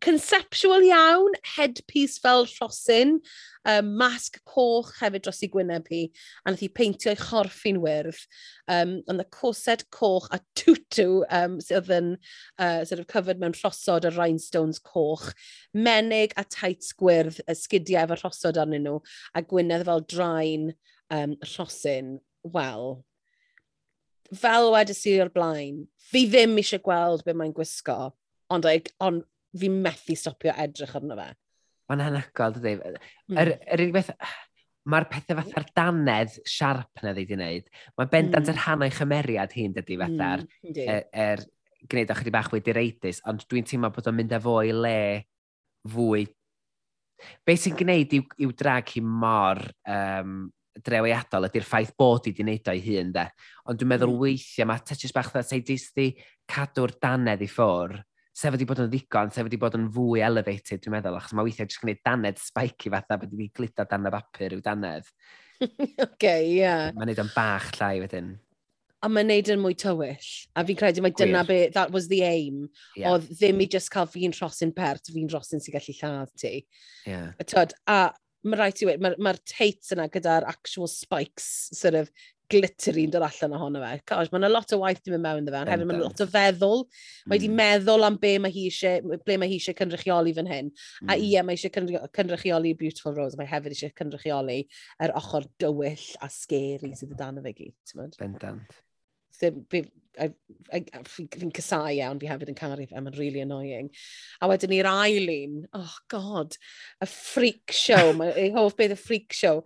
[0.00, 3.18] conceptual iawn, headpiece fel rhosyn,
[3.64, 6.02] um, masg coch hefyd dros i gwyneb hi,
[6.44, 8.18] a nath hi peintio ei chorffi'n wyrdd.
[8.70, 12.12] Um, ond y coset coch a tutu um, sydd yn
[12.58, 15.30] uh, sort of covered mewn rhosod a rhinestones coch,
[15.74, 19.00] menig a tight gwyrdd, y sgidiau efo rhosod arnyn nhw,
[19.34, 20.70] a gwynedd fel draen
[21.14, 22.18] um, rhosyn.
[22.44, 22.98] Wel,
[24.36, 28.12] fel wedys i o'r blaen, fi ddim eisiau gweld be mae'n gwisgo,
[28.52, 28.68] ond,
[29.00, 29.22] on,
[29.60, 31.30] fi methu stopio edrych arno fe.
[31.90, 32.74] Mae'n anhygoel, dydy.
[33.28, 33.40] Mm.
[33.42, 34.12] Yr, yr unig beth,
[34.90, 35.74] mae'r pethau fatha'r mm.
[35.76, 37.68] danedd siarp na ddi di wneud.
[37.98, 38.54] Mae bendant mm.
[38.54, 40.80] yr hannau chymeriad hi'n dydy fatha'r mm.
[40.84, 41.44] er, er,
[41.90, 44.72] gwneud o'ch chydig bach fwy direidus, ond dwi'n teimlo bod o'n mynd â fo i
[44.72, 44.98] le
[45.92, 46.24] fwy.
[47.44, 50.46] Be sy'n gwneud i'w, iw drag hi mor um,
[50.84, 53.26] drewiadol ydy'r ffaith bod i wedi wneud o'i hun, de.
[53.68, 54.22] Ond dwi'n meddwl mm.
[54.24, 56.08] weithiau mae touches bach dda seidisti
[56.50, 57.98] cadw'r danedd i ffwr,
[58.34, 61.46] sef wedi bod yn ddigon, sef wedi bod yn fwy elevated, dwi'n meddwl, achos mae
[61.46, 65.10] weithiau jyst gwneud danedd spiky fatha bod wedi glido dan y bapur yw danedd.
[66.08, 66.58] okay, ie.
[66.58, 66.90] Yeah.
[66.96, 68.34] Mae'n neud yn bach llai wedyn.
[69.04, 70.28] A mae'n neud yn mwy tywyll.
[70.56, 72.66] A fi'n credu mae dyna be, that was the aim.
[72.96, 73.12] Yeah.
[73.12, 76.54] Oedd ddim i just cael fi'n rhosyn pert, fi'n rhosyn sy'n gallu lladd ti.
[77.06, 77.34] Yeah.
[77.38, 77.98] A, tyd, a
[78.44, 82.10] mae rhaid i wedi, mae'r ma, ma teits yna gyda'r actual spikes sort of
[82.52, 83.92] glittery'n dod allan ohono fe.
[84.10, 86.28] Gosh, mae'n yna lot o waith ddim yn mewn dda fe, hefyd mae lot o
[86.30, 86.84] feddwl.
[87.24, 87.58] Mae wedi mm.
[87.60, 90.72] meddwl am be mae hi eisiau, ble mae hi eisiau cynrychioli fan hyn.
[91.02, 91.12] Mm.
[91.12, 94.60] A ie, mae eisiau cynrychioli Beautiful Rose, mae hefyd eisiau cynrychioli
[95.06, 97.94] yr ochr dywyll a scary sydd y dan y fe gyd.
[98.20, 98.82] Bendant.
[99.34, 103.88] Fi'n cysau iawn, fi hefyd yn caru fe, mae'n really annoying.
[104.40, 106.54] A wedyn ni'r ail un, oh god,
[107.02, 109.64] y freak show, ei hoff beth y freak show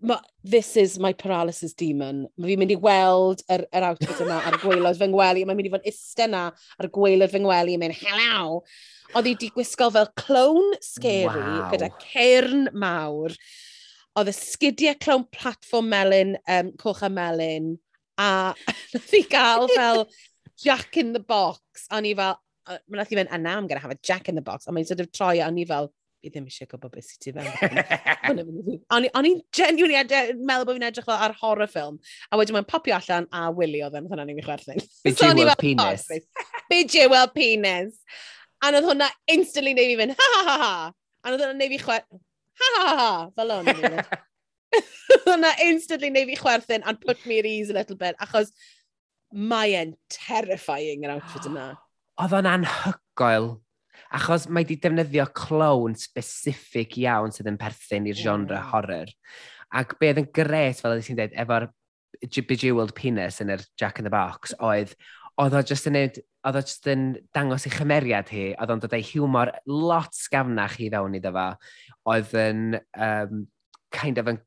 [0.00, 2.26] ma, this is my paralysis demon.
[2.38, 5.44] Mae fi'n mynd i weld yr, yr outfit yma ar gweilod fy ngweli.
[5.46, 7.76] Mae'n mynd i fod iste na ar gweilod fy ngweli.
[7.76, 8.62] yn mynd, hello!
[9.14, 11.68] Oedd hi wedi gwisgo fel clown scary wow.
[11.72, 13.36] gyda cairn mawr.
[14.18, 17.76] Oedd y sgidiau clown platform melyn, um, coch a melyn,
[18.18, 18.30] a
[18.94, 20.06] nath i gael fel
[20.58, 21.86] Jack in the Box.
[21.90, 22.38] A ni fel,
[22.88, 24.66] nath i fynd, and now I'm going to have a Jack in the Box.
[24.66, 25.92] A mae'n sort of troi, a ni fel,
[26.22, 28.80] fi ddim eisiau gwybod beth sydd ti fewn.
[28.94, 29.98] O'n i'n genuinely
[30.42, 31.98] meddwl bod fi'n edrych fel ar horror film,
[32.30, 34.82] a wedyn mae'n popio allan a Willy oedd yn hwnna ni'n chwerthin.
[35.06, 36.06] Bid you well penis?
[36.10, 38.00] Oh, Bid you well penis?
[38.62, 40.72] A oedd hwnna instantly neu fi fynd, ha ha ha ha.
[41.22, 42.08] A oedd hwnna neu fi chwer...
[42.58, 44.00] Ha ha ha ha, fel o'n i'n
[45.28, 48.50] Hwnna instantly neu fi chwerthin and put me at ease a little bit, achos
[49.32, 51.70] mae e'n terrifying yr outfit yna.
[52.22, 53.52] Oedd o'n anhygoel
[54.16, 58.70] Achos mae wedi defnyddio clown specific iawn sydd yn perthyn i'r genre mm.
[58.72, 59.12] horror.
[59.76, 61.68] Ac be oedd yn gres, fel ydych chi'n dweud, efo'r
[62.48, 64.94] bejeweled penis yn yr Jack in the Box, oedd
[65.38, 66.16] oedd o just yn neud,
[66.48, 67.04] oedd o just yn
[67.36, 71.46] dangos ei chymeriad hi, oedd o'n dod ei humor lot sgafnach hi fewn iddo fo,
[72.10, 73.44] oedd yn um,
[73.94, 74.40] kind of yn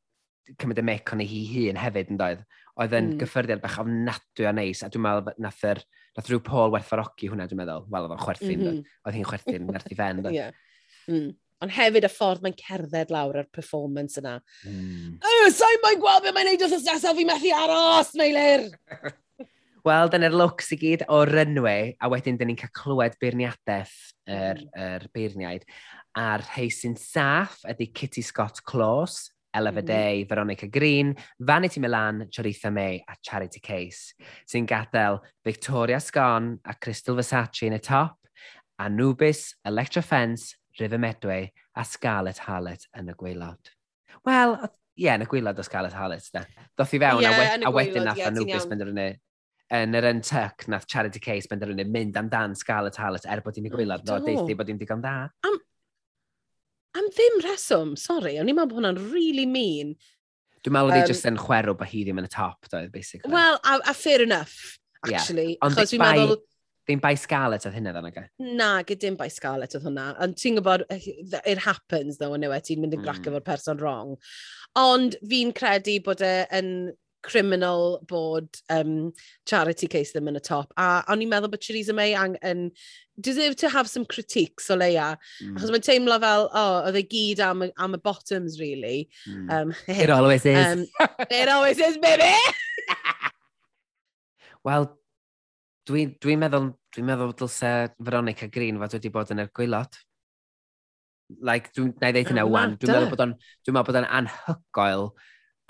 [0.60, 2.44] cymryd y mec o'n ei hi hun hefyd yn doedd.
[2.80, 3.16] Oedd yn mm.
[3.22, 5.84] gyffyrddiad bach ofnadwy o neis, a dwi'n meddwl nath yr er,
[6.16, 7.86] nath rhyw Paul werthfarogi hwnna, dwi'n meddwl.
[7.92, 8.58] Wel, oedd o'n chwerthin.
[8.58, 8.98] Mm -hmm.
[9.06, 10.20] Oedd hi'n chwerthin nerth i fen.
[10.32, 10.52] yeah.
[11.10, 11.32] mm.
[11.62, 14.38] Ond hefyd y ffordd mae'n cerdded lawr ar performance yna.
[14.66, 15.18] Mm.
[15.22, 18.66] Oh, sa'n mae'n gweld beth mae'n neud wrth nesaf fi methu aros, Meilir!
[19.86, 23.94] Wel, dyna'r looks i gyd o runway, a wedyn dyn ni'n cael clywed beirniadaeth
[24.30, 24.74] yr, hmm.
[24.78, 25.66] yr beirniaid.
[26.18, 29.24] A'r rhai sy'n saff ydy Kitty Scott Claus,
[29.54, 29.86] Ella mm -hmm.
[29.86, 34.14] Day, Veronica Green, Vanity Milan, Charitha May a Charity Case,
[34.46, 38.16] sy'n gadael Victoria Sgon a Crystal Versace yn y top,
[38.78, 43.72] Anubis, Electra Fence, River Medway a Scarlett Harlett yn y gweilod.
[44.24, 44.56] Wel,
[44.96, 46.44] ie, yeah, yn y gweilod o Scarlett Harlett, da.
[46.78, 49.10] Doth i fewn yeah, a, we a wedyn nath yeah, Anubis benderfynu
[49.72, 53.72] yn yr untuck nath Charity Case benderfynu mynd amdan Scarlett Harlett er bod hi'n y
[53.72, 55.14] gweilod, do, deithi bod hi'n digon da.
[55.48, 55.60] Am,
[56.98, 59.94] Am ddim reswm, sori, o'n i'n meddwl bod hwnna'n really mean.
[60.62, 62.90] Dwi'n meddwl um, oedd hi just yn chwerw bod hi ddim yn y top, doedd,
[62.94, 63.32] basically.
[63.32, 65.54] Well, a, a fair enough, actually.
[65.54, 65.62] Yeah.
[65.66, 66.40] Ond dwi'n meddwl...
[66.82, 68.24] Ddim bai Scarlett oedd hynna, ddana e?
[68.58, 70.08] Na, gyda'n bai Scarlett oedd hwnna.
[70.24, 72.58] Ond ti'n gwybod, it happens, though, yn yw e?
[72.66, 73.06] ti'n mynd yn mm.
[73.06, 74.16] grac efo'r person wrong.
[74.82, 76.72] Ond fi'n credu bod e yn
[77.22, 79.12] criminal bod um,
[79.46, 80.72] charity case ddim yn y top.
[80.76, 82.70] A o'n i'n meddwl bod Theresa May ang, yn
[83.20, 85.16] deserve to have some critiques o leia.
[85.42, 85.56] Mm.
[85.56, 89.08] Achos mae'n teimlo fel, o, oh, oedd e gyd am, am y bottoms, really.
[89.28, 89.50] Mm.
[89.52, 90.66] Um, it always is.
[90.66, 90.86] Um,
[91.30, 92.32] it always is, baby!
[94.66, 94.88] Wel,
[95.88, 100.00] dwi'n dwi meddwl, dwi'n meddwl dylse Veronica Green fod wedi bod yn yr gwylod.
[101.42, 104.00] Like, dwi'n na i ddeithio oh, na wan, dwi'n meddwl bod o'n, dwi'n meddwl bod
[104.02, 105.08] o'n anhygoel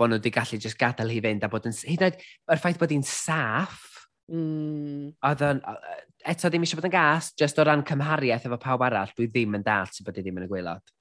[0.02, 1.76] bod nhw wedi gallu just gadael hi fynd a bod yn...
[1.94, 2.22] Hyd oed,
[2.52, 3.84] yr ffaith bod hi'n saff,
[4.32, 5.12] mm.
[5.30, 5.62] oedd yn...
[6.32, 9.56] Eto ddim eisiau bod yn gas, just o ran cymhariaeth efo pawb arall, dwi ddim
[9.58, 10.92] yn dal sy'n bod hi ddim yn y gweilod.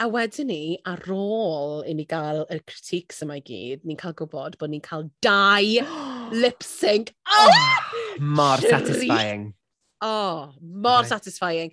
[0.00, 4.14] A wedyn ni, ar ôl i ni gael y critiques yma i gyd, ni'n cael
[4.16, 5.90] gwybod bod ni'n cael dau
[6.42, 7.12] lip sync.
[7.28, 7.90] Oh!
[8.20, 9.50] Mor satisfying.
[10.02, 11.06] Oh, mor right.
[11.06, 11.72] satisfying.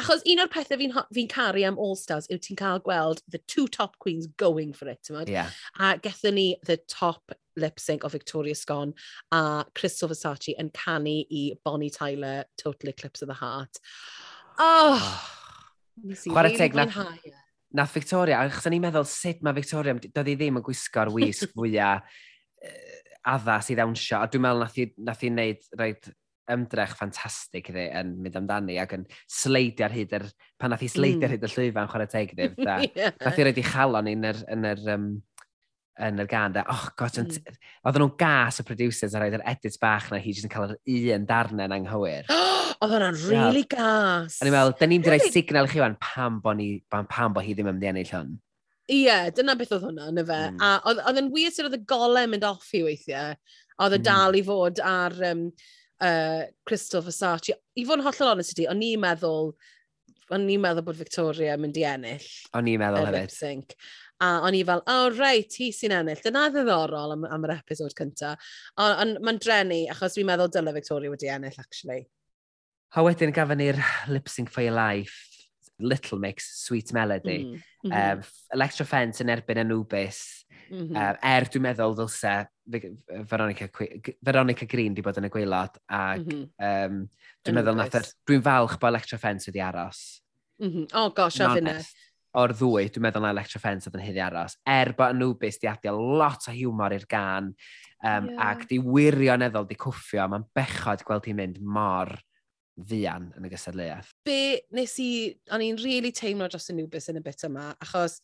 [0.00, 3.40] Achos un o'r pethau fi'n fi, n, caru am All-Stars yw ti'n cael gweld the
[3.48, 5.50] two top queens going for it, ti'n Yeah.
[5.78, 8.92] A gethon ni the top lip sync o Victoria Scone
[9.32, 13.80] a Crystal Versace yn canu i Bonnie Tyler, Total Eclipse of the Heart.
[14.58, 15.00] Oh!
[15.00, 16.14] oh.
[16.26, 16.86] Chwarae teg na.
[17.24, 17.32] E.
[17.76, 21.52] Nath Victoria, achos o'n i'n meddwl sut mae Victoria, doedd hi ddim yn gwisgo'r wisg
[21.56, 22.04] fwyaf
[23.26, 26.12] addas i ddawnsio, a dwi'n meddwl nath i, nath i wneud rhaid
[26.52, 30.26] ymdrech ffantastig iddi yn mynd amdani ac yn sleidio ar hyd yr...
[30.60, 31.40] Pan nath i sleidio ar hmm.
[31.40, 32.50] hyd y llwyfan, chwarae teg iddi.
[32.98, 33.14] yeah.
[33.22, 35.08] Nath i roed i chalon yn yr, yn yr, um,
[36.06, 36.54] yn yr gan.
[36.54, 36.64] Da.
[36.72, 37.58] Oh, god, mm.
[37.86, 40.74] oedden nhw'n gas y producers a roed yr edit bach na hi jyst yn cael
[40.76, 42.30] yr un darnau yn anghywir.
[42.82, 44.40] Oedd hwnna'n really gas.
[44.40, 46.74] A ni'n meddwl, da ni'n mynd i roi signal i chi wan pam bo, ni,
[46.92, 48.34] pam pam bo hi ddim yn mynd i ennill hwn.
[48.86, 50.42] Ie, yeah, dyna beth oedd hwnna, na fe.
[50.52, 50.60] Mm.
[50.62, 53.34] A oedd yn wir sydd oedd y golau mynd off i weithiau.
[53.80, 54.06] Oedd y mm.
[54.06, 55.16] dal i fod ar...
[55.32, 55.48] Um,
[56.02, 57.56] uh, Crystal Versace.
[57.76, 59.52] I fod yn hollol honest i ti, o'n i'n meddwl,
[60.34, 62.26] o'n i'n meddwl bod Victoria yn mynd i ennill.
[62.56, 63.34] O'n i'n meddwl hefyd.
[63.34, 63.76] Sync.
[64.24, 66.20] A o'n i fel, o oh, reit, hi sy'n ennill.
[66.24, 68.32] Dyna ddiddorol am, am yr episod cynta.
[68.80, 72.06] Ond mae'n drenu, achos dwi'n meddwl dyle Victoria wedi ennill, actually.
[72.96, 75.32] A wedyn gafon ni'r lip sync for your life.
[75.78, 77.42] Little Mix, Sweet Melody.
[77.44, 77.92] Mm -hmm.
[77.92, 78.22] um,
[78.54, 80.46] Electro Fence yn erbyn Anubis.
[80.70, 80.96] Mm -hmm.
[80.96, 82.36] um, er, dwi'n meddwl, ddylse
[82.66, 83.68] Veronica,
[84.20, 86.48] Veronica Green di bod yn y gweilad ac mm -hmm.
[86.58, 86.98] um,
[87.46, 90.02] dwi'n meddwl nath er, dwi'n falch bod Electra Fence wedi aros.
[90.58, 90.86] Mm -hmm.
[90.94, 91.78] Oh gosh, a finna.
[92.36, 94.58] O'r ddwy, dwi'n meddwl na Electra Fence oedd yn hyddi aros.
[94.66, 97.52] Er bod Anubis di adio lot o hiwmor i'r gan
[98.04, 98.50] um, yeah.
[98.50, 102.12] ac di wirioneddol di cwffio, mae'n bechod gweld hi'n mynd mor
[102.76, 104.12] ddian yn y gysadleuaeth.
[104.26, 105.10] Be nes i,
[105.54, 108.20] o'n i'n really teimlo dros Anubis yn y bit yma, achos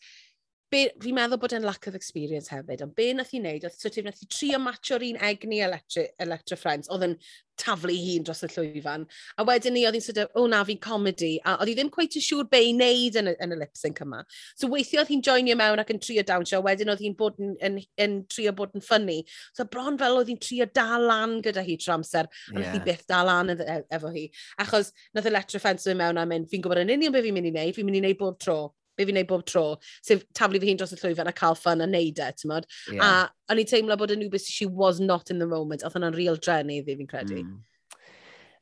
[0.73, 3.99] fi'n meddwl bod e'n lack of experience hefyd, ond be nath i wneud, oedd sort
[4.01, 7.17] of nath i trio matcho'r un egni Electra, Electra Friends, oedd yn
[7.61, 9.05] taflu hun dros y llwyfan.
[9.39, 11.93] A wedyn ni, oedd hi'n sort of, o na, fi'n comedy, a oedd hi ddim
[11.93, 14.23] cweith yn siŵr be i wneud yn, y, yn y lip-sync yma.
[14.59, 17.55] So weithio oedd hi'n joinio mewn ac yn trio dawnsio, wedyn oedd hi'n bod yn,
[17.69, 19.21] yn, yn, trio bod yn ffynnu.
[19.57, 22.61] So bron fel oedd hi'n trio dal lan gyda hi trwy amser, a yeah.
[22.61, 24.29] nath hi byth dal lan efo hi.
[24.65, 27.53] Achos nath Electra Friends yn mewn a mynd, fi'n gwybod yn union beth fi'n mynd
[27.53, 28.63] i wneud, fi'n mynd i wneud bob tro
[28.97, 29.65] be fi'n neud bob tro,
[30.05, 32.69] sef taflu fi hun dros y llwyfan a cael ffyn a neud e, ti'n modd.
[32.93, 33.03] Yeah.
[33.03, 36.19] A o'n i'n teimlo bod yn wbeth she was not in the moment, oedd hwnna'n
[36.19, 37.43] real drenu fi fi'n credu.
[37.43, 37.61] Mm.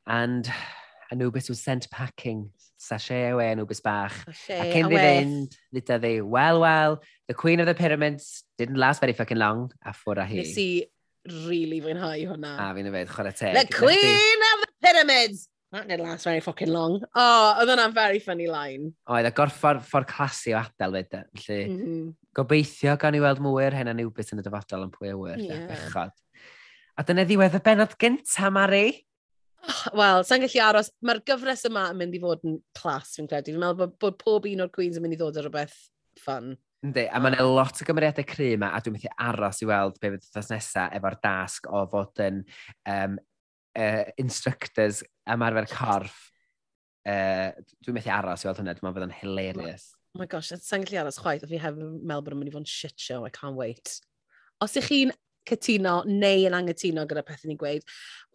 [0.07, 0.51] And
[1.11, 2.49] Anubis was sent packing.
[2.81, 4.15] Sashay away e, Anubis bach.
[4.25, 8.81] Sashay a cyn i fynd, dda ddi, well, well, the queen of the pyramids didn't
[8.81, 10.39] last very fucking long, a ffwr a hi.
[10.41, 10.69] Nes i
[11.45, 12.55] really fwynhau hwnna.
[12.57, 13.59] A fi'n yfed, chwarae teg.
[13.59, 16.99] The queen of the pyramids That didn't last very fucking long.
[17.15, 18.89] Oh, oedd hwnna'n very funny line.
[19.07, 21.13] Oedd, a gorffa'r ffordd clasu o adael fyd.
[21.39, 22.09] Felly, mm -hmm.
[22.35, 25.39] gobeithio gan i weld mwyr hen hyn a niwbys yn y dyfodol yn pwy awyr.
[25.39, 25.69] Yeah.
[25.69, 26.11] Bechod.
[26.99, 28.83] A dyna ddiwedd y benod gyntaf, Mari.
[29.61, 30.91] Oh, Wel, sa'n gallu aros.
[31.07, 33.55] Mae'r gyfres yma yn mynd i fod yn clas, fi'n credu.
[33.55, 35.79] Fi'n meddwl bod, bod pob un o'r Queens yn mynd i ddod o rhywbeth
[36.19, 36.55] ffyn.
[36.81, 40.09] Yndi, a mae'n lot o gymeriadau cry yma, a dwi'n methu aros i weld be
[40.09, 42.39] fydd wythnos nesaf efo'r dasg o fod yn
[42.89, 43.19] um,
[43.77, 46.19] uh, instructors ymarfer corff,
[47.07, 47.49] uh,
[47.81, 49.89] dwi'n methu aros i weld hwnna, dwi'n meddwl bod yn hilarious.
[50.11, 52.51] Oh my gosh, sa'n gallu aros chwaith, a fi hefyd yn meddwl bod yn mynd
[52.51, 53.99] i fod yn shit show, I can't wait.
[54.61, 55.13] Os ych chi'n
[55.47, 57.85] cytuno neu yn angytuno gyda pethau ni'n gweud,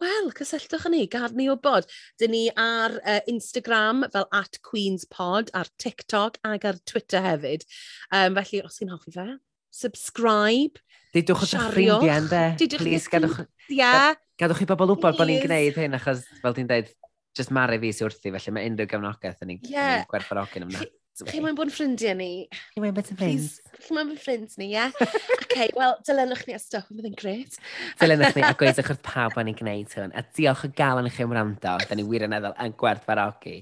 [0.03, 1.87] wel, cysylltwch â ni, gad ni wybod.
[2.19, 7.63] Dyn ni ar uh, Instagram fel at Queen's Pod, ar TikTok ac ar Twitter hefyd.
[8.11, 9.29] Um, felly, os chi'n hoffi fe,
[9.77, 10.81] subscribe,
[11.15, 12.43] Deudwch wrth eich ffrindiau, ynddo?
[12.59, 13.41] Deudwch Please, gadwch,
[13.71, 14.13] yeah.
[14.39, 16.93] gadwch chi bobl wybod bod ni'n gwneud hyn, achos, fel ti'n dweud,
[17.37, 20.03] just maru fi sy'n wrthi, felly mae unrhyw gefnogaeth yn ni'n yeah.
[20.11, 20.93] gwerthfawrogi'n ymwneud.
[21.25, 22.45] Chi moyn bod yn ffrindiau ni.
[22.75, 23.55] Chi mae'n bod yn ffrind.
[23.81, 25.07] Chi moyn bod yn ffrind ni, ie?
[25.39, 27.57] OK, wel, dylenwch ni a stwff, mae'n gret.
[27.97, 30.13] dylenwch ni a gweithwch wrth pawb o'n i'n gwneud hwn.
[30.13, 31.73] A diolch o galon i chi am wrando.
[31.89, 33.55] Da ni wir yn eddol yn gwerthfarogi.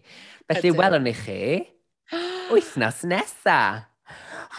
[0.52, 1.40] Felly, welwn ni chi
[2.52, 3.88] wythnos nesaf.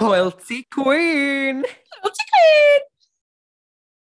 [0.00, 1.64] Royalty Queen.
[1.64, 2.85] Royalty Queen.